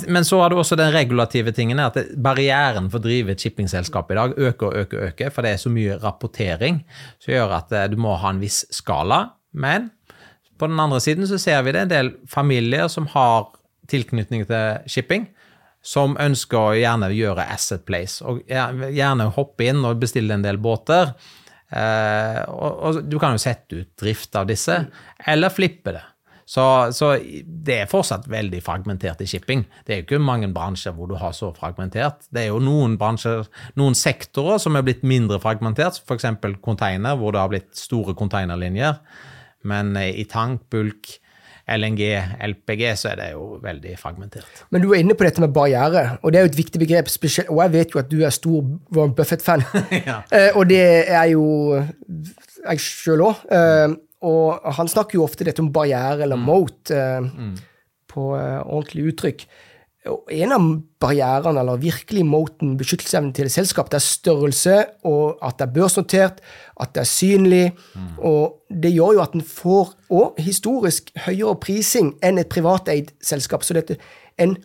men 0.08 0.26
så 0.26 0.42
har 0.42 0.50
du 0.50 0.58
også 0.60 0.78
den 0.80 0.94
regulative 0.94 1.54
tingen, 1.56 1.80
at 1.80 1.98
barrieren 2.18 2.90
for 2.90 3.00
å 3.00 3.06
drive 3.06 3.34
et 3.34 3.44
shippingselskap 3.44 4.12
i 4.12 4.18
dag 4.20 4.36
øker 4.38 4.68
og 4.72 4.82
øker, 4.84 5.06
øker, 5.12 5.34
for 5.34 5.46
det 5.46 5.54
er 5.54 5.62
så 5.62 5.72
mye 5.74 6.00
rapportering 6.02 6.82
som 7.22 7.34
gjør 7.34 7.56
at 7.62 7.76
eh, 7.76 7.88
du 7.92 8.00
må 8.02 8.18
ha 8.20 8.34
en 8.34 8.42
viss 8.44 8.64
skala. 8.74 9.28
Men 9.54 9.90
på 10.60 10.68
den 10.70 10.80
andre 10.80 11.00
siden 11.04 11.28
så 11.30 11.40
ser 11.42 11.64
vi 11.66 11.74
det 11.76 11.86
en 11.86 11.94
del 11.94 12.14
familier 12.30 12.90
som 12.92 13.08
har 13.16 13.50
tilknytning 13.90 14.46
til 14.50 14.90
shipping, 14.92 15.30
som 15.82 16.18
ønsker 16.20 16.60
å 16.60 16.78
gjerne 16.78 17.10
gjøre 17.16 17.48
asset 17.54 17.86
place, 17.88 18.20
og 18.26 18.44
gjerne 18.46 19.30
hoppe 19.38 19.70
inn 19.72 19.82
og 19.88 20.02
bestille 20.02 20.36
en 20.36 20.46
del 20.46 20.60
båter. 20.62 21.14
Eh, 21.70 22.44
og, 22.50 22.80
og, 22.84 23.02
du 23.08 23.18
kan 23.22 23.36
jo 23.38 23.42
sette 23.42 23.84
ut 23.84 23.92
drift 24.02 24.36
av 24.36 24.50
disse, 24.50 24.76
eller 25.32 25.54
flippe 25.54 25.96
det. 25.96 26.06
Så, 26.50 26.64
så, 26.98 27.12
det 27.46 27.76
er 27.84 27.90
fortsatt 27.90 28.24
veldig 28.30 28.60
fragmentert 28.66 29.20
i 29.22 29.28
shipping. 29.30 29.62
Det 29.86 29.94
er 29.94 30.00
jo 30.00 30.08
ikke 30.08 30.22
mange 30.32 30.48
bransjer 30.50 30.96
hvor 30.98 31.06
du 31.12 31.14
har 31.22 31.36
så 31.38 31.52
fragmentert. 31.54 32.24
Det 32.34 32.42
er 32.42 32.48
jo 32.50 32.62
noen 32.64 32.96
bransjer, 32.98 33.46
noen 33.78 33.98
sektorer 33.98 34.58
som 34.62 34.74
er 34.74 34.88
blitt 34.88 35.06
mindre 35.06 35.38
fragmentert, 35.44 36.02
f.eks. 36.02 36.26
container, 36.66 37.20
hvor 37.22 37.36
det 37.36 37.44
har 37.44 37.52
blitt 37.54 37.70
store 37.78 38.18
containerlinjer. 38.18 38.98
Men 39.68 39.96
eh, 40.00 40.14
i 40.22 40.26
tank, 40.30 40.68
bulk, 40.72 41.18
LNG, 41.70 42.02
LPG, 42.42 42.84
så 42.98 43.12
er 43.12 43.20
det 43.20 43.30
jo 43.36 43.60
veldig 43.62 43.94
fragmentert. 44.02 44.64
Men 44.74 44.82
du 44.82 44.90
var 44.90 45.02
inne 45.02 45.16
på 45.18 45.26
dette 45.28 45.44
med 45.44 45.54
barriere, 45.54 46.18
og 46.24 46.34
det 46.34 46.40
er 46.40 46.48
jo 46.48 46.52
et 46.54 46.60
viktig 46.60 46.82
begrep. 46.82 47.12
Og 47.46 47.62
jeg 47.62 47.74
vet 47.76 47.94
jo 47.94 48.02
at 48.02 48.10
du 48.10 48.20
er 48.26 48.34
stor 48.34 48.64
Warren 48.96 49.16
Buffett-fan, 49.18 49.66
ja. 50.10 50.22
Eh, 50.34 50.50
og 50.56 50.70
det 50.72 50.84
er 51.06 51.32
jo 51.36 51.46
jeg 51.78 52.84
sjøl 52.84 53.26
òg. 53.30 53.44
Eh, 53.54 53.98
og 54.30 54.72
han 54.76 54.90
snakker 54.92 55.16
jo 55.16 55.24
ofte 55.24 55.46
dette 55.48 55.64
om 55.64 55.72
barriere 55.72 56.26
eller 56.26 56.40
mm. 56.40 56.48
mote 56.50 57.04
mm. 57.24 57.54
på 58.12 58.26
ordentlig 58.36 59.14
uttrykk. 59.14 59.46
En 60.30 60.54
av 60.56 60.66
barrierene, 61.02 61.62
eller 61.62 61.82
virkelig 61.82 62.24
moten, 62.28 62.76
beskyttelsesevnen 62.80 63.34
til 63.36 63.48
et 63.48 63.54
selskap, 63.54 63.90
det 63.92 64.00
er 64.00 64.06
størrelse, 64.06 64.78
og 65.10 65.40
at 65.46 65.60
det 65.60 65.68
er 65.68 65.76
børsnotert, 65.76 66.42
at 66.80 66.96
det 66.96 67.04
er 67.04 67.10
synlig. 67.10 67.62
Mm. 67.94 68.10
Og 68.30 68.74
det 68.84 68.92
gjør 68.96 69.18
jo 69.18 69.24
at 69.24 69.38
en 69.38 69.46
får, 69.46 69.94
òg 70.10 70.42
historisk, 70.44 71.14
høyere 71.28 71.56
prising 71.64 72.14
enn 72.26 72.42
et 72.42 72.52
privateid 72.52 73.14
selskap. 73.24 73.66
Så 73.66 73.78
dette, 73.78 74.00
en, 74.40 74.58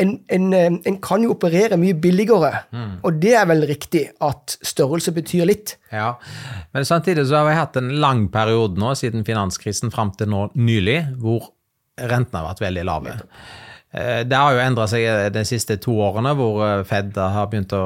en, 0.00 0.12
en, 0.32 0.50
eh, 0.56 0.68
en 0.90 0.98
kan 1.04 1.22
jo 1.24 1.34
operere 1.34 1.78
mye 1.80 1.96
billigere, 2.00 2.64
mm. 2.72 2.92
og 3.06 3.22
det 3.22 3.34
er 3.38 3.48
vel 3.50 3.66
riktig 3.70 4.06
at 4.24 4.58
størrelse 4.66 5.14
betyr 5.16 5.48
litt. 5.50 5.76
Ja, 5.92 6.14
men 6.74 6.86
samtidig 6.88 7.26
så 7.28 7.40
har 7.40 7.50
vi 7.50 7.58
hatt 7.58 7.80
en 7.80 7.94
lang 8.02 8.28
periode 8.32 8.80
nå, 8.80 8.94
siden 8.98 9.26
finanskrisen 9.28 9.92
fram 9.94 10.14
til 10.18 10.32
nå 10.32 10.48
nylig, 10.58 11.02
hvor 11.20 11.52
rentene 12.00 12.40
har 12.40 12.52
vært 12.52 12.64
veldig 12.64 12.86
lave. 12.88 13.18
Eh, 13.18 13.66
det 13.90 14.38
har 14.38 14.54
jo 14.54 14.62
endra 14.62 14.86
seg 14.90 15.02
eh, 15.02 15.28
de 15.34 15.42
siste 15.48 15.74
to 15.82 15.96
årene, 15.98 16.30
hvor 16.38 16.60
eh, 16.62 16.82
Fed 16.86 17.16
har 17.18 17.48
begynt 17.50 17.74
å, 17.74 17.82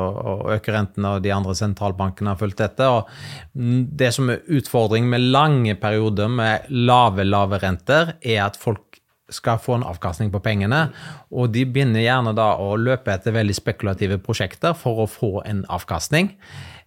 øke 0.52 0.74
rentene, 0.74 1.14
og 1.16 1.24
de 1.24 1.32
andre 1.32 1.55
sentralbankene 1.57 2.34
har 2.34 2.40
fulgt 2.40 2.61
dette. 2.61 2.88
Og 2.88 3.09
det 3.55 4.11
som 4.12 4.28
er 4.32 4.44
utfordringen 4.52 5.09
med 5.14 5.30
lange 5.32 5.76
perioder 5.80 6.28
med 6.28 6.68
lave, 6.68 7.24
lave 7.24 7.62
renter, 7.62 8.18
er 8.20 8.44
at 8.44 8.61
folk 8.61 9.00
skal 9.32 9.57
få 9.59 9.78
en 9.78 9.86
avkastning 9.88 10.28
på 10.34 10.42
pengene, 10.44 10.90
og 11.32 11.48
de 11.55 11.64
begynner 11.64 12.05
gjerne 12.05 12.34
da 12.36 12.50
å 12.61 12.74
løpe 12.76 13.14
etter 13.14 13.32
veldig 13.34 13.57
spekulative 13.57 14.20
prosjekter 14.22 14.76
for 14.76 15.00
å 15.00 15.11
få 15.11 15.38
en 15.48 15.64
avkastning. 15.72 16.34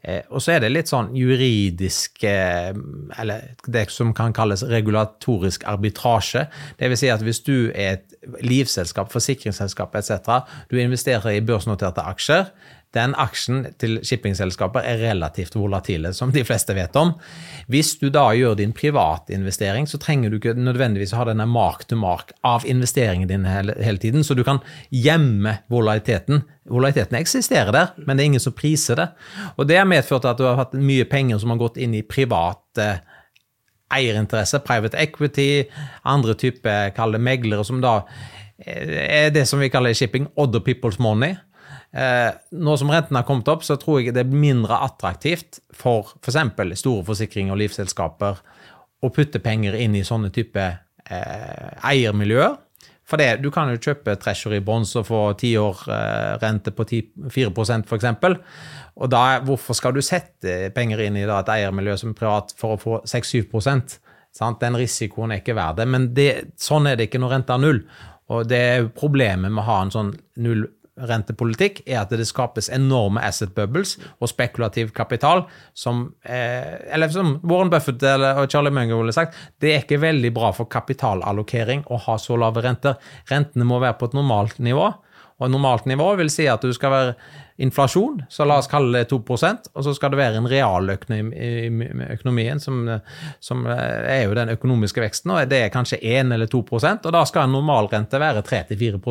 Eh, 0.08 0.22
og 0.30 0.44
så 0.44 0.54
er 0.54 0.62
det 0.64 0.70
litt 0.72 0.92
sånn 0.92 1.10
juridisk 1.18 2.22
eh, 2.30 2.70
Eller 3.18 3.56
det 3.66 3.88
som 3.92 4.14
kan 4.16 4.36
kalles 4.36 4.62
regulatorisk 4.70 5.66
arbitrasje. 5.68 6.46
Dvs. 6.78 7.02
Si 7.02 7.10
at 7.12 7.26
hvis 7.26 7.42
du 7.44 7.72
er 7.74 7.98
et 7.98 8.17
livselskap, 8.42 9.12
forsikringsselskap 9.14 9.96
etc., 9.96 10.42
du 10.72 10.80
investerer 10.82 11.38
i 11.38 11.46
børsnoterte 11.46 12.06
aksjer, 12.08 12.52
den 12.96 13.14
aksjen 13.20 13.66
til 13.82 13.98
shippingselskaper 14.06 14.86
er 14.88 15.02
relativt 15.02 15.58
volatile, 15.58 16.14
som 16.16 16.32
de 16.32 16.44
fleste 16.48 16.74
vet 16.78 16.96
om. 16.98 17.12
Hvis 17.72 17.98
du 18.00 18.08
da 18.14 18.30
gjør 18.38 18.56
din 18.62 18.72
privatinvestering, 18.76 19.90
så 19.92 20.00
trenger 20.02 20.32
du 20.32 20.38
ikke 20.40 20.56
nødvendigvis 20.56 21.14
ha 21.18 21.26
denne 21.28 21.46
mark 21.52 21.84
to 21.90 22.00
mark 22.00 22.32
av 22.48 22.66
investeringen 22.66 23.28
din 23.30 23.46
hele, 23.48 23.76
hele 23.84 24.02
tiden, 24.02 24.24
så 24.24 24.38
du 24.38 24.44
kan 24.48 24.62
gjemme 24.90 25.58
volatiliteten. 25.74 26.46
Volatiliteten 26.72 27.20
eksisterer 27.20 27.76
der, 27.76 27.94
men 28.06 28.16
det 28.16 28.24
er 28.24 28.32
ingen 28.32 28.46
som 28.48 28.56
priser 28.56 29.00
det. 29.00 29.10
Og 29.58 29.68
det 29.68 29.82
har 29.82 29.90
medført 29.90 30.26
at 30.28 30.40
du 30.40 30.48
har 30.48 30.60
hatt 30.64 30.76
mye 30.80 31.06
penger 31.12 31.44
som 31.44 31.54
har 31.54 31.62
gått 31.62 31.80
inn 31.84 31.96
i 31.98 32.06
private 32.08 32.90
eierinteresse, 33.94 34.60
private 34.66 34.98
equity, 35.00 35.64
andre 36.04 36.36
typer 36.36 37.18
meglere, 37.20 37.64
som 37.66 37.82
da 37.82 38.02
er 38.58 39.30
det 39.30 39.46
som 39.48 39.60
vi 39.60 39.70
kaller 39.70 39.94
shipping 39.94 40.28
other 40.36 40.60
people's 40.60 41.00
money. 41.00 41.36
Eh, 41.94 42.32
nå 42.52 42.78
som 42.78 42.90
renten 42.92 43.16
har 43.16 43.24
kommet 43.24 43.48
opp, 43.48 43.64
så 43.64 43.78
tror 43.80 44.02
jeg 44.02 44.14
det 44.16 44.26
er 44.26 44.34
mindre 44.34 44.80
attraktivt 44.84 45.62
for 45.74 46.14
f.eks. 46.22 46.40
For 46.58 46.76
store 46.76 47.06
forsikringer 47.08 47.56
og 47.56 47.62
livsselskaper 47.62 48.42
å 49.02 49.12
putte 49.14 49.40
penger 49.40 49.78
inn 49.78 49.96
i 49.96 50.06
sånne 50.06 50.32
type 50.34 50.64
eh, 50.64 51.70
eiermiljøer. 51.86 52.58
For 53.08 53.20
det, 53.22 53.38
du 53.40 53.48
kan 53.56 53.72
jo 53.72 53.80
kjøpe 53.80 54.18
Treasury 54.20 54.60
Bonds 54.64 54.92
og 55.00 55.06
få 55.08 55.22
ti 55.40 55.54
år 55.60 55.86
eh, 55.96 56.72
på 56.76 56.84
10, 56.84 57.00
4 57.32 57.54
f.eks. 57.88 58.10
Og 58.98 59.12
da, 59.14 59.22
hvorfor 59.48 59.78
skal 59.78 59.96
du 59.96 60.02
sette 60.04 60.74
penger 60.76 61.06
inn 61.06 61.20
i 61.20 61.24
et 61.24 61.54
eiermiljø 61.54 61.96
som 62.02 62.12
er 62.12 62.20
privat 62.20 62.52
for 62.60 62.76
å 62.76 62.82
få 62.82 63.00
6-7 63.08 63.48
sant? 63.64 64.00
Den 64.62 64.78
risikoen 64.78 65.32
er 65.32 65.42
ikke 65.42 65.56
verdt 65.58 65.80
det. 65.80 65.88
Men 65.88 66.12
sånn 66.60 66.92
er 66.92 66.98
det 66.98 67.08
ikke 67.08 67.22
når 67.24 67.36
renta 67.38 67.56
er 67.56 67.64
null. 67.64 67.82
Og 68.28 68.44
det 68.50 68.60
er 68.60 68.90
problemet 68.92 69.54
med 69.54 69.64
å 69.64 69.68
ha 69.70 69.78
en 69.86 69.94
sånn 69.94 70.12
null 70.44 70.66
rentepolitikk, 70.98 71.82
er 71.86 72.02
at 72.02 72.14
det 72.14 72.28
skapes 72.28 72.70
enorme 72.74 73.22
asset 73.24 73.54
bubbles 73.56 73.96
og 74.20 74.32
spekulativ 74.32 74.92
kapital 74.98 75.46
som 75.78 76.08
eh, 76.24 76.78
Eller 76.94 77.10
som 77.14 77.38
Warren 77.44 77.70
Buffett 77.70 78.04
eller, 78.04 78.42
og 78.42 78.52
Charlie 78.52 78.74
Munger 78.74 78.98
ville 78.98 79.16
sagt, 79.16 79.36
det 79.62 79.74
er 79.74 79.84
ikke 79.84 80.02
veldig 80.02 80.34
bra 80.34 80.52
for 80.56 80.70
kapitalallokering 80.72 81.86
å 81.88 82.00
ha 82.08 82.18
så 82.22 82.38
lave 82.40 82.64
renter. 82.66 82.98
Rentene 83.30 83.68
må 83.68 83.82
være 83.84 84.00
på 84.00 84.10
et 84.10 84.18
normalt 84.18 84.60
nivå. 84.60 84.92
Og 85.38 85.52
normalt 85.54 85.86
nivå 85.86 86.16
vil 86.18 86.32
si 86.34 86.48
at 86.50 86.64
du 86.66 86.72
skal 86.74 86.94
være 86.94 87.12
inflasjon, 87.62 88.24
så 88.30 88.46
la 88.46 88.58
oss 88.62 88.70
kalle 88.70 89.02
det 89.02 89.10
2 89.10 89.18
og 89.28 89.84
så 89.86 89.94
skal 89.94 90.14
det 90.14 90.20
være 90.20 90.42
en 90.42 90.50
realøkonomi 90.50 91.38
i 91.38 92.10
økonomien, 92.14 92.60
som, 92.62 92.84
som, 93.40 93.66
er 93.68 94.24
jo 94.26 94.36
den 94.38 94.54
økonomiske 94.54 95.02
veksten, 95.02 95.34
og 95.34 95.50
det 95.50 95.64
er 95.64 95.74
kanskje 95.74 96.02
1 96.02 96.34
eller 96.34 96.50
2% 96.50 97.06
og 97.06 97.14
da 97.14 97.24
skal 97.26 97.48
en 97.48 97.58
normalrente 97.58 98.22
være 98.22 98.46
3-4 98.46 99.02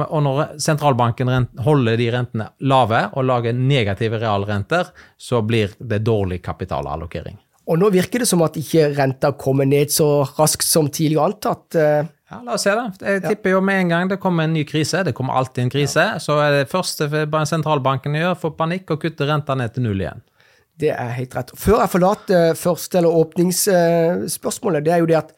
og 0.00 0.22
når 0.24 0.56
sentralbanken 0.62 1.28
holder 1.60 1.98
de 2.00 2.08
rentene 2.14 2.48
lave 2.64 3.04
og 3.12 3.26
lager 3.28 3.52
negative 3.52 4.20
realrenter, 4.22 4.88
så 5.20 5.42
blir 5.44 5.74
det 5.78 6.00
dårlig 6.06 6.40
kapitalallokering. 6.42 7.36
Og 7.70 7.78
nå 7.78 7.92
virker 7.94 8.22
det 8.22 8.26
som 8.26 8.42
at 8.42 8.56
ikke 8.58 8.88
renta 8.96 9.30
kommer 9.38 9.68
ned 9.68 9.92
så 9.94 10.24
raskt 10.38 10.66
som 10.66 10.88
tidligere 10.90 11.28
antatt. 11.30 11.78
Eh. 11.78 12.10
Ja, 12.32 12.40
La 12.46 12.56
oss 12.56 12.64
se 12.64 12.72
det. 12.74 12.86
Jeg 13.04 13.22
tipper 13.26 13.54
jo 13.54 13.60
med 13.62 13.84
en 13.84 13.92
gang 13.92 14.10
det 14.10 14.18
kommer 14.22 14.48
en 14.48 14.54
ny 14.56 14.64
krise. 14.66 15.02
Det 15.04 15.12
kommer 15.14 15.36
alltid 15.38 15.66
en 15.66 15.72
krise. 15.74 16.06
Ja. 16.14 16.20
Så 16.22 16.38
er 16.42 16.56
det 16.56 16.70
første 16.72 17.08
sentralbanken 17.50 18.16
gjør, 18.18 18.38
får 18.40 18.54
panikk 18.58 18.94
og 18.94 19.02
kutter 19.04 19.28
renta 19.28 19.54
ned 19.58 19.74
til 19.74 19.86
null 19.86 20.00
igjen. 20.00 20.24
Det 20.80 20.90
er 20.96 21.12
helt 21.14 21.36
rett. 21.36 21.52
Før 21.60 21.82
jeg 21.84 21.92
forlater 21.92 22.54
første 22.58 22.98
eller 22.98 23.18
åpningsspørsmålet, 23.20 24.86
det 24.86 24.94
er 24.96 25.02
jo 25.04 25.10
det 25.12 25.20
at 25.20 25.34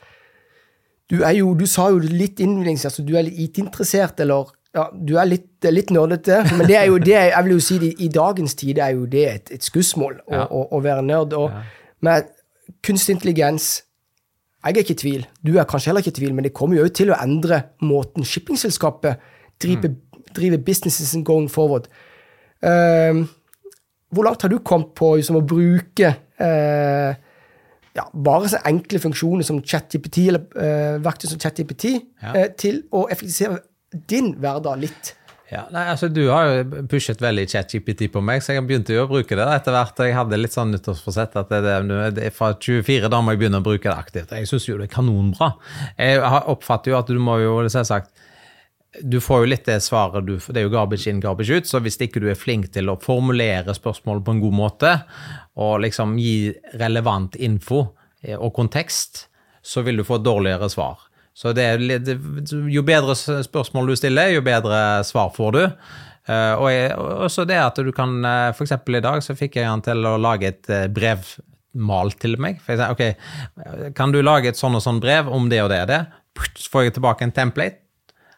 du, 1.10 1.18
jo, 1.36 1.54
du 1.58 1.66
sa 1.68 1.90
jo 1.92 2.00
litt 2.00 2.40
innledningsvis 2.40 2.88
altså, 2.88 3.04
du 3.04 3.12
er 3.18 3.26
litt 3.26 3.40
IT-interessert, 3.44 4.22
eller 4.24 4.52
ja, 4.74 4.88
du 4.90 5.14
er 5.20 5.28
litt, 5.28 5.66
litt 5.70 5.92
nerdete. 5.94 6.40
Men 6.56 6.66
det 6.66 6.78
er 6.80 6.88
jo 6.90 6.98
det, 6.98 7.16
jeg 7.30 7.46
vil 7.46 7.54
jo 7.54 7.62
si, 7.62 7.78
i 7.92 8.10
dagens 8.12 8.56
tid 8.58 8.80
er 8.82 8.96
jo 8.96 9.04
det 9.10 9.24
et, 9.30 9.52
et 9.58 9.66
skussmål 9.66 10.16
å, 10.24 10.32
ja. 10.34 10.46
å, 10.48 10.62
å, 10.74 10.80
være 10.82 11.04
nerd. 11.06 11.36
Og 11.38 11.52
ja. 11.52 11.60
med 12.04 12.32
kunstig 12.84 13.18
intelligens 13.18 13.84
Jeg 14.64 14.72
er 14.72 14.80
ikke 14.80 14.94
i 14.96 15.02
tvil. 15.02 15.24
Du 15.44 15.52
er 15.58 15.68
kanskje 15.68 15.90
heller 15.90 16.00
ikke 16.00 16.14
i 16.14 16.18
tvil, 16.18 16.34
men 16.34 16.46
det 16.46 16.54
kommer 16.56 16.78
jo 16.78 16.88
til 16.88 17.12
å 17.12 17.18
endre 17.20 17.60
måten 17.84 18.24
shippingselskapet 18.24 19.20
driver, 19.60 19.92
mm. 19.92 20.22
driver 20.34 20.62
businessen 20.64 21.24
going 21.24 21.50
forward. 21.52 21.90
Uh, 22.64 23.28
hvor 24.08 24.24
langt 24.24 24.40
har 24.40 24.48
du 24.48 24.62
kommet 24.64 24.94
på 24.96 25.10
liksom, 25.18 25.36
å 25.36 25.44
bruke 25.44 26.14
uh, 26.40 27.12
ja, 27.94 28.06
bare 28.26 28.50
så 28.50 28.62
enkle 28.66 29.00
funksjoner 29.02 29.46
som 29.46 29.60
ChatGPT, 29.62 30.28
eller 30.32 30.46
uh, 30.58 31.02
verktøy 31.04 31.28
som 31.30 31.42
ChatGPT, 31.42 31.92
ja. 32.22 32.32
uh, 32.34 32.48
til 32.58 32.82
å 32.94 33.06
effektivisere 33.12 33.60
din 34.10 34.34
hverdag 34.42 34.82
litt. 34.82 35.14
Ja, 35.52 35.66
nei, 35.70 35.84
altså 35.92 36.08
Du 36.08 36.22
har 36.32 36.48
jo 36.48 36.84
pushet 36.90 37.20
veldig 37.22 37.44
ChatGPT 37.52 38.08
på 38.10 38.22
meg, 38.24 38.42
så 38.42 38.56
jeg 38.56 38.64
begynte 38.66 38.96
jo 38.96 39.04
å 39.04 39.10
bruke 39.10 39.36
det 39.38 39.44
etter 39.44 39.76
hvert. 39.76 40.00
Jeg 40.08 40.16
hadde 40.16 40.40
litt 40.40 40.56
sånn 40.56 40.72
nyttårsforsett 40.74 41.36
at 41.38 41.52
det, 41.52 41.60
det, 41.66 41.98
det, 42.16 42.30
fra 42.34 42.54
24 42.56 43.10
da 43.12 43.20
må 43.22 43.34
jeg 43.34 43.44
begynne 43.44 43.60
å 43.62 43.66
bruke 43.66 43.86
det 43.86 43.94
aktivt. 43.94 44.34
Jeg 44.34 44.50
syns 44.50 44.66
jo 44.66 44.78
det 44.80 44.88
er 44.88 44.94
kanonbra. 44.96 45.52
Jeg 46.00 46.22
oppfatter 46.24 46.94
jo 46.94 46.98
at 46.98 47.12
du 47.12 47.20
må 47.22 47.38
jo 47.44 47.58
selvsagt 47.68 48.10
du 49.00 49.20
får 49.20 49.42
jo 49.42 49.50
litt 49.50 49.66
det 49.66 49.80
svaret 49.82 50.26
du 50.26 50.36
Det 50.38 50.60
er 50.60 50.66
jo 50.66 50.72
garbage 50.72 51.10
in, 51.10 51.20
garbage 51.20 51.50
ut. 51.50 51.68
Så 51.68 51.80
hvis 51.82 51.98
ikke 52.00 52.22
du 52.22 52.28
er 52.30 52.38
flink 52.38 52.70
til 52.74 52.90
å 52.90 52.98
formulere 53.00 53.74
spørsmål 53.74 54.22
på 54.24 54.34
en 54.34 54.42
god 54.44 54.56
måte, 54.56 54.92
og 55.58 55.80
liksom 55.84 56.16
gi 56.18 56.52
relevant 56.80 57.36
info 57.36 57.86
eh, 58.22 58.36
og 58.36 58.54
kontekst, 58.54 59.26
så 59.64 59.82
vil 59.86 60.00
du 60.00 60.06
få 60.06 60.18
dårligere 60.22 60.68
svar. 60.70 61.06
Så 61.34 61.50
litt, 61.54 62.08
jo 62.70 62.82
bedre 62.86 63.16
spørsmål 63.16 63.90
du 63.90 63.96
stiller, 63.98 64.34
jo 64.36 64.42
bedre 64.46 65.02
svar 65.06 65.32
får 65.34 65.56
du. 65.56 65.64
Uh, 66.24 66.54
og 66.56 67.24
også 67.26 67.44
det 67.44 67.58
at 67.60 67.76
du 67.84 67.90
kan 67.92 68.14
uh, 68.24 68.52
F.eks. 68.54 68.72
i 68.72 69.00
dag 69.04 69.18
så 69.20 69.34
fikk 69.36 69.58
jeg 69.58 69.68
han 69.68 69.82
til 69.84 70.06
å 70.08 70.14
lage 70.16 70.54
et 70.54 70.70
brev 70.94 71.26
malt 71.74 72.16
til 72.22 72.38
meg. 72.40 72.62
For 72.62 72.72
jeg 72.72 72.80
sa 72.80 72.92
ok, 72.94 73.90
kan 73.98 74.14
du 74.14 74.22
lage 74.22 74.52
et 74.52 74.60
sånn 74.60 74.78
og 74.78 74.84
sånn 74.84 75.02
brev 75.02 75.28
om 75.28 75.50
det 75.50 75.64
og 75.64 75.72
det 75.74 75.82
og 75.84 75.90
det? 75.90 76.04
Så 76.54 76.70
får 76.70 76.86
jeg 76.86 76.96
tilbake 76.96 77.26
en 77.26 77.34
template 77.34 77.83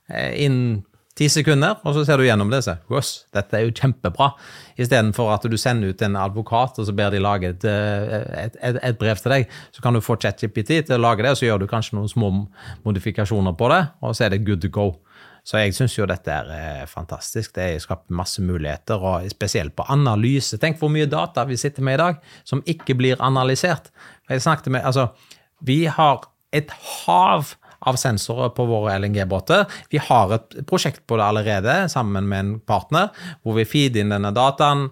innen 0.08 0.84
ti 1.16 1.28
sekunder, 1.32 1.78
og 1.86 1.94
så 1.96 2.04
ser 2.04 2.20
du 2.20 2.26
gjennom 2.26 2.50
det 2.52 2.60
og 2.60 2.66
sier 2.66 2.92
Jøss, 2.92 3.12
dette 3.32 3.56
er 3.56 3.64
jo 3.64 3.72
kjempebra. 3.76 4.28
Istedenfor 4.76 5.30
at 5.32 5.46
du 5.48 5.56
sender 5.60 5.94
ut 5.94 6.04
en 6.04 6.18
advokat, 6.20 6.76
og 6.76 6.88
så 6.88 6.94
ber 6.96 7.14
de 7.14 7.22
lage 7.24 7.54
et, 7.54 7.64
et, 7.64 8.58
et, 8.60 8.78
et 8.90 8.98
brev 9.00 9.16
til 9.22 9.32
deg. 9.32 9.56
Så 9.72 9.84
kan 9.84 9.96
du 9.96 10.02
få 10.04 10.18
ChatJPT 10.20 10.82
til 10.90 10.98
å 10.98 11.00
lage 11.00 11.24
det, 11.24 11.32
og 11.32 11.40
så 11.40 11.48
gjør 11.48 11.64
du 11.64 11.70
kanskje 11.70 11.96
noen 11.96 12.12
små 12.12 12.30
modifikasjoner 12.84 13.56
på 13.56 13.72
det, 13.72 13.82
og 14.04 14.16
så 14.16 14.26
er 14.26 14.36
det 14.36 14.44
good 14.44 14.60
to 14.64 14.72
go. 14.72 14.90
Så 15.46 15.60
jeg 15.62 15.76
syns 15.76 15.94
jo 15.94 16.08
dette 16.10 16.34
er 16.34 16.88
fantastisk. 16.90 17.52
Det 17.54 17.78
skaper 17.84 18.16
masse 18.18 18.42
muligheter, 18.42 19.00
og 19.00 19.28
spesielt 19.30 19.76
på 19.78 19.86
analyse. 19.94 20.58
Tenk 20.60 20.80
hvor 20.80 20.90
mye 20.92 21.08
data 21.08 21.46
vi 21.46 21.56
sitter 21.60 21.86
med 21.86 21.96
i 21.96 22.02
dag 22.02 22.18
som 22.44 22.64
ikke 22.66 22.98
blir 22.98 23.22
analysert. 23.24 23.92
Jeg 24.28 24.42
snakket 24.42 24.74
med, 24.74 24.84
altså, 24.84 25.14
Vi 25.64 25.86
har 25.86 26.26
et 26.52 26.70
hav 27.06 27.54
av 27.86 27.98
sensorer 28.00 28.50
på 28.56 28.66
våre 28.68 28.96
LNG-båter. 28.98 29.64
Vi 29.92 30.00
har 30.02 30.34
et 30.36 30.58
prosjekt 30.66 31.04
på 31.06 31.18
det 31.18 31.26
allerede, 31.26 31.78
sammen 31.92 32.28
med 32.28 32.42
en 32.42 32.52
partner, 32.60 33.12
hvor 33.42 33.58
vi 33.60 33.68
feeder 33.68 34.02
inn 34.02 34.14
denne 34.14 34.34
dataen. 34.34 34.88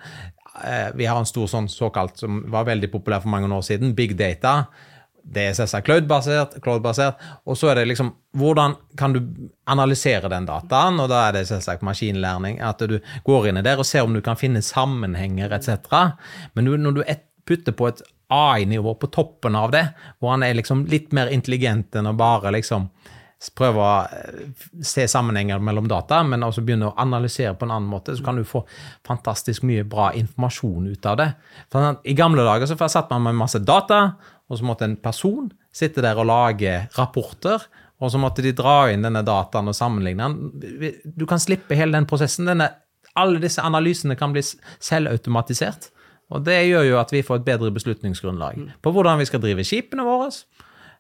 Eh, 0.63 0.91
vi 0.95 1.07
har 1.11 1.19
en 1.19 1.29
stor 1.29 1.51
sånn 1.51 1.69
såkalt, 1.71 2.19
som 2.23 2.45
var 2.53 2.69
veldig 2.71 2.93
populær 2.93 3.25
for 3.25 3.35
mange 3.35 3.51
år 3.51 3.65
siden, 3.67 3.97
big 3.99 4.17
data. 4.19 4.65
det 5.25 5.41
er 5.49 5.55
selvsagt 5.57 5.87
cloud-basert, 5.87 6.59
cloud-basert, 6.61 7.21
og 7.49 7.57
så 7.57 7.71
er 7.71 7.79
det 7.79 7.87
liksom 7.89 8.11
hvordan 8.37 8.75
kan 9.01 9.15
du 9.15 9.23
analysere 9.73 10.29
den 10.29 10.45
dataen, 10.45 10.99
og 11.01 11.09
da 11.09 11.23
er 11.29 11.39
det 11.39 11.47
selvsagt 11.49 11.85
maskinlæring, 11.87 12.59
at 12.61 12.83
du 12.85 12.99
går 13.25 13.49
inn 13.49 13.57
i 13.57 13.65
der 13.65 13.81
og 13.81 13.89
ser 13.89 14.05
om 14.05 14.13
du 14.13 14.21
kan 14.21 14.37
finne 14.37 14.61
sammenhenger 14.61 15.55
etc. 15.57 16.13
Men 16.53 16.69
når 16.69 16.99
du 16.99 17.03
putter 17.49 17.73
på 17.73 17.89
et 17.89 18.05
AI-nivå 18.35 18.97
på 19.01 19.11
toppen 19.15 19.57
av 19.59 19.73
det, 19.75 19.87
hvor 20.19 20.35
han 20.35 20.45
er 20.47 20.57
liksom 20.59 20.85
litt 20.91 21.15
mer 21.17 21.33
intelligent 21.35 21.95
enn 21.97 22.11
å 22.11 22.17
bare 22.19 22.53
liksom 22.55 22.91
prøve 23.59 23.83
å 23.83 23.89
eh, 24.05 24.45
se 24.85 25.05
sammenhenger 25.11 25.61
mellom 25.61 25.89
data, 25.91 26.23
men 26.25 26.47
også 26.47 26.65
begynne 26.65 26.89
å 26.91 26.97
analysere 27.01 27.55
på 27.59 27.67
en 27.67 27.75
annen 27.77 27.91
måte, 27.91 28.15
så 28.17 28.25
kan 28.25 28.39
du 28.39 28.45
få 28.49 28.63
fantastisk 29.07 29.67
mye 29.69 29.85
bra 29.89 30.11
informasjon 30.17 30.87
ut 30.93 31.09
av 31.11 31.19
det. 31.21 31.31
For 31.73 32.01
I 32.05 32.17
gamle 32.17 32.47
dager 32.47 32.71
så 32.71 32.79
satt 32.89 33.13
man 33.13 33.27
med 33.29 33.43
masse 33.43 33.61
data, 33.61 34.01
og 34.49 34.61
så 34.61 34.69
måtte 34.69 34.89
en 34.89 34.99
person 35.01 35.49
sitte 35.75 36.05
der 36.05 36.19
og 36.21 36.29
lage 36.29 36.85
rapporter. 36.99 37.63
Og 38.03 38.11
så 38.13 38.19
måtte 38.21 38.43
de 38.45 38.53
dra 38.57 38.91
inn 38.93 39.05
denne 39.07 39.23
dataen 39.25 39.71
og 39.71 39.77
sammenligne 39.77 40.27
den. 40.27 40.97
Du 41.17 41.25
kan 41.31 41.41
slippe 41.41 41.77
hele 41.79 41.95
den 41.95 42.09
prosessen. 42.11 42.49
Denne, 42.51 42.67
alle 43.17 43.41
disse 43.41 43.63
analysene 43.65 44.17
kan 44.19 44.35
bli 44.35 44.43
selvautomatisert. 44.45 45.89
Og 46.35 46.45
det 46.47 46.61
gjør 46.67 46.89
jo 46.89 47.01
at 47.01 47.15
vi 47.15 47.23
får 47.23 47.41
et 47.41 47.49
bedre 47.49 47.71
beslutningsgrunnlag 47.75 48.59
på 48.83 48.93
hvordan 48.95 49.21
vi 49.23 49.29
skal 49.29 49.43
drive 49.45 49.67
skipene 49.67 50.07
våre 50.07 50.33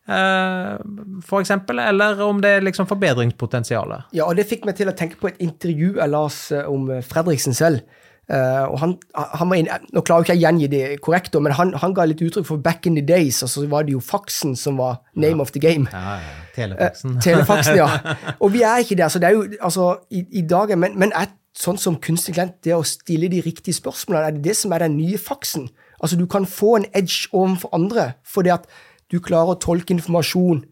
Eh, 0.09 0.78
for 1.24 1.41
eksempel, 1.41 1.78
eller 1.78 2.20
om 2.22 2.41
det 2.41 2.51
er 2.51 2.64
liksom 2.64 2.87
forbedringspotensialet. 2.87 4.11
Ja, 4.12 4.28
og 4.28 4.37
det 4.37 4.49
fikk 4.51 4.66
meg 4.68 4.76
til 4.76 4.91
å 4.91 4.97
tenke 4.97 5.16
på 5.20 5.30
et 5.30 5.41
intervju 5.41 5.95
jeg 5.97 6.12
las 6.12 6.41
eh, 6.53 6.66
om 6.68 6.91
eh, 6.93 7.05
Fredriksen 7.05 7.57
selv. 7.57 7.85
Og 8.24 8.78
han, 8.80 8.95
han 9.12 9.51
var 9.51 9.59
inn, 9.61 9.66
Nå 9.93 10.01
klarer 10.01 10.24
jeg 10.24 10.30
ikke 10.30 10.39
å 10.39 10.43
gjengi 10.47 10.68
det 10.72 10.85
korrekt, 11.05 11.35
men 11.45 11.53
han, 11.53 11.74
han, 11.76 11.93
ga 11.93 12.07
litt 12.09 12.22
uttrykk 12.24 12.47
for 12.49 12.57
back 12.57 12.87
in 12.89 12.97
the 12.97 13.03
days. 13.05 13.43
og 13.45 13.51
så 13.53 13.66
var 13.68 13.85
det 13.85 13.93
jo 13.93 14.01
faksen 14.01 14.55
som 14.57 14.78
var 14.80 15.03
name 15.12 15.37
ja. 15.37 15.45
of 15.45 15.53
the 15.53 15.61
game. 15.61 15.85
Ja, 15.93 16.14
ja. 16.22 16.30
Telefaksen. 16.55 17.18
Telefaksen, 17.20 17.76
ja. 17.76 18.16
Og 18.43 18.55
vi 18.55 18.62
er 18.64 18.80
ikke 18.80 18.97
der. 18.97 19.12
så 19.12 19.20
det 19.20 19.28
er 19.28 19.37
jo, 19.37 19.45
altså, 19.61 19.91
i, 20.09 20.24
i 20.41 20.47
dag, 20.49 20.72
Men, 20.78 20.97
men 20.99 21.12
er 21.12 21.35
sånn 21.55 21.79
som 21.79 21.99
kunstig 22.03 22.35
intelligens, 22.35 22.61
det 22.67 22.75
å 22.75 22.87
stille 22.87 23.31
de 23.31 23.43
riktige 23.45 23.77
spørsmålene, 23.79 24.27
er 24.27 24.37
det 24.37 24.49
det 24.49 24.57
som 24.59 24.73
er 24.75 24.85
den 24.85 24.97
nye 24.99 25.19
faksen? 25.21 25.69
Altså, 26.01 26.19
du 26.19 26.27
kan 26.27 26.47
få 26.47 26.77
en 26.81 26.89
edge 26.93 27.31
overfor 27.33 27.71
andre 27.77 28.13
fordi 28.27 28.53
at 28.55 28.67
du 29.13 29.21
klarer 29.23 29.55
å 29.55 29.61
tolke 29.61 29.95
informasjon 29.95 30.65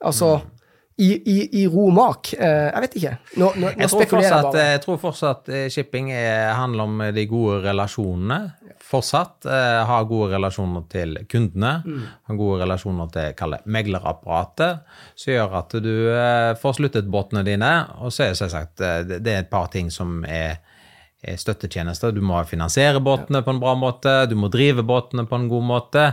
altså. 0.00 0.40
I, 1.00 1.10
i, 1.32 1.62
i, 1.62 1.66
ro 1.66 1.86
mak. 1.94 2.32
Eh, 2.36 2.66
jeg 2.68 2.84
vet 2.84 2.96
ikke. 3.00 3.12
Nå, 3.40 3.46
nå, 3.54 3.68
nå 3.70 3.70
jeg, 3.72 3.88
tror 3.92 4.08
fortsatt, 4.10 4.56
jeg 4.60 4.80
tror 4.84 4.98
fortsatt 5.00 5.48
eh, 5.48 5.66
shipping 5.72 6.10
er, 6.12 6.50
handler 6.58 6.90
om 6.90 7.04
de 7.16 7.24
gode 7.30 7.62
relasjonene. 7.64 8.40
Fortsatt 8.90 9.48
eh, 9.48 9.80
ha 9.88 10.00
gode 10.08 10.34
relasjoner 10.34 10.84
til 10.92 11.16
kundene, 11.30 11.72
mm. 11.86 12.02
ha 12.28 12.36
gode 12.36 12.64
relasjoner 12.64 13.12
til 13.14 13.56
meglerapparatet, 13.64 14.98
som 15.14 15.32
gjør 15.32 15.56
at 15.62 15.78
du 15.84 15.94
eh, 16.12 16.50
får 16.60 16.76
sluttet 16.80 17.08
båtene 17.08 17.46
dine. 17.48 17.72
Og 18.04 18.12
så 18.12 18.26
er 18.26 18.36
selvsagt 18.36 18.84
eh, 18.84 19.00
det, 19.08 19.22
det 19.24 19.36
er 19.36 19.46
et 19.46 19.52
par 19.52 19.72
ting 19.72 19.88
som 19.94 20.20
er 20.28 20.60
støttetjenester. 21.20 22.14
Du 22.16 22.22
må 22.24 22.38
finansiere 22.48 23.00
båtene 23.04 23.42
på 23.44 23.52
en 23.52 23.58
bra 23.60 23.74
måte, 23.76 24.14
du 24.28 24.36
må 24.40 24.48
drive 24.52 24.84
båtene 24.88 25.26
på 25.28 25.36
en 25.36 25.50
god 25.52 25.66
måte. 25.68 26.06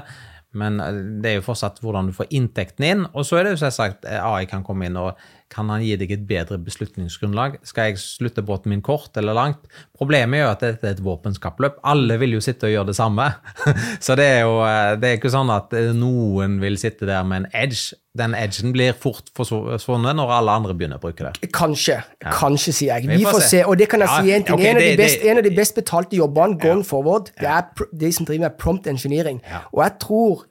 Men 0.58 0.82
eh, 0.84 1.01
det 1.22 1.32
er 1.32 1.39
jo 1.39 1.47
fortsatt 1.47 1.82
hvordan 1.84 2.10
du 2.10 2.16
får 2.18 2.32
inntekten 2.36 2.88
inn. 2.88 3.05
Og 3.14 3.28
så 3.28 3.39
er 3.39 3.47
det 3.47 3.55
jo 3.55 3.64
selvsagt 3.66 4.08
eh, 4.10 4.22
AI 4.22 4.47
kan 4.49 4.66
komme 4.68 4.89
inn 4.89 4.99
og 4.99 5.14
kan 5.54 5.70
han 5.72 5.84
gi 5.86 5.95
deg 6.00 6.12
et 6.12 6.26
bedre 6.28 6.58
beslutningsgrunnlag. 6.60 7.58
Skal 7.68 7.91
jeg 7.91 8.02
slutte 8.02 8.43
båten 8.45 8.74
min 8.74 8.84
kort 8.84 9.16
eller 9.20 9.36
langt? 9.38 9.70
Problemet 9.95 10.41
er 10.41 10.43
jo 10.43 10.50
at 10.52 10.66
dette 10.66 10.89
er 10.89 10.98
et 10.98 11.04
våpenskappløp. 11.04 11.80
Alle 11.88 12.18
vil 12.20 12.36
jo 12.36 12.41
sitte 12.43 12.68
og 12.68 12.74
gjøre 12.74 12.89
det 12.89 12.98
samme. 12.98 13.30
så 14.06 14.18
det 14.20 14.28
er 14.34 14.41
jo 14.43 14.60
eh, 14.66 14.98
det 15.00 15.10
er 15.10 15.22
ikke 15.22 15.32
sånn 15.32 15.54
at 15.54 15.72
noen 15.95 16.60
vil 16.64 16.76
sitte 16.82 17.08
der 17.08 17.24
med 17.28 17.45
en 17.45 17.50
edge. 17.64 17.95
Den 18.18 18.34
edgen 18.36 18.74
blir 18.74 18.98
fort 18.98 19.32
forsvunnet 19.38 20.18
når 20.18 20.34
alle 20.39 20.58
andre 20.60 20.76
begynner 20.76 21.00
å 21.00 21.06
bruke 21.06 21.30
det. 21.30 21.52
Kanskje. 21.56 22.02
Ja. 22.24 22.34
Kanskje, 22.34 22.74
sier 22.74 22.98
jeg. 22.98 23.08
Vi, 23.14 23.24
får, 23.24 23.45
se. 23.45 23.64
Og 23.70 23.80
det 23.80 23.88
kan 23.91 24.04
jeg 24.04 24.12
ja, 24.12 24.20
si 24.20 24.36
en 24.36 24.48
ting. 24.48 24.58
Okay, 24.58 24.72
en, 24.74 24.82
av 24.82 24.84
det, 24.84 25.00
best, 25.00 25.24
en, 25.24 25.39
av 25.39 25.48
de 25.48 25.56
best, 25.56 25.78
betalte 25.78 26.20
jobbene 26.20 26.60
going 26.60 26.84
ja. 26.84 26.89
forward, 26.91 27.32
det 27.39 27.52
er 27.56 27.88
de 28.04 28.14
som 28.14 28.28
driver 28.28 28.50
med 28.50 28.60
prompt 28.60 28.89
engineering. 28.89 29.39
Og 29.72 29.84
jeg 29.86 30.00
tror 30.04 30.48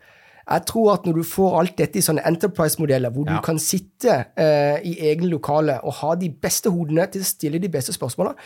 jeg 0.47 0.63
tror 0.69 0.93
at 0.93 1.07
når 1.07 1.17
du 1.19 1.25
får 1.27 1.55
alt 1.59 1.75
dette 1.79 1.99
i 1.99 2.05
sånne 2.05 2.23
Enterprise-modeller, 2.29 3.11
hvor 3.11 3.27
ja. 3.27 3.35
du 3.35 3.43
kan 3.45 3.59
sitte 3.59 4.15
eh, 4.39 4.79
i 4.87 4.95
egne 5.11 5.27
lokale 5.33 5.81
og 5.83 5.99
ha 6.01 6.13
de 6.21 6.29
beste 6.31 6.71
hodene 6.71 7.09
til 7.11 7.25
å 7.25 7.27
stille 7.27 7.59
de 7.63 7.71
beste 7.73 7.95
spørsmålene 7.97 8.37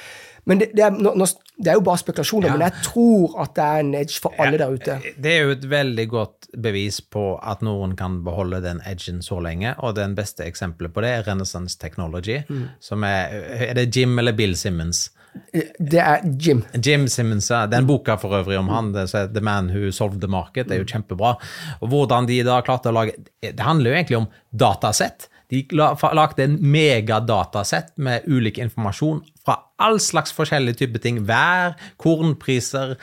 Men 0.49 0.63
det, 0.63 0.71
det, 0.73 0.87
er, 0.87 0.97
nå, 0.97 1.13
nå, 1.21 1.27
det 1.61 1.69
er, 1.69 1.77
jo 1.77 1.85
bare 1.85 2.01
spekulasjoner, 2.01 2.49
ja. 2.49 2.57
men 2.57 2.65
jeg 2.65 2.87
tror 2.87 3.37
at 3.45 3.53
det 3.59 3.67
er 3.67 3.85
en 3.85 3.93
edge 4.01 4.17
for 4.25 4.41
alle 4.41 4.57
der 4.57 4.73
ute. 4.73 4.97
Det 5.21 5.35
er 5.35 5.45
jo 5.45 5.53
et 5.53 5.69
veldig 5.69 6.07
godt 6.09 6.49
bevis 6.57 7.03
på 7.05 7.25
at 7.37 7.61
noen 7.67 7.93
kan 8.01 8.23
beholde 8.25 8.63
den 8.65 8.81
edgen 8.89 9.21
så 9.23 9.43
lenge, 9.45 9.75
og 9.85 9.99
det 10.01 10.09
beste 10.17 10.49
eksempelet 10.49 10.97
på 10.97 11.05
det 11.05 11.13
er 11.19 11.29
Renaissance 11.29 11.77
Technology, 11.79 12.41
mm. 12.49 12.67
som 12.81 13.05
er 13.05 13.37
Er 13.69 13.77
det 13.77 13.91
Jim 13.93 14.19
eller 14.19 14.33
Bill 14.33 14.57
Simmons? 14.57 15.11
Det 15.53 16.01
er 16.03 16.25
Jim. 16.43 16.63
Jim 16.83 17.07
Simmons. 17.09 17.51
Den 17.71 17.87
boka 17.87 18.17
for 18.19 18.35
øvrig 18.41 18.59
om 18.59 18.71
han, 18.73 18.93
The 18.95 19.43
Man 19.45 19.71
Who 19.71 19.93
Solved 19.95 20.21
the 20.23 20.31
Market, 20.31 20.71
er 20.71 20.83
jo 20.83 20.89
kjempebra. 20.91 21.37
Og 21.81 21.93
hvordan 21.93 22.27
de 22.31 22.41
da 22.47 22.61
klarte 22.67 22.91
å 22.91 22.97
lage 22.97 23.15
Det 23.41 23.63
handler 23.63 23.93
jo 23.93 23.99
egentlig 24.01 24.21
om 24.21 24.31
datasett. 24.51 25.29
De 25.51 25.65
lagde 25.75 26.45
en 26.45 26.59
megadatasett 26.63 27.97
med 27.99 28.27
ulik 28.31 28.61
informasjon 28.63 29.25
fra 29.45 29.57
all 29.83 29.99
slags 30.03 30.35
forskjellige 30.35 30.85
typer 30.85 31.03
ting. 31.03 31.25
Vær, 31.27 31.75
kornpriser, 31.99 32.95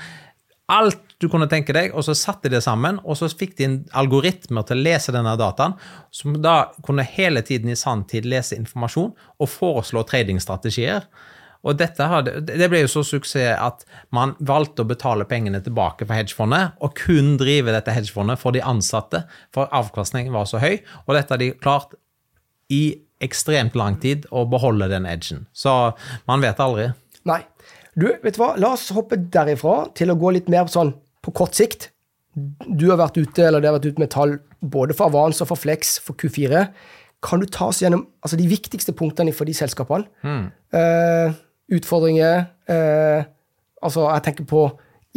alt 0.71 1.03
du 1.19 1.27
kunne 1.31 1.47
tenke 1.49 1.73
deg, 1.75 1.93
og 1.97 2.05
så 2.05 2.13
satte 2.15 2.47
de 2.47 2.57
det 2.57 2.63
sammen, 2.63 2.99
og 3.03 3.17
så 3.17 3.29
fikk 3.31 3.55
de 3.57 3.65
en 3.65 3.77
algoritmer 3.97 4.67
til 4.67 4.77
å 4.77 4.85
lese 4.85 5.15
denne 5.15 5.33
dataen, 5.39 5.73
som 6.13 6.35
da 6.43 6.69
kunne 6.85 7.07
hele 7.07 7.41
tiden 7.43 7.71
i 7.73 7.79
sanntid 7.79 8.27
lese 8.29 8.55
informasjon 8.59 9.13
og 9.15 9.49
foreslå 9.51 10.05
tradingstrategier. 10.07 11.07
Og 11.67 11.81
hadde, 11.83 12.37
det 12.47 12.69
ble 12.71 12.83
jo 12.85 12.91
så 12.91 13.03
suksess 13.03 13.57
at 13.59 13.83
man 14.15 14.35
valgte 14.39 14.85
å 14.85 14.87
betale 14.87 15.27
pengene 15.27 15.59
tilbake 15.63 16.05
for 16.05 16.15
hedgefondet, 16.15 16.77
og 16.79 16.95
kun 16.95 17.35
drive 17.41 17.73
dette 17.75 17.91
hedgefondet 17.91 18.39
for 18.39 18.55
de 18.55 18.63
ansatte, 18.63 19.25
for 19.55 19.67
avkastningen 19.75 20.31
var 20.35 20.47
så 20.47 20.61
høy. 20.63 20.79
Og 21.05 21.17
dette 21.17 21.35
har 21.35 21.41
de 21.43 21.51
klart 21.59 21.97
i 22.71 23.01
ekstremt 23.23 23.75
lang 23.75 23.97
tid 23.99 24.27
å 24.31 24.45
beholde 24.49 24.89
den 24.91 25.07
edgen. 25.09 25.45
Så 25.51 25.73
man 26.29 26.43
vet 26.43 26.61
aldri. 26.63 26.91
Nei. 27.27 27.41
Du, 27.97 28.07
vet 28.21 28.35
du 28.35 28.41
hva? 28.43 28.53
La 28.61 28.75
oss 28.75 28.91
hoppe 28.93 29.17
derifra 29.17 29.87
til 29.97 30.13
å 30.13 30.17
gå 30.19 30.35
litt 30.35 30.51
mer 30.53 30.69
sånn 30.69 30.93
på 31.25 31.33
kort 31.35 31.57
sikt. 31.57 31.89
Du 32.37 32.91
har 32.91 32.99
vært 33.01 33.17
ute 33.17 33.47
eller 33.47 33.63
det 33.63 33.71
har 33.71 33.79
vært 33.79 33.89
ute 33.89 34.03
med 34.03 34.13
tall 34.13 34.37
både 34.61 34.93
for 34.97 35.09
Avans 35.09 35.41
og 35.41 35.49
for 35.49 35.59
Flex 35.59 35.97
for 36.05 36.17
Q4. 36.19 36.67
Kan 37.25 37.41
du 37.41 37.47
ta 37.49 37.71
oss 37.71 37.81
gjennom 37.81 38.05
altså, 38.21 38.37
de 38.37 38.45
viktigste 38.49 38.93
punktene 38.97 39.33
for 39.33 39.49
de 39.49 39.55
selskapene? 39.57 40.05
Mm. 40.21 40.45
Uh, 40.75 41.33
utfordringer. 41.73 42.47
Eh, 42.69 43.23
altså, 43.81 44.09
jeg 44.13 44.27
tenker 44.27 44.49
på 44.49 44.67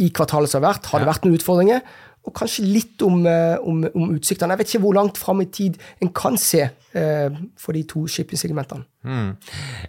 i 0.01 0.09
kvartalet 0.13 0.51
som 0.51 0.61
har 0.61 0.73
vært. 0.73 0.89
Har 0.91 1.03
det 1.03 1.11
vært 1.11 1.27
noen 1.27 1.37
utfordringer? 1.37 1.83
Og 2.21 2.35
kanskje 2.37 2.67
litt 2.69 3.01
om, 3.01 3.23
eh, 3.25 3.57
om, 3.65 3.79
om 3.97 4.11
utsiktene. 4.13 4.53
Jeg 4.53 4.61
vet 4.61 4.71
ikke 4.71 4.83
hvor 4.83 4.93
langt 4.93 5.17
fram 5.17 5.41
i 5.41 5.47
tid 5.49 5.79
en 6.05 6.11
kan 6.13 6.37
se 6.37 6.61
eh, 6.61 7.39
for 7.57 7.73
de 7.73 7.81
to 7.89 8.03
shipping-segmentene. 8.05 8.85
Mm. 9.01 9.31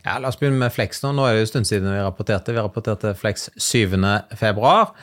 Ja, 0.07 0.15
la 0.17 0.31
oss 0.31 0.39
begynne 0.41 0.57
med 0.63 0.73
Flex 0.73 1.03
nå. 1.05 1.11
Nå 1.13 1.27
er 1.29 1.37
det 1.37 1.43
en 1.45 1.51
stund 1.51 1.69
siden 1.69 1.93
vi 1.93 2.01
rapporterte. 2.01 2.55
Vi 2.57 2.65
rapporterte 2.65 3.13
Flex 3.19 3.51
7. 3.61 3.99
februar. 4.41 4.95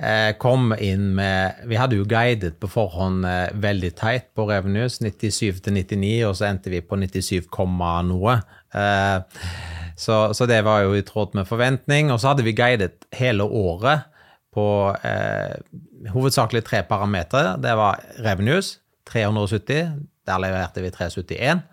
Eh, 0.00 0.32
kom 0.40 0.72
inn 0.80 1.10
med 1.18 1.60
Vi 1.68 1.76
hadde 1.76 1.98
jo 2.00 2.08
guidet 2.08 2.56
på 2.56 2.72
forhånd 2.72 3.28
eh, 3.28 3.50
veldig 3.52 3.92
teit 3.98 4.30
på 4.32 4.48
revenues, 4.48 5.02
97 5.04 5.60
til 5.66 5.76
99, 5.76 6.14
og 6.30 6.38
så 6.40 6.48
endte 6.48 6.72
vi 6.72 6.80
på 6.80 6.96
97, 6.96 7.52
noe. 8.08 8.40
Eh, 8.72 9.44
så, 9.98 10.32
så, 10.34 10.46
det 10.46 10.60
var 10.62 10.84
jo 10.86 10.94
i 10.94 11.02
tråd 11.02 11.34
med 11.34 11.48
forventning. 11.48 12.12
Og 12.14 12.20
så 12.22 12.30
hadde 12.30 12.46
vi 12.46 12.54
guidet 12.56 13.08
hele 13.18 13.42
året 13.44 14.06
på 14.54 14.66
eh, 15.06 15.56
hovedsakelig 16.14 16.62
tre 16.66 16.84
parametere. 16.86 17.56
Det 17.62 17.74
var 17.78 17.98
revenues 18.22 18.76
370, 19.10 19.96
der 20.28 20.44
leverte 20.44 20.84
vi 20.84 20.92
371. 20.94 21.64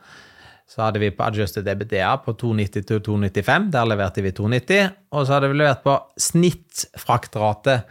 Så 0.66 0.82
hadde 0.82 1.04
vi 1.04 1.12
på 1.14 1.22
adjusted 1.28 1.68
EBDA 1.70 2.16
på 2.26 2.34
290 2.34 3.04
295. 3.06 3.70
der 3.72 3.86
leverte 3.86 4.26
vi 4.26 4.34
290. 4.34 4.90
Og 5.14 5.28
så 5.28 5.38
hadde 5.38 5.52
vi 5.52 5.60
levert 5.62 5.86
på 5.86 6.00
snittfraktrate 6.18 7.84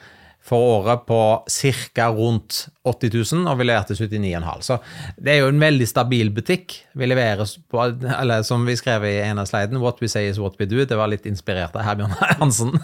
for 0.44 0.60
året 0.60 1.06
på 1.08 1.18
ca. 1.48 2.08
rundt 2.12 2.66
80 2.84 3.10
000, 3.32 3.46
og 3.48 3.58
vi 3.58 3.64
leverte 3.64 3.94
79,5. 3.96 4.60
Så 4.60 4.76
det 5.16 5.32
er 5.32 5.38
jo 5.40 5.48
en 5.48 5.62
veldig 5.62 5.86
stabil 5.88 6.28
butikk. 6.36 6.74
Vi 6.92 7.08
leverer 7.08 7.48
på, 7.72 7.80
eller 8.12 8.44
som 8.44 8.66
vi 8.68 8.76
skrev 8.76 9.06
i 9.08 9.14
en 9.24 9.40
av 9.40 9.48
slidene, 9.48 9.80
'What 9.80 10.02
we 10.02 10.08
say 10.08 10.28
is 10.28 10.38
what 10.38 10.60
we 10.60 10.66
do'. 10.66 10.84
Det 10.84 10.98
var 11.00 11.08
litt 11.08 11.24
inspirert 11.24 11.76
av 11.76 11.86
Herbjørn 11.88 12.12
Hansen. 12.40 12.76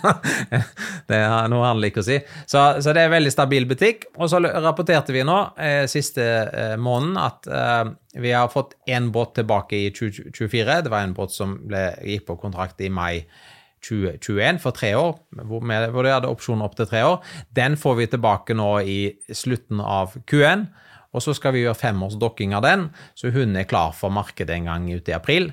det 1.11 1.21
er 1.21 1.53
noe 1.53 1.69
han 1.69 1.85
liker 1.85 2.01
å 2.01 2.09
si. 2.09 2.19
Så, 2.47 2.81
så, 2.81 2.95
det 2.95 3.05
er 3.05 3.11
en 3.11 3.19
veldig 3.19 3.35
stabil 3.37 3.69
butikk. 3.69 4.09
Og 4.17 4.33
så 4.33 4.41
rapporterte 4.41 5.13
vi 5.13 5.27
nå 5.29 5.39
eh, 5.61 5.85
siste 5.85 6.25
eh, 6.25 6.77
måneden 6.81 7.21
at 7.21 7.47
eh, 7.47 7.85
vi 8.25 8.33
har 8.33 8.49
fått 8.49 8.73
én 8.89 9.13
båt 9.13 9.37
tilbake 9.37 9.77
i 9.77 9.93
2024. 9.93 10.81
Det 10.89 10.97
var 10.97 11.05
en 11.05 11.17
båt 11.17 11.37
som 11.37 11.59
ble, 11.69 11.91
gikk 12.09 12.31
på 12.33 12.41
kontrakt 12.41 12.81
i 12.81 12.89
mai 12.89 13.27
2021 13.85 14.61
for 14.63 14.77
tre 14.77 14.93
år, 14.99 15.17
hvor, 15.49 15.65
de 15.65 16.13
hadde 16.13 16.31
opsjoner 16.31 16.69
opp 16.69 16.77
til 16.79 16.89
tre 16.91 17.03
år. 17.07 17.19
Den 17.57 17.79
får 17.81 17.99
vi 17.99 18.13
tilbake 18.13 18.57
nå 18.57 18.71
i 18.85 19.01
slutten 19.33 19.83
av 19.83 20.17
Q1. 20.31 20.69
og 21.11 21.23
så 21.25 21.33
skal 21.35 21.57
vi 21.57 21.65
gjøre 21.65 21.75
femårsdokking 21.75 22.53
av 22.55 22.63
den, 22.63 22.85
så 23.19 23.33
hun 23.35 23.57
er 23.59 23.67
klar 23.67 23.91
for 23.99 24.15
markedet 24.15 24.55
en 24.55 24.69
gang 24.69 24.85
ute 24.93 25.11
i 25.11 25.17
april. 25.17 25.49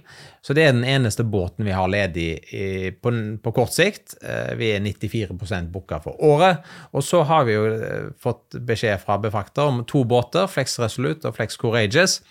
Så 0.45 0.53
det 0.53 0.67
er 0.67 0.75
den 0.75 0.85
eneste 0.85 1.23
båten 1.25 1.65
vi 1.65 1.73
har 1.73 1.89
ledig 1.89 2.27
i, 2.53 2.91
på, 2.93 3.09
på, 3.41 3.53
kort 3.55 3.73
sikt. 3.73 4.13
Eh, 4.21 4.53
vi 4.59 4.69
er 4.75 4.83
94% 4.85 5.71
booka 5.73 5.97
for 6.03 6.21
året. 6.21 6.61
Og 6.93 7.01
så 7.01 7.23
har 7.25 7.49
vi 7.49 7.57
jo 7.57 7.65
eh, 7.73 8.11
fått 8.21 8.59
beskjed 8.69 9.01
fra 9.01 9.17
befakter 9.17 9.65
om 9.71 9.81
to 9.89 10.03
båter, 10.05 10.45
Flex 10.45 10.77
Resolute 10.79 11.25
og 11.25 11.39
Flex 11.39 11.57
Courageous 11.57 12.21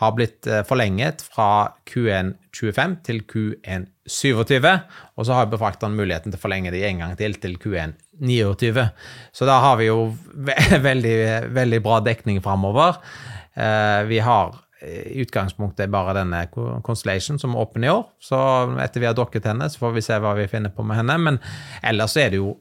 har 0.00 0.12
blitt 0.16 0.46
eh, 0.46 0.62
forlenget 0.68 1.24
fra 1.24 1.76
Q1 1.88 2.34
25 2.56 2.96
til 3.06 3.22
Q1 3.30 3.86
27, 4.06 4.68
og 5.16 5.26
så 5.26 5.38
har 5.38 5.48
befrakteren 5.50 5.96
muligheten 5.96 6.32
til 6.32 6.38
å 6.38 6.42
forlenge 6.42 6.72
det 6.74 6.84
en 6.86 7.00
gang 7.02 7.16
til 7.18 7.38
til 7.40 7.56
Q1 7.62 7.96
29. 8.20 8.84
Så 9.32 9.48
da 9.48 9.58
har 9.64 9.80
vi 9.80 9.88
jo 9.88 10.12
veldig, 10.88 11.16
veldig 11.56 11.82
bra 11.84 11.98
dekning 12.04 12.42
framover. 12.44 13.00
Eh, 13.56 14.04
vi 14.10 14.20
har 14.22 14.62
i 14.86 15.22
utgangspunktet 15.24 15.88
bare 15.90 16.12
denne 16.18 16.42
Constellation 16.84 17.40
som 17.40 17.54
er 17.54 17.62
åpen 17.64 17.86
i 17.86 17.90
år. 17.90 18.04
Så 18.22 18.36
etter 18.84 19.02
vi 19.02 19.08
har 19.08 19.16
dokket 19.16 19.48
henne, 19.48 19.70
så 19.72 19.80
får 19.80 19.94
vi 19.96 20.04
se 20.04 20.18
hva 20.20 20.34
vi 20.36 20.44
finner 20.52 20.70
på 20.74 20.84
med 20.86 21.00
henne. 21.00 21.16
Men 21.18 21.40
ellers 21.80 22.14
er 22.20 22.34
det 22.34 22.42
jo 22.42 22.52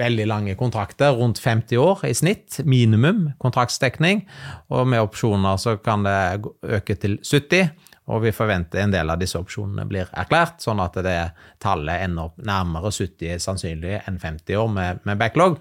veldig 0.00 0.26
lange 0.30 0.54
kontrakter, 0.58 1.12
rundt 1.18 1.38
50 1.42 1.80
år 1.80 2.04
i 2.08 2.14
snitt, 2.14 2.60
minimum 2.64 3.30
kontraktsdekning. 3.42 4.24
Og 4.70 4.88
med 4.88 5.02
opsjoner 5.02 5.60
så 5.60 5.76
kan 5.82 6.06
det 6.06 6.16
øke 6.62 6.96
til 7.00 7.18
70, 7.24 7.70
og 8.10 8.24
vi 8.24 8.34
forventer 8.34 8.82
en 8.82 8.94
del 8.94 9.10
av 9.12 9.20
disse 9.20 9.38
opsjonene 9.38 9.86
blir 9.90 10.10
erklært, 10.18 10.58
sånn 10.64 10.82
at 10.82 10.98
det 11.04 11.18
tallet 11.62 12.06
ender 12.06 12.32
nærmere 12.46 12.90
70 12.90 13.42
sannsynlig 13.42 14.00
enn 14.00 14.18
50 14.22 14.58
år 14.58 14.72
med, 14.74 15.04
med 15.06 15.20
backlog. 15.20 15.60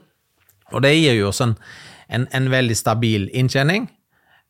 Og 0.74 0.84
det 0.86 0.96
gir 0.96 1.18
jo 1.18 1.30
oss 1.30 1.42
en, 1.46 1.56
en, 2.10 2.28
en 2.34 2.50
veldig 2.52 2.78
stabil 2.78 3.30
inntjening. 3.38 3.88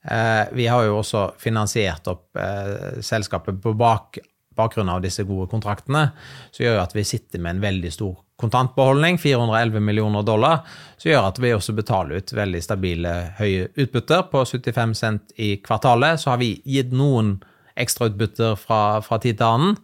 Eh, 0.03 0.45
vi 0.55 0.67
har 0.71 0.85
jo 0.87 0.99
også 1.01 1.25
finansiert 1.39 2.07
opp 2.11 2.39
eh, 2.39 3.01
selskapet 3.03 3.59
på 3.63 3.73
bak, 3.79 4.21
bakgrunn 4.55 4.91
av 4.91 5.03
disse 5.03 5.25
gode 5.27 5.49
kontraktene, 5.51 6.09
som 6.51 6.65
gjør 6.65 6.83
at 6.85 6.95
vi 6.95 7.07
sitter 7.07 7.43
med 7.43 7.57
en 7.57 7.65
veldig 7.67 7.91
stor 7.95 8.17
kontantbeholdning, 8.39 9.19
411 9.21 9.83
millioner 9.83 10.25
dollar, 10.25 10.63
som 10.97 11.11
gjør 11.11 11.29
at 11.29 11.39
vi 11.43 11.53
også 11.55 11.75
betaler 11.77 12.21
ut 12.21 12.33
veldig 12.35 12.61
stabile, 12.63 13.13
høye 13.39 13.69
utbytter 13.75 14.25
på 14.31 14.45
75 14.47 14.95
cent 14.97 15.35
i 15.37 15.55
kvartalet. 15.63 16.21
Så 16.21 16.33
har 16.33 16.41
vi 16.41 16.55
gitt 16.63 16.95
noen 16.95 17.37
ekstrautbytter 17.79 18.57
fra, 18.59 18.99
fra 19.05 19.19
tid 19.23 19.39
til 19.39 19.47
annen. 19.47 19.77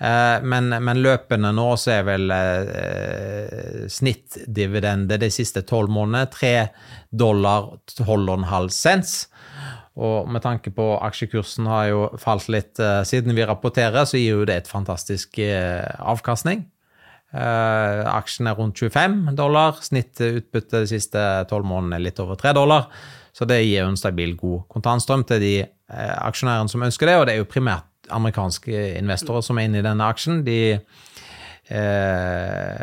Eh, 0.00 0.42
men, 0.46 0.70
men, 0.70 1.02
løpende 1.04 1.50
nå 1.52 1.66
så 1.80 1.96
er 1.98 2.06
vel 2.08 2.30
eh, 2.32 3.86
snittdividende 3.90 5.18
de 5.20 5.30
siste 5.34 5.64
tolv 5.68 5.92
månedene 5.92 6.30
3 6.32 6.54
dollar 7.10 7.74
12,5 7.98 8.70
cents. 8.74 9.16
Og 10.00 10.28
med 10.30 10.44
tanke 10.44 10.72
på 10.72 10.86
aksjekursen 11.02 11.66
har 11.68 11.88
jo 11.90 12.04
falt 12.20 12.48
litt 12.52 12.80
eh, 12.80 13.02
siden 13.08 13.36
vi 13.36 13.46
rapporterer, 13.46 14.06
så 14.08 14.20
gir 14.20 14.38
jo 14.40 14.48
det 14.48 14.62
et 14.62 14.70
fantastisk 14.70 15.40
eh, 15.42 15.84
avkastning. 16.00 16.64
Uh, 17.30 18.02
aksjen 18.10 18.48
er 18.50 18.56
rundt 18.58 18.80
25 18.80 19.36
dollar. 19.38 19.78
Snittutbytte 19.84 20.82
de 20.82 20.88
siste 20.90 21.20
tolv 21.50 21.68
månedene 21.68 22.00
er 22.00 22.06
litt 22.08 22.22
over 22.22 22.38
3 22.40 22.54
dollar. 22.58 22.88
Så 23.30 23.46
det 23.46 23.60
gir 23.62 23.86
en 23.86 23.98
stabil, 23.98 24.34
god 24.38 24.64
kontantstrøm 24.72 25.22
til 25.28 25.38
de 25.44 25.54
uh, 25.62 26.16
aksjonærene 26.26 26.72
som 26.72 26.82
ønsker 26.86 27.06
det. 27.06 27.16
Og 27.20 27.26
det 27.28 27.36
er 27.36 27.42
jo 27.44 27.52
primært 27.52 27.86
amerikanske 28.10 28.98
investorer 28.98 29.46
som 29.46 29.60
er 29.60 29.68
inne 29.68 29.78
i 29.78 29.86
denne 29.86 30.08
aksjen. 30.10 30.42
De, 30.46 30.58
uh, 31.70 32.82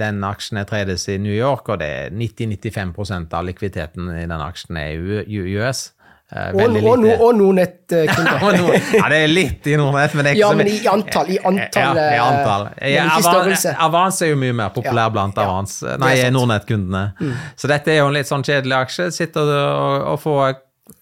den 0.00 0.24
aksjen 0.24 0.62
er 0.62 0.70
tredes 0.70 1.04
i 1.12 1.18
New 1.20 1.36
York, 1.36 1.68
og 1.68 1.82
det 1.82 1.90
er 1.92 2.16
90-95 2.16 3.28
av 3.36 3.44
likviditeten 3.50 4.08
i 4.16 4.24
den 4.24 4.40
aksjen 4.40 4.80
er 4.80 4.96
i 5.28 5.44
US. 5.60 5.90
Uh, 6.28 6.52
og, 6.52 6.74
og, 6.84 7.04
og 7.24 7.30
Nordnett-kunder. 7.38 8.42
ja, 8.98 9.06
det 9.08 9.20
er 9.24 9.30
litt 9.32 9.64
i 9.70 9.78
Nordnett, 9.80 10.12
men 10.12 10.26
det 10.26 10.34
er 10.34 10.36
ikke 10.36 10.42
ja, 10.42 10.50
men 10.58 10.68
i 10.68 10.78
antall. 10.92 11.30
I 11.32 11.38
antall, 11.40 12.00
ja, 12.02 12.08
i 12.12 12.20
antall. 12.20 12.66
Ja, 12.84 13.06
Avans, 13.16 13.64
Avans 13.72 14.20
er 14.26 14.34
jo 14.34 14.40
mye 14.42 14.56
mer 14.60 14.74
populær 14.74 15.06
ja, 15.06 15.14
blant 15.14 15.40
Avans, 15.40 15.78
nei, 16.02 16.14
Nordnett-kundene. 16.34 17.04
Mm. 17.16 17.32
Så 17.56 17.72
dette 17.72 17.94
er 17.94 18.02
jo 18.02 18.10
en 18.10 18.18
litt 18.18 18.28
sånn 18.28 18.44
kjedelig 18.44 18.76
aksje. 18.82 19.08
Sitter 19.16 19.54
og, 19.56 20.04
og 20.12 20.20
får 20.20 20.58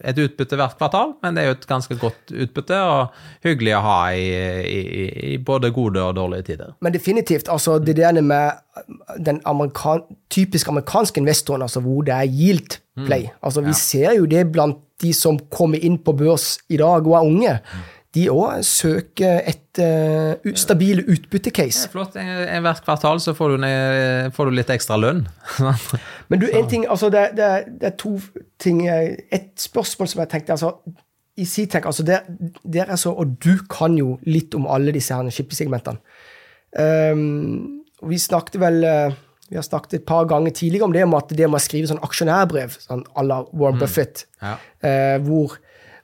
et 0.07 0.19
utbytte 0.19 0.59
hvert 0.59 0.79
kvartal, 0.79 1.13
men 1.23 1.37
det 1.37 1.43
er 1.43 1.51
jo 1.51 1.57
et 1.57 1.69
ganske 1.71 1.99
godt 1.99 2.33
utbytte 2.35 2.79
og 2.87 3.19
hyggelig 3.47 3.77
å 3.79 3.83
ha 3.85 3.99
i, 4.15 4.25
i, 4.71 5.05
i 5.33 5.37
både 5.43 5.71
gode 5.75 6.03
og 6.03 6.17
dårlige 6.19 6.53
tider. 6.53 6.73
Men 6.85 6.95
definitivt. 6.95 7.49
altså 7.51 7.79
Det 7.79 7.97
der 7.99 8.21
med 8.21 8.51
den 9.19 9.41
amerikan 9.45 10.03
typisk 10.31 10.69
amerikanske 10.69 11.21
investoren, 11.23 11.63
altså 11.63 11.81
hvor 11.81 12.03
det 12.07 12.15
er 12.15 12.27
yield 12.27 12.79
play. 13.07 13.29
Mm. 13.29 13.39
Altså 13.43 13.61
Vi 13.61 13.73
ser 13.79 14.19
jo 14.19 14.27
det 14.27 14.47
blant 14.53 14.83
de 15.03 15.13
som 15.17 15.39
kommer 15.53 15.83
inn 15.85 15.99
på 16.03 16.15
børs 16.17 16.57
i 16.73 16.79
dag 16.81 17.07
og 17.07 17.17
er 17.19 17.29
unge, 17.29 17.55
de 18.17 18.27
òg 18.33 18.63
søker 18.65 19.43
et 19.45 19.81
uh, 19.83 20.53
stabile 20.57 21.05
utbyttecase. 21.13 21.91
Flott. 21.93 22.15
Hvert 22.17 22.85
kvartal 22.85 23.21
så 23.21 23.35
får 23.37 23.57
du, 23.57 23.67
får 24.37 24.49
du, 24.49 24.57
litt 24.57 24.73
ekstra 24.73 24.97
lønn. 25.01 25.27
Men 26.31 26.41
du, 26.41 26.47
en 26.49 26.71
ting, 26.71 26.87
altså 26.89 27.11
det, 27.13 27.27
det, 27.37 27.51
det, 27.83 27.91
er 27.91 27.99
to 28.01 28.17
ting 28.63 28.87
Et 28.89 29.53
spørsmål 29.61 30.09
som 30.09 30.23
jeg 30.25 30.33
tenkte 30.33 30.57
altså, 30.57 30.73
I 31.37 31.45
Ctec, 31.45 31.85
altså 31.85 32.07
der, 32.09 32.25
der 32.65 32.89
er 32.89 32.97
så, 32.97 33.13
og 33.13 33.37
du 33.45 33.59
kan 33.69 33.99
jo 34.01 34.17
litt 34.25 34.57
om 34.57 34.65
alle 34.71 34.97
disse 34.97 35.15
her 35.15 35.29
shippesegmentene. 35.29 36.01
Um, 36.77 37.85
vi 38.09 38.19
snakket 38.21 38.59
vel 38.61 38.85
uh, 38.85 39.17
vi 39.51 39.59
har 39.59 39.65
snakket 39.67 40.01
et 40.01 40.07
par 40.07 40.27
ganger 40.31 40.51
tidligere 40.51 40.89
om 40.89 40.95
det 40.95 41.05
om 41.07 41.15
at 41.19 41.31
det 41.31 41.47
med 41.47 41.61
å 41.61 41.63
skrive 41.63 41.91
sånn 41.91 42.03
aksjonærbrev 42.03 42.75
sånn 42.83 43.05
à 43.15 43.25
la 43.27 43.41
Warren 43.53 43.79
mm. 43.79 43.83
Buffett, 43.85 44.25
ja. 44.43 44.57
eh, 44.83 45.17
hvor, 45.23 45.57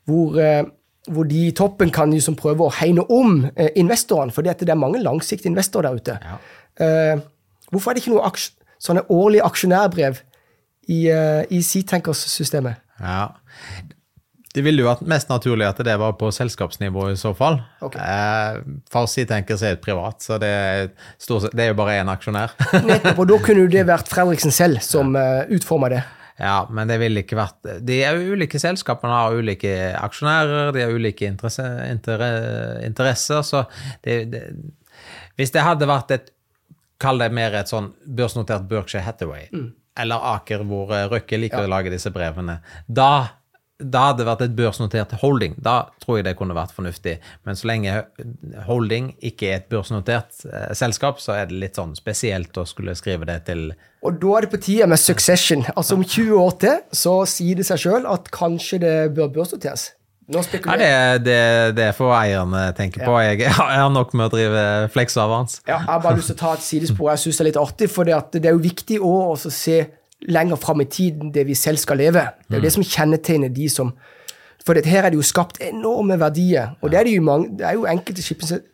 hvor, 0.09 0.39
eh, 0.39 0.63
hvor, 1.09 1.29
de 1.31 1.47
i 1.49 1.55
toppen 1.59 1.91
kan 1.95 2.13
liksom 2.15 2.39
prøve 2.39 2.69
å 2.69 2.75
hegne 2.79 3.05
om 3.11 3.47
eh, 3.55 3.73
investorene, 3.83 4.35
for 4.35 4.47
det 4.47 4.69
er 4.69 4.79
mange 4.79 5.03
langsiktige 5.03 5.51
investorer 5.51 5.91
der 5.91 6.03
ute. 6.03 6.19
Ja. 6.23 6.39
Eh, 6.87 7.25
hvorfor 7.73 7.91
er 7.91 7.99
det 7.99 8.05
ikke 8.05 8.15
noe 8.15 8.33
sånne 8.83 9.07
årlige 9.15 9.47
aksjonærbrev 9.47 10.23
i, 10.91 11.07
uh, 11.15 11.43
i 11.47 11.61
Seatankers-systemet? 11.63 12.81
Ja. 12.99 13.29
Det 14.53 14.61
ville 14.61 14.83
jo 14.83 14.89
vært 14.91 15.05
mest 15.09 15.31
naturlig 15.33 15.65
at 15.65 15.79
det 15.87 15.95
var 16.01 16.13
på 16.21 16.29
selskapsnivå 16.35 17.07
i 17.13 17.19
så 17.21 17.33
fall. 17.37 17.57
Okay. 17.81 18.03
Eh, 18.05 18.59
Farsi 18.93 19.25
tenker 19.29 19.57
seg 19.61 19.79
et 19.79 19.85
privat, 19.85 20.21
så 20.21 20.37
det 20.41 20.51
er, 20.53 20.91
sett, 21.17 21.49
det 21.57 21.65
er 21.65 21.71
jo 21.71 21.79
bare 21.79 21.97
én 22.03 22.11
aksjonær. 22.13 22.53
Nettopp, 22.89 23.23
og 23.23 23.31
da 23.31 23.39
kunne 23.47 23.65
det 23.73 23.87
vært 23.89 24.13
Fredriksen 24.13 24.53
selv 24.53 24.83
som 24.85 25.17
ja. 25.17 25.45
uh, 25.47 25.55
utforma 25.57 25.89
det. 25.95 26.03
Ja, 26.43 26.67
men 26.73 26.89
det 26.89 26.97
ville 26.99 27.23
ikke 27.23 27.37
vært 27.37 27.67
De 27.85 27.99
er 28.03 28.17
jo 28.17 28.33
ulike 28.35 28.59
selskapene 28.59 29.15
har 29.15 29.37
ulike 29.37 29.73
aksjonærer, 30.01 30.71
de 30.75 30.85
har 30.85 30.95
ulike 30.97 31.29
interesse, 31.29 31.65
inter, 31.93 32.25
interesser, 32.83 33.45
så 33.47 33.67
det, 34.05 34.17
det, 34.33 34.41
Hvis 35.39 35.53
det 35.55 35.65
hadde 35.65 35.89
vært 35.89 36.17
et 36.17 36.33
Kall 37.03 37.21
det 37.21 37.29
mer 37.35 37.55
et 37.59 37.71
sånn 37.71 37.91
børsnotert 38.17 38.65
Berkshire 38.71 39.03
Hathaway, 39.03 39.49
mm. 39.53 39.69
eller 40.05 40.27
Aker, 40.37 40.63
hvor 40.67 40.93
Røkke 41.11 41.41
liker 41.41 41.65
ja. 41.65 41.69
å 41.69 41.73
lage 41.73 41.91
disse 41.91 42.13
brevene, 42.15 42.61
da 42.87 43.42
da 43.83 44.03
hadde 44.09 44.23
det 44.23 44.29
vært 44.29 44.43
et 44.45 44.57
børsnotert 44.57 45.15
holding. 45.23 45.55
Da 45.63 45.77
tror 46.03 46.19
jeg 46.19 46.27
det 46.29 46.35
kunne 46.39 46.57
vært 46.57 46.75
fornuftig. 46.77 47.17
Men 47.47 47.59
så 47.59 47.69
lenge 47.71 47.95
holding 48.69 49.13
ikke 49.25 49.49
er 49.49 49.57
et 49.61 49.71
børsnotert 49.73 50.45
eh, 50.49 50.69
selskap, 50.79 51.23
så 51.23 51.37
er 51.37 51.49
det 51.51 51.59
litt 51.63 51.81
sånn 51.81 51.97
spesielt 51.99 52.57
å 52.59 52.67
skulle 52.69 52.95
skrive 52.99 53.29
det 53.29 53.41
til 53.49 53.73
Og 54.07 54.21
da 54.23 54.37
er 54.37 54.47
det 54.47 54.53
på 54.53 54.63
tide 54.69 54.91
med 54.91 55.01
succession. 55.01 55.65
Altså 55.75 55.99
om 55.99 56.05
20 56.05 56.37
år 56.39 56.55
til 56.63 56.79
så 57.03 57.17
sier 57.31 57.59
det 57.59 57.67
seg 57.69 57.83
sjøl 57.87 58.07
at 58.11 58.31
kanskje 58.35 58.83
det 58.85 58.97
bør 59.17 59.33
børsnoteres. 59.41 59.91
Nå 60.33 60.39
ja, 60.39 60.77
det, 60.79 61.25
det, 61.27 61.41
det 61.77 61.89
får 61.99 62.13
eierne 62.15 62.61
tenke 62.79 63.03
på. 63.03 63.17
Jeg, 63.25 63.41
jeg, 63.43 63.57
har 63.59 63.91
nok 63.93 64.15
med 64.17 64.29
å 64.29 64.33
drive 64.33 64.63
flex 64.95 65.19
avans. 65.19 65.59
Ja, 65.67 65.81
jeg 65.81 65.89
har 65.91 66.05
bare 66.05 66.21
lyst 66.21 66.31
til 66.31 66.39
å 66.39 66.43
ta 66.45 66.53
et 66.57 66.65
sidespor. 66.65 67.11
Jeg 67.11 67.25
syns 67.25 67.41
det 67.41 67.45
er 67.45 67.51
litt 67.51 67.61
artig, 67.61 67.91
for 67.93 68.09
det, 68.09 68.21
det 68.39 68.49
er 68.49 68.55
jo 68.55 68.63
viktig 68.63 69.01
å 69.03 69.35
se 69.43 69.81
lenger 70.29 70.57
fram 70.57 70.81
i 70.81 70.89
tiden 70.91 71.33
det 71.35 71.47
vi 71.47 71.55
selv 71.59 71.81
skal 71.83 71.99
leve. 71.99 72.27
Det 72.47 72.57
er 72.57 72.61
jo 72.61 72.67
det 72.67 72.75
som 72.75 72.87
kjennetegner 72.87 73.49
de 73.53 73.69
som 73.69 73.95
For 74.63 74.79
her 74.79 75.03
er 75.03 75.11
det 75.11 75.17
jo 75.19 75.25
skapt 75.27 75.57
enorme 75.61 76.15
verdier. 76.21 76.77
Og 76.81 76.91
det 76.91 76.99
er, 76.99 77.05
det 77.05 77.17
jo, 77.17 77.23
mange, 77.23 77.49
det 77.59 77.67
er 77.67 77.73
jo 77.75 77.87
enkelte 77.91 78.23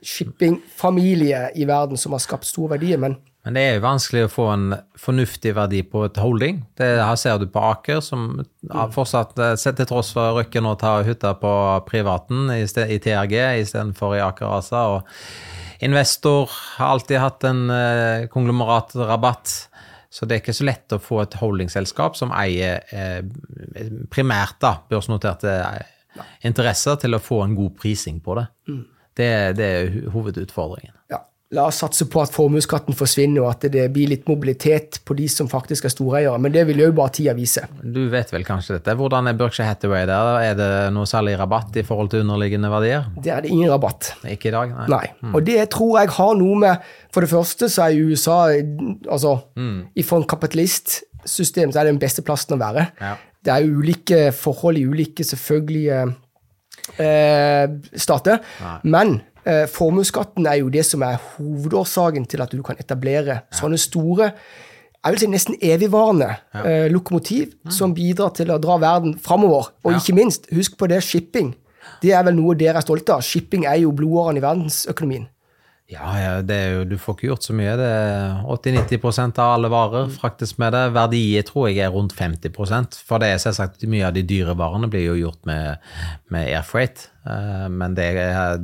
shippingfamilier 0.04 1.48
i 1.56 1.64
verden 1.64 1.96
som 1.96 2.12
har 2.12 2.20
skapt 2.20 2.44
store 2.44 2.74
verdier, 2.74 2.98
men 2.98 3.16
men 3.48 3.56
det 3.56 3.62
er 3.64 3.76
jo 3.78 3.84
vanskelig 3.86 4.22
å 4.26 4.30
få 4.32 4.46
en 4.52 4.64
fornuftig 5.00 5.54
verdi 5.56 5.78
på 5.88 6.02
et 6.04 6.18
holding. 6.20 6.58
Det 6.76 6.88
her 7.00 7.14
ser 7.16 7.38
du 7.40 7.46
på 7.48 7.62
Aker, 7.64 8.02
som 8.04 8.42
har 8.68 8.90
fortsatt, 8.92 9.38
sett 9.56 9.78
til 9.80 9.88
tross 9.88 10.10
for 10.12 10.36
Røkke 10.36 10.60
nå 10.60 10.74
tar 10.76 11.06
hytta 11.06 11.30
på 11.40 11.52
privaten 11.88 12.50
i, 12.52 12.66
sted, 12.68 12.92
i 12.92 12.98
TRG 13.00 13.38
istedenfor 13.62 14.18
i 14.18 14.20
Aker 14.20 14.52
ASA. 14.58 14.82
Og 14.98 15.86
investor 15.86 16.52
har 16.76 16.98
alltid 16.98 17.22
hatt 17.22 17.48
en 17.48 17.62
eh, 17.72 18.26
konglomeratrabatt. 18.28 19.54
Så 20.10 20.24
det 20.24 20.36
er 20.36 20.42
ikke 20.42 20.56
så 20.56 20.64
lett 20.64 20.94
å 20.96 21.00
få 21.02 21.20
et 21.20 21.36
holdingselskap 21.36 22.16
som 22.16 22.32
eier 22.32 22.80
eh, 22.96 23.20
primært 24.12 24.56
da, 24.64 24.78
børsnoterte 24.88 25.52
interesser, 26.48 26.96
til 27.02 27.16
å 27.16 27.22
få 27.22 27.42
en 27.44 27.56
god 27.58 27.76
prising 27.78 28.22
på 28.24 28.38
det. 28.38 28.46
Mm. 28.70 28.84
Det, 29.18 29.30
det, 29.58 29.66
er 29.66 29.98
hovedutfordringen. 30.14 30.94
Ja. 31.12 31.20
La 31.56 31.64
oss 31.70 31.78
satse 31.80 32.04
på 32.12 32.20
at 32.20 32.32
formuesskatten 32.34 32.96
forsvinner, 32.96 33.40
og 33.40 33.54
at 33.54 33.64
det 33.72 33.86
blir 33.94 34.10
litt 34.10 34.26
mobilitet 34.28 34.98
på 35.08 35.14
de 35.16 35.24
som 35.32 35.48
faktisk 35.48 35.86
er 35.88 35.92
storeiere. 35.94 36.36
Men 36.44 36.52
det 36.52 36.66
vil 36.68 36.82
jo 36.82 36.88
bare 36.96 37.14
tida 37.16 37.32
vise. 37.36 37.62
Du 37.80 38.02
vet 38.12 38.32
vel 38.34 38.44
kanskje 38.44 38.76
dette. 38.76 38.96
Hvordan 38.98 39.30
er 39.30 39.38
Berkshire 39.38 39.70
Hathaway 39.70 40.04
der? 40.08 40.32
Er 40.44 40.58
det 40.58 40.68
noe 40.92 41.08
særlig 41.08 41.38
rabatt 41.40 41.78
i 41.80 41.84
forhold 41.88 42.12
til 42.12 42.26
underliggende 42.26 42.68
verdier? 42.72 43.08
Det 43.16 43.32
er 43.32 43.44
det 43.44 43.52
ingen 43.54 43.72
rabatt. 43.72 44.10
Ikke 44.28 44.50
i 44.50 44.54
dag, 44.58 44.74
nei. 44.76 44.88
Nei. 44.92 45.32
Og 45.32 45.40
det 45.46 45.62
tror 45.72 46.02
jeg 46.02 46.12
har 46.18 46.36
noe 46.36 46.58
med 46.60 46.88
For 47.14 47.24
det 47.24 47.30
første 47.30 47.70
så 47.72 47.86
er 47.86 47.96
USA 48.04 48.36
altså, 49.08 49.38
I 49.96 50.04
for 50.04 50.20
en 50.20 50.28
kapitalistsystem 50.28 51.72
så 51.72 51.80
er 51.80 51.88
det 51.88 51.94
den 51.94 52.02
beste 52.02 52.24
plassen 52.26 52.58
å 52.58 52.60
være. 52.60 52.90
Ja. 53.00 53.14
Det 53.40 53.54
er 53.54 53.64
ulike 53.64 54.20
forhold 54.36 54.76
i 54.76 54.84
ulike 54.84 55.24
selvfølgelig, 55.24 55.86
eh, 57.00 57.64
stater. 57.96 58.42
Men 58.84 59.14
eh, 59.16 59.37
formuesskatten 59.72 60.46
er 60.50 60.58
jo 60.60 60.72
det 60.72 60.82
som 60.84 61.02
er 61.06 61.20
hovedårsaken 61.36 62.26
til 62.28 62.42
at 62.44 62.52
du 62.52 62.60
kan 62.66 62.76
etablere 62.82 63.42
sånne 63.54 63.78
store 63.80 64.32
jeg 64.98 65.14
vil 65.14 65.20
si 65.22 65.28
nesten 65.30 65.56
evigvarende 65.62 66.26
eh, 66.58 66.88
lokomotiv 66.90 67.52
som 67.72 67.94
bidrar 67.94 68.32
til 68.34 68.50
å 68.50 68.58
dra 68.60 68.76
verden 68.82 69.14
framover. 69.22 69.70
Og 69.86 69.94
ikke 69.94 70.16
minst, 70.18 70.48
husk 70.52 70.74
på 70.78 70.88
det, 70.90 70.98
shipping. 71.06 71.52
Det 72.02 72.10
er 72.12 72.24
vel 72.26 72.34
noe 72.36 72.56
dere 72.58 72.80
er 72.80 72.84
stolte 72.84 73.14
av. 73.14 73.22
Shipping 73.24 73.64
er 73.70 73.78
jo 73.84 73.94
blodårene 73.94 74.42
i 74.42 74.44
verdensøkonomien. 74.44 75.28
Ja, 75.88 76.08
ja 76.20 76.32
det 76.44 76.56
er 76.60 76.72
jo, 76.74 76.80
du 76.84 76.96
får 77.00 77.14
ikke 77.16 77.28
gjort 77.30 77.46
så 77.46 77.54
mye. 77.56 77.70
det 77.80 77.86
er 77.88 78.42
80-90% 78.52 79.38
av 79.40 79.54
alle 79.54 79.70
varer 79.72 80.10
fraktes 80.12 80.50
med 80.60 80.74
det. 80.76 80.82
Verdiet 80.92 81.48
tror 81.48 81.70
jeg 81.70 81.80
er 81.86 81.94
rundt 81.94 82.12
50% 82.12 82.98
For 83.08 83.22
det 83.22 83.30
er 83.32 83.40
selvsagt 83.40 83.86
mye 83.88 84.04
av 84.10 84.12
de 84.18 84.20
dyre 84.28 84.52
varene 84.58 84.90
blir 84.92 85.06
jo 85.06 85.14
gjort 85.22 85.48
med, 85.48 85.78
med 86.34 86.50
air 86.52 86.66
freight. 86.68 87.06
Eh, 87.24 87.68
Men 87.72 87.96
det, 87.96 88.08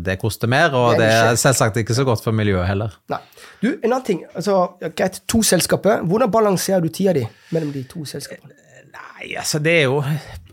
det 0.05 0.19
koster 0.21 0.53
mer, 0.53 0.77
og 0.77 0.99
Det 1.01 1.09
er 1.09 1.39
selvsagt 1.41 1.81
ikke 1.81 1.97
så 1.97 2.05
godt 2.05 2.21
for 2.27 2.37
miljøet 2.37 2.69
heller. 2.69 2.93
Nei. 3.09 3.23
Du, 3.63 3.71
en 3.73 3.89
annen 3.95 4.05
ting. 4.05 4.21
altså, 4.35 4.59
Greit, 4.93 5.23
to 5.31 5.41
selskaper. 5.43 6.03
Hvordan 6.05 6.31
balanserer 6.35 6.85
du 6.85 6.91
tida 6.93 7.17
di 7.17 7.25
mellom 7.57 7.73
de 7.73 7.87
to 7.89 8.05
selskapene? 8.05 8.53
Nei, 8.95 9.31
altså 9.41 9.59
det 9.59 9.73
er 9.81 9.87
jo 9.89 9.97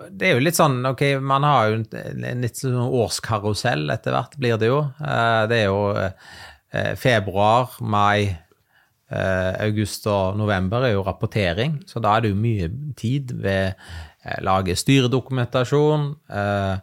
Det 0.09 0.25
er 0.25 0.31
jo 0.33 0.41
litt 0.41 0.57
sånn 0.57 0.79
Ok, 0.89 1.01
man 1.21 1.43
har 1.45 1.67
jo 1.69 1.75
en, 1.77 1.83
en 2.25 2.39
litt 2.41 2.57
sånn 2.57 2.73
årskarusell 2.79 3.83
etter 3.93 4.15
hvert, 4.15 4.33
blir 4.41 4.55
det 4.57 4.71
jo. 4.71 4.79
Eh, 5.03 5.43
Det 5.51 5.59
er 5.59 5.67
jo 5.67 5.83
februar, 6.95 7.75
mai, 7.81 8.31
eh, 9.11 9.53
august 9.67 10.07
og 10.07 10.37
november 10.39 10.87
er 10.87 10.95
jo 10.95 11.05
rapportering, 11.05 11.81
så 11.87 11.99
da 11.99 12.15
er 12.15 12.25
det 12.25 12.33
jo 12.33 12.39
mye 12.39 12.71
tid 12.97 13.33
ved 13.43 13.73
å 14.25 14.37
lage 14.45 14.77
styredokumentasjon. 14.79 16.15
eh, 16.29 16.77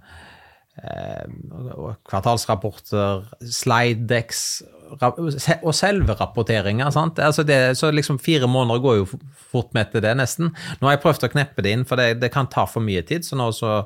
eh, 0.82 1.94
kvartalsrapporter, 2.08 3.24
slide 3.42 4.06
decks 4.08 4.62
og 4.88 5.74
selve 5.76 6.14
rapporteringa. 6.18 6.90
sant? 6.94 7.18
Altså 7.18 7.44
så 7.74 7.90
liksom 7.92 8.18
Fire 8.18 8.48
måneder 8.48 8.82
går 8.82 8.96
jo 8.96 9.06
fort 9.50 9.72
med 9.74 9.90
til 9.92 10.02
det, 10.02 10.14
nesten. 10.16 10.52
Nå 10.80 10.88
har 10.88 10.96
jeg 10.96 11.02
prøvd 11.04 11.26
å 11.28 11.32
kneppe 11.32 11.64
det 11.64 11.74
inn, 11.74 11.84
for 11.88 12.00
det, 12.00 12.20
det 12.22 12.32
kan 12.34 12.48
ta 12.50 12.66
for 12.66 12.84
mye 12.84 13.02
tid. 13.06 13.26
Så 13.26 13.38
nå 13.38 13.50
så 13.56 13.82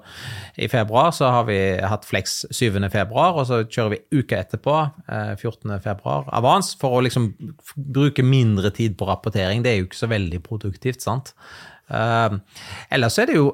i 0.56 0.68
februar 0.72 1.12
så 1.16 1.30
har 1.34 1.48
vi 1.48 1.58
hatt 1.78 2.06
Flex 2.08 2.44
7. 2.50 2.78
februar, 2.92 3.36
og 3.36 3.48
så 3.50 3.62
kjører 3.64 3.96
vi 3.96 4.22
uka 4.22 4.42
etterpå, 4.42 4.78
eh, 5.08 5.34
14. 5.36 5.78
februar, 5.82 6.28
avans, 6.32 6.74
for 6.78 6.98
å 6.98 7.02
liksom 7.04 7.32
bruke 7.76 8.24
mindre 8.26 8.72
tid 8.74 8.96
på 8.98 9.08
rapportering. 9.08 9.62
Det 9.62 9.72
er 9.72 9.82
jo 9.82 9.90
ikke 9.90 10.04
så 10.04 10.10
veldig 10.12 10.42
produktivt, 10.46 11.02
sant. 11.04 11.34
Eh, 11.92 12.38
ellers 12.90 13.18
er 13.18 13.30
det 13.30 13.40
jo 13.40 13.50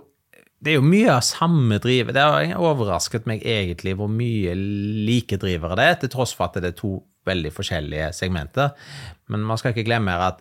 det 0.59 0.73
er 0.73 0.81
jo 0.81 0.87
mye 0.91 1.13
av 1.13 1.23
samme 1.23 1.79
driver. 1.83 2.15
Det 2.15 2.23
har 2.23 2.63
overrasket 2.67 3.29
meg 3.31 3.45
egentlig 3.47 3.95
hvor 3.99 4.11
mye 4.11 4.57
like 5.07 5.39
drivere 5.39 5.79
det 5.79 5.87
er, 5.87 5.99
til 6.03 6.11
tross 6.17 6.35
for 6.35 6.49
at 6.49 6.59
det 6.59 6.73
er 6.73 6.81
to 6.81 6.97
veldig 7.29 7.53
forskjellige 7.55 8.13
segmenter. 8.17 8.73
Men 9.29 9.45
man 9.47 9.61
skal 9.61 9.75
ikke 9.75 9.87
glemme 9.89 10.17
at 10.25 10.41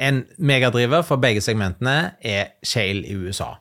en 0.00 0.22
megadriver 0.38 1.02
for 1.06 1.20
begge 1.20 1.42
segmentene 1.44 2.14
er 2.24 2.54
shale 2.64 3.04
i 3.04 3.16
USA. 3.18 3.56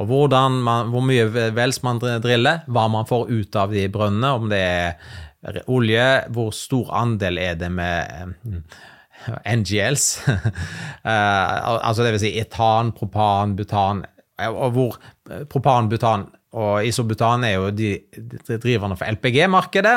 Og 0.00 0.08
man, 0.08 0.88
hvor 0.88 1.04
mye 1.04 1.26
vels 1.52 1.82
man 1.84 2.00
driller, 2.00 2.64
hva 2.66 2.86
man 2.88 3.06
får 3.06 3.28
ut 3.28 3.56
av 3.56 3.74
de 3.74 3.88
brønnene, 3.92 4.30
om 4.32 4.48
det 4.48 4.62
er 4.62 5.60
olje, 5.66 6.06
hvor 6.32 6.52
stor 6.54 6.92
andel 6.96 7.38
er 7.38 7.58
det 7.60 7.70
med 7.70 8.32
eh, 8.48 9.52
NGLs, 9.58 10.06
eh, 10.28 11.12
altså 11.12 12.02
det 12.02 12.14
vil 12.14 12.22
si 12.24 12.32
etan, 12.40 12.94
propan, 12.96 13.56
butan, 13.58 14.04
og 14.48 14.70
hvor 14.72 14.96
eh, 15.30 15.44
propan, 15.44 15.90
butan 15.92 16.30
og 16.52 16.84
isobutan 16.84 17.46
er 17.48 17.56
jo 17.56 17.70
de, 17.72 17.94
de 18.12 18.58
driverne 18.60 18.96
for 18.98 19.08
LPG-markedet. 19.08 19.96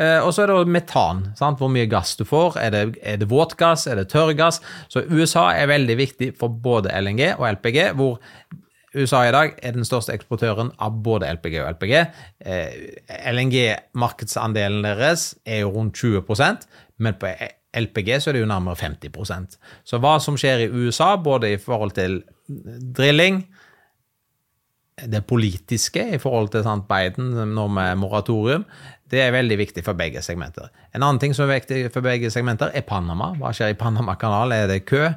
Eh, 0.00 0.18
og 0.24 0.32
så 0.32 0.44
er 0.44 0.52
det 0.52 0.72
metan, 0.72 1.24
sant? 1.38 1.60
hvor 1.60 1.72
mye 1.72 1.88
gass 1.90 2.16
du 2.16 2.24
får. 2.28 2.58
Er 2.62 2.74
det, 2.74 2.84
er 3.02 3.20
det 3.20 3.30
våtgass, 3.30 3.86
er 3.90 4.00
det 4.00 4.08
tørrgass? 4.12 4.62
Så 4.88 5.04
USA 5.12 5.50
er 5.52 5.72
veldig 5.72 5.98
viktig 6.00 6.30
for 6.40 6.48
både 6.48 6.94
LNG 6.96 7.34
og 7.34 7.48
LPG, 7.52 7.80
hvor 7.98 8.20
USA 8.94 9.24
i 9.26 9.34
dag 9.34 9.56
er 9.58 9.74
den 9.74 9.84
største 9.84 10.14
eksportøren 10.14 10.70
av 10.82 11.02
både 11.04 11.28
LPG 11.36 11.58
og 11.64 11.74
LPG. 11.74 11.94
Eh, 12.46 12.80
LNG-markedsandelen 13.34 14.86
deres 14.86 15.32
er 15.44 15.64
jo 15.64 15.74
rundt 15.74 15.98
20% 16.00 16.68
men 17.02 17.16
på 17.18 17.30
LPG 17.74 18.20
så 18.22 18.30
er 18.30 18.36
det 18.36 18.44
jo 18.44 18.50
nærmere 18.50 18.78
50% 18.78 19.58
Så 19.86 19.98
hva 20.02 20.14
som 20.22 20.38
skjer 20.38 20.66
i 20.66 20.70
USA, 20.70 21.14
både 21.18 21.54
i 21.54 21.60
forhold 21.60 21.94
til 21.96 22.20
drilling, 22.94 23.42
det 25.02 25.24
politiske 25.26 26.02
i 26.14 26.20
forhold 26.22 26.52
til 26.54 26.62
sant, 26.66 26.86
Biden 26.88 27.32
nå 27.54 27.66
med 27.72 27.98
moratorium, 27.98 28.66
det 29.10 29.20
er 29.20 29.34
veldig 29.34 29.58
viktig 29.58 29.84
for 29.86 29.98
begge 29.98 30.22
segmenter. 30.22 30.70
En 30.94 31.02
annen 31.02 31.20
ting 31.22 31.34
som 31.34 31.48
er 31.48 31.58
viktig 31.58 31.88
for 31.94 32.04
begge 32.04 32.30
segmenter, 32.32 32.70
er 32.74 32.86
Panama. 32.86 33.32
Hva 33.38 33.52
skjer 33.54 33.74
i 33.74 33.78
Panama-kanalen? 33.78 34.54
Er 34.56 34.70
det 34.70 34.84
kø? 34.88 35.10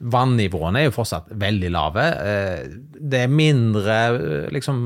Vannivåene 0.00 0.82
er 0.82 0.88
jo 0.90 0.94
fortsatt 0.96 1.30
veldig 1.40 1.70
lave. 1.72 2.06
Eh, 2.30 2.76
Det 2.96 3.22
er 3.24 3.28
mindre 3.32 3.96
eh, 4.16 4.48
liksom, 4.52 4.80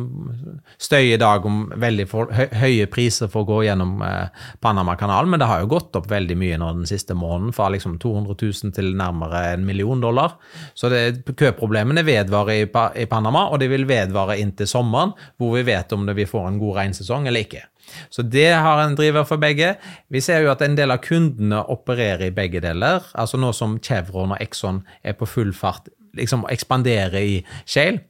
støy 0.78 1.14
i 1.14 1.20
dag 1.20 1.46
om 1.46 1.72
veldig 1.80 2.06
for, 2.10 2.30
høye 2.32 2.86
priser 2.90 3.30
for 3.30 3.44
å 3.44 3.48
gå 3.48 3.62
gjennom 3.68 3.98
Panamakanalen, 4.00 4.80
Panama-kanalen, 4.80 5.30
men 5.30 5.40
det 5.40 5.48
har 5.50 5.60
jo 5.62 5.70
gått 5.70 5.96
opp 5.98 6.08
veldig 6.10 6.36
mye 6.38 6.58
nå 6.60 6.70
den 6.80 6.88
siste 6.88 7.14
måneden, 7.14 7.52
fra 7.56 7.68
liksom 7.72 7.98
200 8.02 8.36
000 8.40 8.74
til 8.76 8.92
nærmere 8.96 9.54
en 9.54 9.66
million 9.66 10.00
dollar. 10.00 10.36
Så 10.74 10.90
det, 10.92 11.24
køproblemene 11.36 12.04
vedvarer 12.06 12.64
i, 12.64 12.68
i 13.02 13.06
Panama, 13.10 13.48
og 13.50 13.60
de 13.60 13.70
vil 13.70 13.86
vedvare 13.88 14.38
inntil 14.40 14.68
sommeren, 14.70 15.14
hvor 15.38 15.56
vi 15.56 15.66
vet 15.68 15.92
om 15.92 16.06
det 16.06 16.16
vi 16.18 16.28
får 16.28 16.48
en 16.48 16.60
god 16.62 16.80
regnsesong 16.82 17.28
eller 17.28 17.46
ikke. 17.46 17.66
Så 18.10 18.22
det 18.22 18.48
har 18.54 18.82
en 18.82 18.96
driver 18.98 19.26
for 19.28 19.40
begge. 19.42 19.74
Vi 20.08 20.22
ser 20.24 20.44
jo 20.44 20.52
at 20.52 20.62
en 20.64 20.76
del 20.78 20.92
av 20.94 21.02
kundene 21.04 21.62
opererer 21.72 22.28
i 22.28 22.34
begge 22.34 22.62
deler. 22.64 23.04
Altså 23.14 23.40
nå 23.40 23.52
som 23.56 23.78
Chevron 23.82 24.34
og 24.36 24.42
Exxon 24.42 24.82
er 25.02 25.18
på 25.18 25.28
full 25.28 25.52
fart, 25.56 25.88
liksom 26.18 26.46
ekspanderer 26.50 27.18
i 27.20 27.36
shale, 27.64 28.04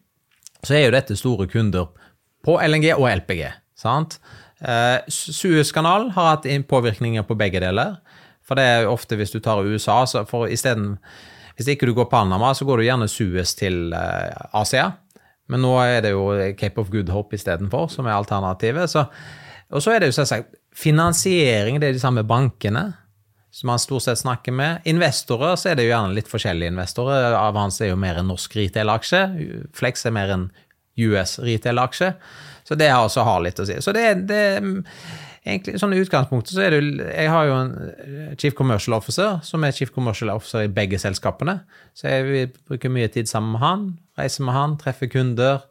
så 0.65 0.77
er 0.77 0.87
jo 0.87 0.95
dette 0.95 1.17
store 1.17 1.49
kunder 1.49 1.89
på 2.45 2.59
LNG 2.61 2.93
og 2.97 3.09
LPG. 3.11 3.49
sant? 3.81 4.19
Eh, 4.61 5.01
Suezkanalen 5.09 6.11
har 6.13 6.35
hatt 6.35 6.49
påvirkninger 6.69 7.25
på 7.25 7.37
begge 7.37 7.61
deler. 7.61 7.97
For 8.45 8.59
det 8.59 8.65
er 8.67 8.83
jo 8.85 8.97
ofte 8.97 9.17
hvis 9.17 9.33
du 9.33 9.39
tar 9.41 9.63
USA, 9.63 10.05
så 10.07 10.25
for 10.29 10.51
isteden 10.51 10.99
Hvis 11.57 11.69
ikke 11.69 11.87
du 11.87 11.93
går 11.93 12.07
Panama, 12.09 12.55
så 12.55 12.65
går 12.65 12.79
du 12.79 12.85
gjerne 12.87 13.09
Suez 13.09 13.51
til 13.55 13.93
eh, 13.93 14.33
Asia. 14.57 14.95
Men 15.51 15.61
nå 15.61 15.75
er 15.83 16.01
det 16.01 16.13
jo 16.15 16.31
Cape 16.57 16.81
of 16.81 16.89
Good 16.89 17.11
Hope 17.13 17.37
istedenfor, 17.37 17.91
som 17.93 18.07
er 18.07 18.17
alternativet. 18.17 18.89
Så, 18.89 19.05
og 19.71 19.83
så 19.85 19.95
er 19.95 20.03
det 20.03 20.11
jo 20.11 20.17
selvsagt 20.19 20.57
finansiering, 20.77 21.79
det 21.81 21.91
er 21.91 21.97
de 21.99 22.03
samme 22.03 22.25
bankene 22.27 22.91
som 23.51 23.67
man 23.67 23.79
stort 23.83 24.05
sett 24.07 24.21
snakker 24.21 24.55
med. 24.55 24.85
Investorer 24.87 25.57
så 25.59 25.71
er 25.71 25.79
det 25.79 25.89
jo 25.89 25.93
gjerne 25.93 26.15
litt 26.15 26.31
forskjellige 26.31 26.71
investorer. 26.71 27.35
Avans 27.35 27.81
er 27.83 27.91
jo 27.91 27.99
mer 27.99 28.21
en 28.21 28.31
norsk 28.31 28.55
retail-aksje. 28.55 29.23
Flex 29.75 30.07
er 30.07 30.15
mer 30.15 30.31
en 30.35 30.45
US 31.01 31.39
retail-aksje. 31.43 32.13
Så 32.67 32.79
det 32.79 32.93
har 32.93 33.03
også 33.03 33.25
har 33.27 33.43
litt 33.43 33.59
å 33.59 33.67
si. 33.67 33.75
Så 33.83 33.95
det, 33.97 34.05
det 34.31 34.43
egentlig 35.43 35.81
sånn 35.83 35.97
utgangspunktet 35.97 36.55
så 36.55 36.63
er 36.63 36.75
det 36.75 36.79
jo 36.79 37.09
Jeg 37.09 37.33
har 37.33 37.49
jo 37.49 37.57
en 37.57 37.73
eh, 37.89 38.35
chief 38.39 38.55
commercial 38.55 38.95
officer 38.95 39.41
som 39.47 39.65
er 39.65 39.75
chief 39.75 39.91
commercial 39.95 40.31
officer 40.35 40.67
i 40.67 40.71
begge 40.71 41.01
selskapene. 41.03 41.61
Så 41.99 42.07
jeg 42.07 42.29
bruker 42.29 42.69
bruke 42.71 42.93
mye 42.95 43.11
tid 43.11 43.31
sammen 43.31 43.57
med 43.57 43.65
han, 43.65 43.89
Reiser 44.21 44.47
med 44.47 44.55
han, 44.55 44.79
treffer 44.79 45.11
kunder. 45.11 45.65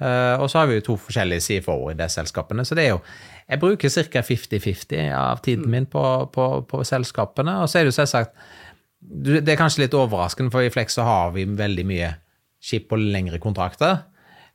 Eh, 0.00 0.34
og 0.40 0.50
så 0.50 0.62
har 0.62 0.70
vi 0.70 0.80
jo 0.80 0.86
to 0.90 0.98
forskjellige 1.06 1.46
CFO-er 1.46 1.94
i 1.94 2.00
de 2.00 2.10
selskapene. 2.10 2.64
Så 2.66 2.74
det 2.78 2.88
er 2.88 2.96
jo 2.96 3.04
Jeg 3.50 3.62
bruker 3.62 3.90
ca. 3.90 4.22
50-50 4.22 5.10
av 5.16 5.42
tiden 5.44 5.70
min 5.70 5.88
på, 5.90 6.04
på, 6.34 6.46
på 6.70 6.82
selskapene. 6.86 7.58
Og 7.62 7.70
så 7.70 7.80
er 7.80 7.86
det 7.86 7.92
jo 7.92 7.98
selvsagt 7.98 8.36
Det 9.00 9.48
er 9.48 9.58
kanskje 9.58 9.86
litt 9.86 9.96
overraskende, 9.96 10.52
for 10.52 10.62
i 10.62 10.70
Flex 10.70 10.98
så 10.98 11.06
har 11.08 11.34
vi 11.34 11.44
veldig 11.44 11.86
mye 11.88 12.14
skip 12.60 12.90
på 12.90 12.98
lengre 13.00 13.40
kontrakter. 13.42 14.04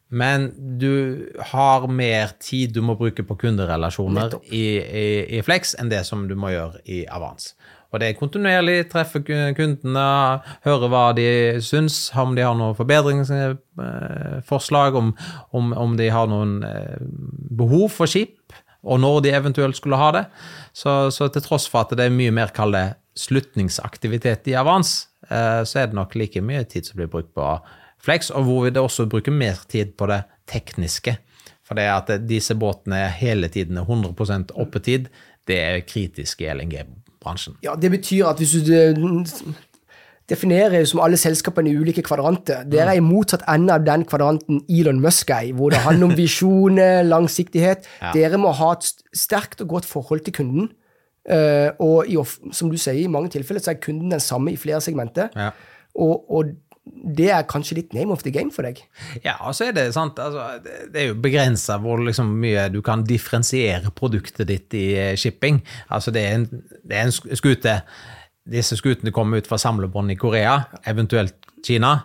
Men 0.08 0.52
du 0.80 1.26
har 1.52 1.88
mer 1.90 2.36
tid 2.40 2.76
du 2.76 2.82
må 2.86 2.96
bruke 2.96 3.24
på 3.26 3.36
kunderelasjoner 3.42 4.38
i, 4.54 4.78
i, 4.78 5.08
i 5.40 5.42
Flex 5.44 5.74
enn 5.82 5.90
det 5.90 6.04
som 6.06 6.28
du 6.30 6.36
må 6.38 6.54
gjøre 6.54 6.84
i 6.86 7.02
Avans. 7.10 7.56
Og 7.96 8.00
det 8.02 8.08
er 8.10 8.18
kontinuerlig 8.20 8.90
treffe 8.92 9.22
kundene, 9.26 10.06
høre 10.66 10.88
hva 10.92 11.04
de 11.16 11.28
syns, 11.64 12.12
om 12.20 12.36
de 12.36 12.44
har 12.44 12.56
noen 12.60 12.76
forbedringsforslag, 12.76 14.96
om, 15.00 15.16
om, 15.56 15.72
om 15.80 15.96
de 15.98 16.10
har 16.12 16.28
noen 16.28 16.64
eh, 16.68 17.00
behov 17.56 17.88
for 17.96 18.06
skip, 18.12 18.35
og 18.86 19.02
når 19.02 19.24
de 19.26 19.34
eventuelt 19.34 19.78
skulle 19.78 20.00
ha 20.00 20.12
det. 20.16 20.24
Så, 20.74 21.10
så 21.12 21.28
til 21.34 21.44
tross 21.46 21.68
for 21.72 21.86
at 21.86 21.96
det 21.98 22.06
er 22.08 22.14
mye 22.14 22.34
mer 22.36 22.54
kall 22.56 22.76
det 22.76 22.86
slutningsaktivitet 23.20 24.48
i 24.52 24.56
Avans, 24.60 25.08
eh, 25.30 25.64
så 25.66 25.82
er 25.82 25.90
det 25.90 25.98
nok 25.98 26.16
like 26.20 26.44
mye 26.44 26.66
tid 26.70 26.88
som 26.88 27.00
blir 27.00 27.12
brukt 27.12 27.34
på 27.36 27.50
Flex, 28.06 28.30
og 28.30 28.46
hvor 28.46 28.66
vi 28.66 28.74
det 28.76 28.84
også 28.84 29.08
bruker 29.10 29.34
mer 29.34 29.58
tid 29.72 29.96
på 29.98 30.10
det 30.12 30.22
tekniske. 30.52 31.16
For 31.66 31.78
det 31.80 31.88
at 31.90 32.12
disse 32.30 32.54
båtene 32.54 33.08
hele 33.18 33.50
tiden 33.50 33.80
er 33.82 33.88
100% 33.88 34.54
oppetid, 34.62 35.08
det 35.50 35.58
er 35.62 35.86
kritisk 35.88 36.44
i 36.44 36.52
LNG-bransjen. 36.54 37.58
Ja, 37.66 37.74
Det 37.76 37.90
betyr 37.92 38.28
at 38.30 38.38
hvis 38.38 38.54
du 38.62 38.74
eh, 40.32 40.80
jo 40.80 40.86
som 40.90 41.02
alle 41.06 41.18
selskapene 41.18 41.70
i 41.70 41.78
ulike 41.78 42.02
kvadranter. 42.06 42.64
Dere 42.66 42.96
er 42.96 42.98
i 42.98 43.04
motsatt 43.04 43.46
ende 43.52 43.74
av 43.74 43.86
den 43.86 44.06
kvadranten 44.06 44.64
Elon 44.70 45.02
Musk 45.02 45.30
er 45.30 45.50
i, 45.50 45.52
hvor 45.52 45.70
det 45.70 45.84
handler 45.86 46.10
om 46.10 46.18
visjoner, 46.24 47.04
langsiktighet. 47.04 47.86
Ja. 48.02 48.12
Dere 48.14 48.38
må 48.42 48.52
ha 48.52 48.74
et 48.74 48.90
sterkt 49.14 49.62
og 49.62 49.68
godt 49.76 49.86
forhold 49.86 50.26
til 50.26 50.34
kunden. 50.34 50.72
Eh, 51.30 51.72
og 51.82 52.06
i, 52.10 52.18
som 52.54 52.70
du 52.70 52.78
sier, 52.78 53.00
i 53.02 53.08
mange 53.10 53.30
tilfeller 53.34 53.62
så 53.62 53.74
er 53.74 53.82
kunden 53.82 54.14
den 54.14 54.22
samme 54.22 54.54
i 54.54 54.58
flere 54.58 54.82
segmenter. 54.82 55.30
Ja. 55.36 55.52
Og, 55.96 56.26
og 56.30 56.54
det 56.86 57.32
er 57.34 57.46
kanskje 57.50 57.80
litt 57.80 57.96
name 57.98 58.14
of 58.14 58.22
the 58.22 58.32
game 58.34 58.54
for 58.54 58.66
deg. 58.66 58.82
Ja, 59.24 59.40
og 59.48 59.56
så 59.58 59.70
er 59.70 59.78
det 59.78 59.88
sant, 59.96 60.20
altså, 60.22 60.60
det 60.62 60.92
det 60.94 61.02
er 61.02 61.08
jo 61.10 61.22
begrensa 61.22 61.80
hvor 61.82 62.02
liksom 62.02 62.30
mye 62.42 62.68
du 62.74 62.82
kan 62.86 63.06
differensiere 63.08 63.94
produktet 63.96 64.50
ditt 64.52 64.76
i 64.78 64.86
eh, 65.00 65.16
shipping. 65.18 65.64
Altså 65.90 66.14
det 66.14 66.26
er 66.26 66.38
en, 66.40 66.46
det 66.86 67.00
er 67.00 67.10
en 67.10 67.16
skute 67.16 67.80
Disse 68.46 68.78
skutene 68.78 69.14
kommer 69.14 69.42
ut 69.42 69.50
fra 69.50 69.58
samlebånd 69.58 70.14
i 70.14 70.18
Korea, 70.20 70.60
eventuelt 70.86 71.48
Kina. 71.66 71.96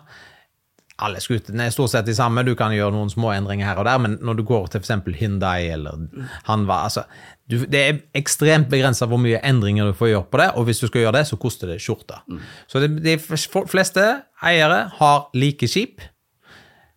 Alle 1.01 1.21
skutene 1.21 1.65
er 1.65 1.73
stort 1.73 1.93
sett 1.93 2.05
de 2.05 2.13
samme, 2.17 2.43
du 2.45 2.53
kan 2.57 2.73
gjøre 2.73 2.93
noen 2.93 3.09
små 3.09 3.31
endringer 3.33 3.69
her 3.69 3.79
og 3.81 3.87
der, 3.87 4.01
men 4.01 4.17
når 4.21 4.37
du 4.37 4.43
går 4.45 4.67
til 4.69 4.83
f.eks. 4.83 5.17
Hyundai 5.17 5.71
eller 5.73 6.03
Hanva 6.45 6.83
altså, 6.85 7.05
Det 7.49 7.79
er 7.79 8.01
ekstremt 8.17 8.69
begrensa 8.69 9.07
hvor 9.09 9.21
mye 9.21 9.41
endringer 9.45 9.89
du 9.89 9.97
får 9.97 10.11
gjøre 10.11 10.29
på 10.29 10.41
det, 10.41 10.49
og 10.57 10.67
hvis 10.67 10.81
du 10.81 10.87
skal 10.89 11.05
gjøre 11.05 11.15
det, 11.19 11.23
så 11.29 11.39
koster 11.41 11.73
det 11.73 11.79
skjorta. 11.81 12.21
Så 12.69 12.83
det, 12.83 12.91
de 13.05 13.17
fleste 13.19 14.05
eiere 14.45 14.83
har 14.97 15.23
like 15.37 15.69
skip. 15.69 16.05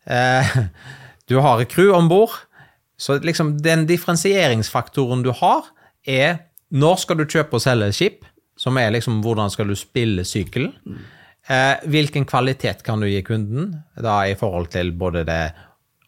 Eh, 0.05 0.57
du 1.31 1.41
har 1.41 1.61
et 1.61 1.73
crew 1.73 1.95
om 1.97 2.09
bord. 2.13 2.37
Så 3.01 3.19
liksom 3.25 3.57
den 3.65 3.89
differensieringsfaktoren 3.89 5.25
du 5.25 5.33
har, 5.37 5.69
er 6.07 6.45
når 6.75 7.01
skal 7.03 7.19
du 7.19 7.25
kjøpe 7.25 7.57
og 7.57 7.65
selge 7.65 7.93
skip, 7.97 8.25
som 8.57 8.79
er 8.79 8.93
liksom 8.95 9.21
hvordan 9.25 9.53
skal 9.53 9.71
du 9.71 9.77
spille 9.79 10.25
sykkelen. 10.27 10.73
Eh, 11.47 11.85
hvilken 11.91 12.25
kvalitet 12.25 12.83
kan 12.87 13.03
du 13.03 13.09
gi 13.09 13.23
kunden, 13.27 13.73
da 14.01 14.23
i 14.27 14.37
forhold 14.39 14.71
til 14.73 14.93
både 14.97 15.25
det 15.29 15.43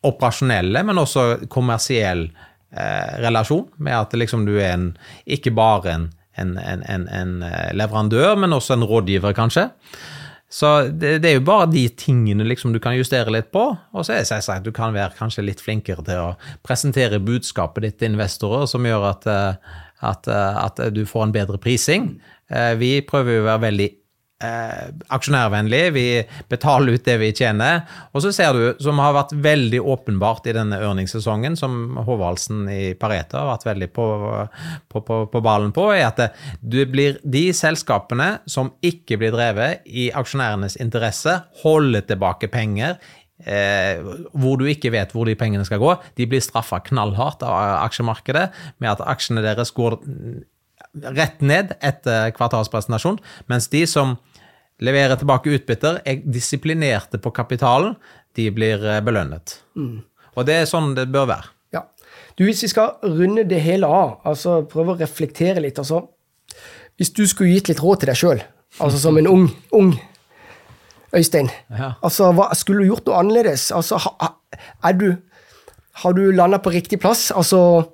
operasjonelle, 0.07 0.85
men 0.87 1.03
også 1.03 1.49
kommersiell 1.53 2.29
eh, 2.71 3.17
relasjon, 3.25 3.67
med 3.77 3.99
at 3.99 4.15
liksom 4.17 4.47
du 4.47 4.55
er 4.57 4.77
en, 4.77 4.93
ikke 5.27 5.53
bare 5.57 5.97
en, 5.97 6.07
en, 6.37 7.09
en, 7.09 7.35
eh, 7.43 7.73
leverandør, 7.77 8.37
men 8.41 8.57
også 8.57 8.77
en 8.77 8.87
rådgiver, 8.87 9.37
kanskje. 9.37 9.69
Så 10.49 10.69
det, 10.95 11.19
det 11.25 11.31
er 11.31 11.41
jo 11.41 11.47
bare 11.49 11.67
de 11.73 11.83
tingene 11.99 12.47
liksom 12.47 12.71
du 12.75 12.79
kan 12.83 12.95
justere 12.95 13.33
litt 13.35 13.51
på. 13.55 13.65
Og 13.75 14.07
så 14.07 14.15
er 14.15 14.23
det 14.23 14.31
selvsagt 14.31 14.67
du 14.67 14.73
kan 14.75 14.95
være 14.95 15.17
kanskje 15.19 15.45
litt 15.45 15.63
flinkere 15.63 16.05
til 16.07 16.23
å 16.23 16.29
presentere 16.67 17.19
budskapet 17.23 17.83
ditt 17.83 17.99
til 18.01 18.15
investorer, 18.15 18.69
som 18.71 18.87
gjør 18.87 19.09
at, 19.11 19.27
eh, 19.27 19.75
at, 20.07 20.31
eh, 20.31 20.63
at 20.63 20.81
du 20.95 21.03
får 21.09 21.27
en 21.27 21.35
bedre 21.35 21.59
prising. 21.63 22.15
Eh, 22.51 22.75
Vi 22.79 23.01
prøver 23.07 23.39
jo 23.39 23.45
å 23.45 23.49
være 23.51 23.65
veldig 23.67 23.89
eh, 24.45 24.87
aksjonærvennlig. 25.17 25.83
Vi 25.95 26.07
betaler 26.51 26.97
ut 26.97 27.05
det 27.07 27.17
vi 27.23 27.33
tjener. 27.37 27.83
Og 28.13 28.25
så 28.25 28.33
ser 28.35 28.57
du, 28.57 28.65
som 28.83 29.01
har 29.03 29.17
vært 29.17 29.35
veldig 29.47 29.81
åpenbart 29.83 30.49
i 30.51 30.55
denne 30.57 30.81
ørningssesongen, 30.83 31.59
som 31.59 31.99
Håvaldsen 32.07 32.67
i 32.73 32.95
Pareto 32.99 33.41
har 33.41 33.53
vært 33.55 33.69
veldig 33.71 33.91
på, 33.97 34.07
på, 34.93 35.05
på, 35.11 35.21
på 35.33 35.45
ballen 35.45 35.75
på, 35.77 35.91
er 35.95 36.09
at 36.11 36.25
det, 36.61 36.89
blir 36.93 37.21
de 37.25 37.49
selskapene 37.57 38.37
som 38.51 38.75
ikke 38.85 39.21
blir 39.21 39.35
drevet 39.35 39.87
i 39.87 40.11
aksjonærenes 40.15 40.79
interesse, 40.83 41.41
holder 41.65 42.07
tilbake 42.09 42.51
penger. 42.53 43.01
Eh, 43.37 44.01
hvor 44.33 44.57
du 44.57 44.65
ikke 44.65 44.89
vet 44.95 45.11
hvor 45.13 45.29
de 45.29 45.35
pengene 45.37 45.67
skal 45.69 45.83
gå. 45.83 45.91
De 46.17 46.25
blir 46.29 46.41
straffa 46.41 46.79
knallhardt 46.87 47.45
av 47.45 47.83
aksjemarkedet 47.83 48.47
med 48.81 48.95
at 48.95 49.03
aksjene 49.05 49.45
deres 49.45 49.75
går 49.77 49.99
rett 51.03 51.41
ned 51.45 51.75
etter 51.85 52.31
kvartalspresentasjon, 52.37 53.19
mens 53.49 53.69
de 53.73 53.85
som 53.87 54.17
leverer 54.81 55.17
tilbake 55.17 55.53
utbytter, 55.57 56.01
er 56.05 56.23
disiplinerte 56.25 57.19
på 57.23 57.31
kapitalen, 57.33 57.95
de 58.37 58.51
blir 58.53 58.79
belønnet. 59.05 59.59
belønnet. 59.75 60.03
Og 60.37 60.45
det 60.47 60.55
er 60.63 60.67
sånn 60.69 60.95
det 60.95 61.07
bør 61.13 61.27
være. 61.31 61.47
Ja. 61.73 61.83
Du, 62.37 62.45
Hvis 62.45 62.63
vi 62.63 62.69
skal 62.69 62.97
runde 63.03 63.45
det 63.49 63.61
hele 63.65 63.87
av, 63.89 64.19
altså 64.29 64.63
prøve 64.69 64.93
å 64.95 64.99
reflektere 65.01 65.61
litt 65.65 65.79
altså, 65.79 66.03
Hvis 66.97 67.11
du 67.13 67.27
skulle 67.27 67.53
gitt 67.55 67.69
litt 67.69 67.81
råd 67.81 68.01
til 68.01 68.07
deg 68.13 68.17
sjøl, 68.21 68.43
altså 68.81 68.99
som 69.01 69.17
en 69.19 69.27
ung, 69.29 69.49
ung 69.79 69.95
Øystein, 71.17 71.49
Ja. 71.71 71.93
altså, 72.03 72.33
hva, 72.37 72.51
skulle 72.55 72.83
du 72.85 72.91
gjort 72.91 73.07
noe 73.07 73.17
annerledes? 73.23 73.71
Altså, 73.73 73.97
ha- 73.97 74.33
er 74.85 74.93
du, 74.93 75.17
har 76.03 76.13
du 76.13 76.31
landa 76.33 76.59
på 76.59 76.71
riktig 76.75 76.99
plass? 77.01 77.31
Altså, 77.33 77.87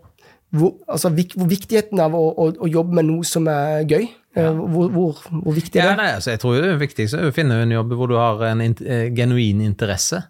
hvor, 0.53 0.75
altså 0.89 1.09
hvor 1.13 1.49
viktigheten 1.51 2.01
av 2.05 2.15
å, 2.15 2.25
å, 2.37 2.49
å 2.67 2.69
jobbe 2.71 2.99
med 3.01 3.09
noe 3.09 3.25
som 3.29 3.49
er 3.53 3.85
gøy, 3.89 4.09
Ja. 4.37 4.47
hvor, 4.57 4.89
hvor, 4.89 5.19
hvor 5.29 5.53
viktig 5.53 5.77
er 5.77 5.85
Ja, 5.85 5.91
det? 5.93 5.97
nei, 6.01 6.11
altså, 6.17 6.31
jeg 6.33 6.41
tror 6.41 6.55
det 6.57 6.71
er 6.73 6.79
viktigst 6.81 7.15
er 7.19 7.27
å 7.29 7.35
finne 7.37 7.59
en 7.67 7.73
jobb 7.75 7.91
hvor 7.99 8.09
du 8.09 8.15
har 8.17 8.41
en 8.49 8.63
int- 8.65 8.81
eh, 8.81 9.11
genuin 9.13 9.61
interesse. 9.61 10.23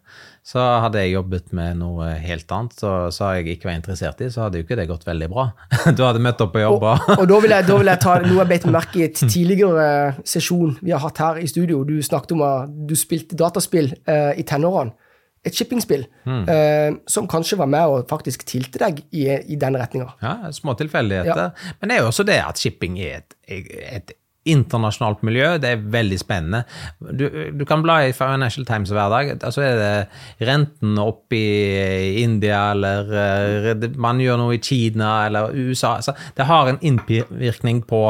Så 0.43 0.59
hadde 0.59 0.99
jeg 0.99 1.13
jobbet 1.13 1.53
med 1.55 1.77
noe 1.79 2.09
helt 2.19 2.51
annet, 2.51 2.73
så 2.75 3.13
så 3.15 3.29
jeg 3.37 3.53
ikke 3.61 3.69
var 3.69 3.77
interessert 3.79 4.19
i, 4.27 4.27
så 4.35 4.43
hadde 4.43 4.59
jo 4.59 4.65
ikke 4.67 4.75
det 4.81 4.89
gått 4.91 5.05
veldig 5.07 5.29
bra. 5.31 5.45
Du 5.97 6.03
hadde 6.03 6.19
møtt 6.19 6.41
opp 6.43 6.51
på 6.57 6.65
jobb 6.65 6.83
og 6.83 7.13
Og 7.21 7.29
da 7.31 7.39
vil, 7.45 7.55
jeg, 7.55 7.67
da 7.69 7.77
vil 7.79 7.93
jeg 7.93 8.01
ta 8.03 8.17
noe 8.27 8.41
jeg 8.43 8.51
beit 8.51 8.67
meg 8.67 8.75
merke 8.81 8.99
i 8.99 9.05
et 9.07 9.23
tidligere 9.23 9.87
sesjon 10.27 10.75
vi 10.83 10.91
har 10.91 10.99
hatt 11.05 11.19
her 11.23 11.39
i 11.39 11.47
studio. 11.47 11.85
Du 11.87 11.95
snakket 12.03 12.35
om 12.35 12.43
at 12.43 12.75
du 12.91 12.97
spilte 12.99 13.39
dataspill 13.39 13.93
eh, 14.03 14.33
i 14.35 14.43
tenårene. 14.43 14.97
Et 15.43 15.55
shippingspill 15.59 16.05
eh, 16.27 16.95
som 17.11 17.27
kanskje 17.31 17.59
var 17.59 17.67
med 17.67 17.91
og 17.91 18.11
faktisk 18.11 18.45
tilte 18.47 18.79
deg 18.79 19.01
i, 19.11 19.25
i 19.51 19.57
den 19.59 19.75
retninga. 19.75 20.13
Ja, 20.23 20.37
små 20.55 20.77
tilfeldigheter. 20.79 21.51
Men 21.81 21.91
det 21.91 21.97
er 21.97 22.05
jo 22.05 22.11
også 22.13 22.27
det 22.29 22.39
at 22.45 22.63
shipping 22.63 23.01
er 23.03 23.25
et, 23.25 23.35
et 23.51 24.15
internasjonalt 24.49 25.23
miljø. 25.27 25.55
Det 25.63 25.71
er 25.71 25.83
veldig 25.95 26.19
spennende. 26.21 26.63
Du, 26.99 27.27
du 27.55 27.65
kan 27.69 27.83
bla 27.85 28.01
i 28.07 28.15
Financial 28.17 28.67
Times 28.67 28.91
hver 28.95 29.11
dag. 29.13 29.33
Altså 29.39 29.65
er 29.67 29.79
det 29.79 30.49
renten 30.49 30.99
opp 31.03 31.35
i 31.37 32.23
India, 32.23 32.65
eller 32.75 33.13
eh, 33.23 33.89
man 34.03 34.23
gjør 34.23 34.41
noe 34.43 34.57
i 34.57 34.63
Kina 34.63 35.15
eller 35.29 35.55
USA. 35.55 35.97
Altså, 36.01 36.17
det 36.37 36.49
har 36.51 36.71
en 36.71 36.81
innvirkning 36.83 37.85
på, 37.89 38.03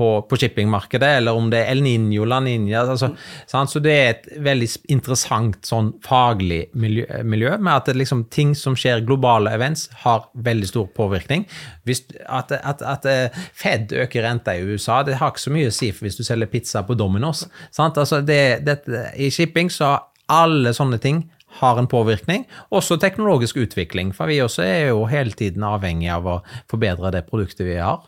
på, 0.00 0.08
på 0.28 0.38
shippingmarkedet, 0.40 1.10
eller 1.20 1.36
om 1.36 1.50
det 1.52 1.60
er 1.60 1.74
El 1.74 1.82
Niño, 1.84 2.24
La 2.28 2.40
Niña. 2.40 2.86
Altså, 2.86 3.10
sant? 3.50 3.72
Så 3.72 3.82
det 3.84 3.94
er 3.96 4.12
et 4.14 4.28
veldig 4.40 4.68
interessant 4.94 5.58
sånn 5.68 5.92
faglig 6.04 6.62
miljø, 6.80 7.04
miljø 7.28 7.52
med 7.60 7.74
at 7.74 7.90
liksom, 7.96 8.24
ting 8.32 8.54
som 8.56 8.78
skjer, 8.78 9.04
globale 9.04 9.52
events, 9.56 9.88
har 10.04 10.30
veldig 10.46 10.70
stor 10.70 10.88
påvirkning. 10.96 11.44
Hvis, 11.88 12.06
at, 12.24 12.54
at, 12.56 12.84
at 12.86 13.08
eh, 13.10 13.42
Fed 13.56 13.92
øker 14.06 14.24
renta 14.24 14.56
i 14.56 14.64
USA, 14.64 15.02
det 15.04 15.18
har 15.20 15.34
ikke 15.34 15.44
så 15.44 15.52
mye 15.54 15.68
å 15.68 15.74
si 15.74 15.90
for 15.92 16.08
hvis 16.08 16.20
du 16.20 16.24
selger 16.26 16.50
pizza 16.50 16.84
på 16.86 16.96
Domino's. 16.98 17.44
Altså 17.76 18.22
det, 18.24 18.40
det, 18.64 18.80
I 19.20 19.28
shipping 19.34 19.68
så 19.72 19.92
har 19.92 20.06
alle 20.30 20.72
sånne 20.76 21.00
ting 21.02 21.24
har 21.60 21.78
en 21.78 21.88
påvirkning. 21.90 22.46
Også 22.70 22.96
teknologisk 23.02 23.58
utvikling, 23.60 24.14
for 24.16 24.30
vi 24.30 24.38
også 24.42 24.64
er 24.64 24.92
jo 24.92 25.04
hele 25.10 25.34
tiden 25.36 25.66
avhengig 25.66 26.10
av 26.14 26.28
å 26.28 26.36
forbedre 26.70 27.12
det 27.14 27.26
produktet 27.28 27.66
vi 27.66 27.80
har. 27.80 28.06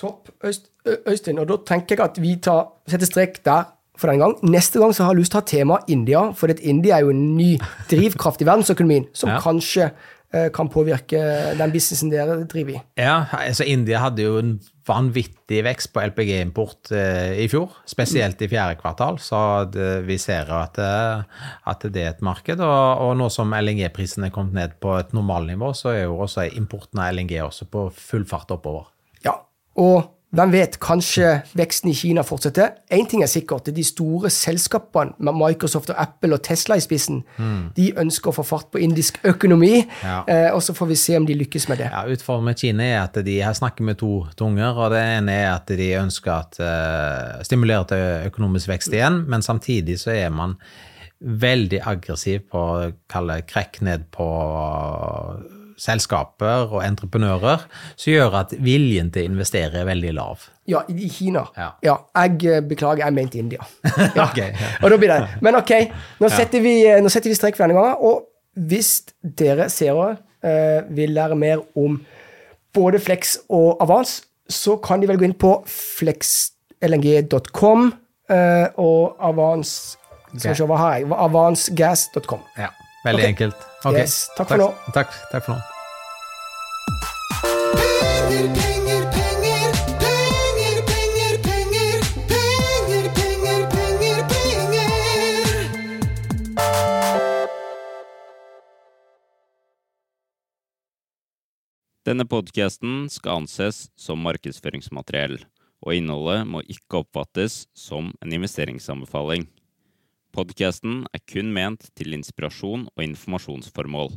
Topp. 0.00 0.30
Øyst, 0.44 0.69
Øystein, 0.86 1.38
og 1.38 1.48
da 1.50 1.56
tenker 1.68 1.96
jeg 1.98 2.04
at 2.10 2.20
vi 2.22 2.36
tar, 2.40 2.70
setter 2.88 3.06
strek 3.10 3.42
der 3.44 3.68
for 4.00 4.08
den 4.08 4.22
gang. 4.22 4.36
Neste 4.48 4.80
gang 4.80 4.94
så 4.96 5.04
har 5.04 5.12
jeg 5.12 5.20
lyst 5.20 5.34
til 5.34 5.40
å 5.40 5.42
ha 5.42 5.50
tema 5.50 5.80
India, 5.92 6.22
for 6.32 6.48
India 6.60 6.96
er 6.96 7.04
jo 7.04 7.10
en 7.12 7.36
ny 7.36 7.50
drivkraft 7.90 8.40
i 8.40 8.48
verdensøkonomien 8.48 9.10
som 9.12 9.28
Ja. 9.34 9.40
kanskje 9.44 9.90
eh, 10.32 10.48
kan 10.54 10.68
påvirke 10.72 11.20
den 11.58 11.72
businessen 11.74 12.08
dere 12.12 12.44
driver 12.48 12.78
i. 12.78 12.82
Ja, 12.96 13.26
altså 13.34 13.64
India 13.66 13.98
hadde 13.98 14.22
jo 14.22 14.38
en 14.38 14.54
vanvittig 14.86 15.60
vekst 15.66 15.92
på 15.92 16.00
LPG-import 16.06 16.92
eh, 16.96 17.42
i 17.44 17.48
fjor, 17.50 17.74
spesielt 17.86 18.40
i 18.42 18.48
fjerde 18.48 18.78
kvartal, 18.80 19.18
så 19.22 19.40
det, 19.70 20.06
vi 20.06 20.16
ser 20.18 20.48
at, 20.54 20.78
at 21.66 21.84
det 21.92 22.02
er 22.04 22.14
et 22.14 22.22
marked. 22.22 22.60
Og, 22.62 23.02
og 23.04 23.12
nå 23.18 23.28
som 23.30 23.52
LNG-prisen 23.52 24.24
er 24.26 24.32
kommet 24.34 24.54
ned 24.56 24.78
på 24.80 24.94
et 24.98 25.12
normalnivå, 25.12 25.74
så 25.76 25.92
er 25.92 26.02
jo 26.06 26.16
også 26.24 26.46
importen 26.56 27.02
av 27.02 27.12
LNG 27.14 27.36
også 27.44 27.68
på 27.70 27.84
full 27.92 28.24
fart 28.24 28.50
oppover. 28.54 28.88
Ja, 29.26 29.36
og 29.76 30.08
hvem 30.30 30.52
vet, 30.52 30.76
kanskje 30.78 31.40
veksten 31.58 31.90
i 31.90 31.94
Kina 31.98 32.22
fortsetter. 32.22 32.76
Én 32.94 33.08
ting 33.10 33.22
er 33.24 33.26
sikkert, 33.30 33.66
de 33.74 33.82
store 33.84 34.30
selskapene 34.30 35.16
med 35.18 35.34
Microsoft 35.34 35.90
og 35.90 35.98
Apple 35.98 36.36
og 36.36 36.42
Tesla 36.46 36.76
i 36.78 36.84
spissen, 36.84 37.24
de 37.76 37.88
ønsker 37.98 38.30
å 38.30 38.36
få 38.36 38.44
fart 38.46 38.68
på 38.70 38.78
indisk 38.78 39.18
økonomi, 39.26 39.84
Ja. 40.04 40.20
eh, 40.28 40.50
og 40.54 40.62
så 40.62 40.72
får 40.74 40.86
vi 40.86 40.94
se 40.94 41.16
om 41.16 41.26
de 41.26 41.34
lykkes 41.34 41.68
med 41.68 41.78
det. 41.78 41.90
Ja, 41.90 42.04
Utfordringen 42.06 42.44
med 42.44 42.58
Kina 42.58 42.84
er 42.84 43.02
at 43.02 43.14
de 43.24 43.40
her 43.42 43.52
snakker 43.52 43.82
med 43.82 43.98
to 43.98 44.26
tunger. 44.36 44.70
og 44.78 44.90
Det 44.90 45.02
ene 45.18 45.32
er 45.32 45.54
at 45.54 45.66
de 45.66 45.90
ønsker 45.98 46.32
at 46.32 46.60
uh, 46.60 47.42
stimulere 47.42 47.84
til 47.90 48.30
økonomisk 48.30 48.68
vekst 48.68 48.92
igjen, 48.92 49.24
men 49.28 49.42
samtidig 49.42 49.98
så 49.98 50.10
er 50.14 50.30
man 50.30 50.56
veldig 51.20 51.82
aggressiv 51.84 52.46
på 52.50 52.58
å 52.58 52.92
kalle 53.08 53.42
krekk 53.42 53.82
ned 53.82 54.06
på 54.14 54.24
selskaper 55.80 56.74
og 56.74 56.82
entreprenører 56.84 57.58
som 57.94 58.12
gjør 58.12 58.34
at 58.42 58.50
viljen 58.60 59.08
til 59.14 59.22
å 59.24 59.26
investere 59.32 59.80
er 59.80 59.86
veldig 59.88 60.12
lav. 60.16 60.36
Ja, 60.70 60.80
i 60.88 61.08
Kina. 61.10 61.42
Ja. 61.56 61.70
jeg 61.82 62.46
eh, 62.46 62.60
beklager, 62.66 63.04
jeg 63.06 63.14
mente 63.16 63.38
India. 63.40 63.60
Ja. 64.16 64.24
okay, 64.28 64.48
ja. 64.52 64.56
Og 64.82 64.90
da 64.92 64.96
blir 65.00 65.10
det. 65.12 65.20
Men 65.44 65.52
ok, 65.58 65.72
nå 66.20 66.26
setter 66.32 66.60
vi, 66.64 66.74
eh, 66.88 67.02
nå 67.02 67.08
setter 67.12 67.30
vi 67.32 67.38
strek 67.38 67.54
for 67.56 67.62
denne 67.64 67.76
gangen. 67.78 67.96
Og 68.04 68.16
hvis 68.70 68.90
dere 69.22 69.66
seere 69.72 70.08
eh, 70.44 70.80
vil 70.96 71.10
lære 71.16 71.36
mer 71.38 71.58
om 71.78 71.92
både 72.74 72.98
Flex 73.02 73.20
og 73.48 73.68
Avans, 73.82 74.10
så 74.50 74.76
kan 74.82 75.00
de 75.00 75.08
vel 75.08 75.18
gå 75.18 75.24
inn 75.28 75.38
på 75.38 75.64
flexlng.com 75.70 77.92
eh, 78.30 78.66
og 78.82 79.16
Avans 79.22 79.96
Skal 80.36 80.50
vi 80.52 80.56
se, 80.58 80.64
hva 80.66 80.76
har 80.78 80.94
jeg? 80.98 81.06
Avansgas.com. 81.10 82.40
Ja, 82.58 82.68
veldig 83.04 83.24
okay. 83.24 83.32
enkelt. 83.34 83.56
Okay. 83.84 84.00
Yes, 84.04 84.28
takk 84.36 84.48
for 84.54 84.60
nå. 84.62 84.68
Takk, 84.94 85.10
takk 85.32 85.44
for 85.46 85.52
nå. 85.56 85.60
Denne 102.10 102.24
podkasten 102.26 103.04
skal 103.12 103.42
anses 103.42 103.84
som 103.94 104.18
markedsføringsmateriell, 104.24 105.36
og 105.84 105.94
innholdet 105.94 106.42
må 106.48 106.62
ikke 106.66 107.04
oppfattes 107.04 107.68
som 107.76 108.08
en 108.24 108.34
investeringsanbefaling. 108.34 109.44
Podkasten 110.34 111.04
er 111.14 111.22
kun 111.30 111.52
ment 111.54 111.86
til 111.94 112.16
inspirasjon 112.16 112.88
og 112.90 113.04
informasjonsformål. 113.04 114.16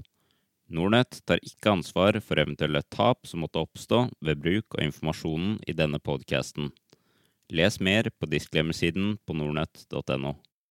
Nordnett 0.73 1.19
tar 1.29 1.37
ikke 1.45 1.75
ansvar 1.75 2.17
for 2.25 2.41
eventuelle 2.41 2.81
tap 2.89 3.27
som 3.29 3.43
måtte 3.43 3.61
oppstå 3.61 4.07
ved 4.25 4.39
bruk 4.41 4.73
av 4.79 4.87
informasjonen 4.87 5.59
i 5.69 5.75
denne 5.77 5.99
podkasten. 6.01 6.71
Les 7.53 7.77
mer 7.77 8.09
på 8.17 8.29
disclaimer-siden 8.31 9.19
på 9.21 9.35
nordnett.no. 9.37 10.33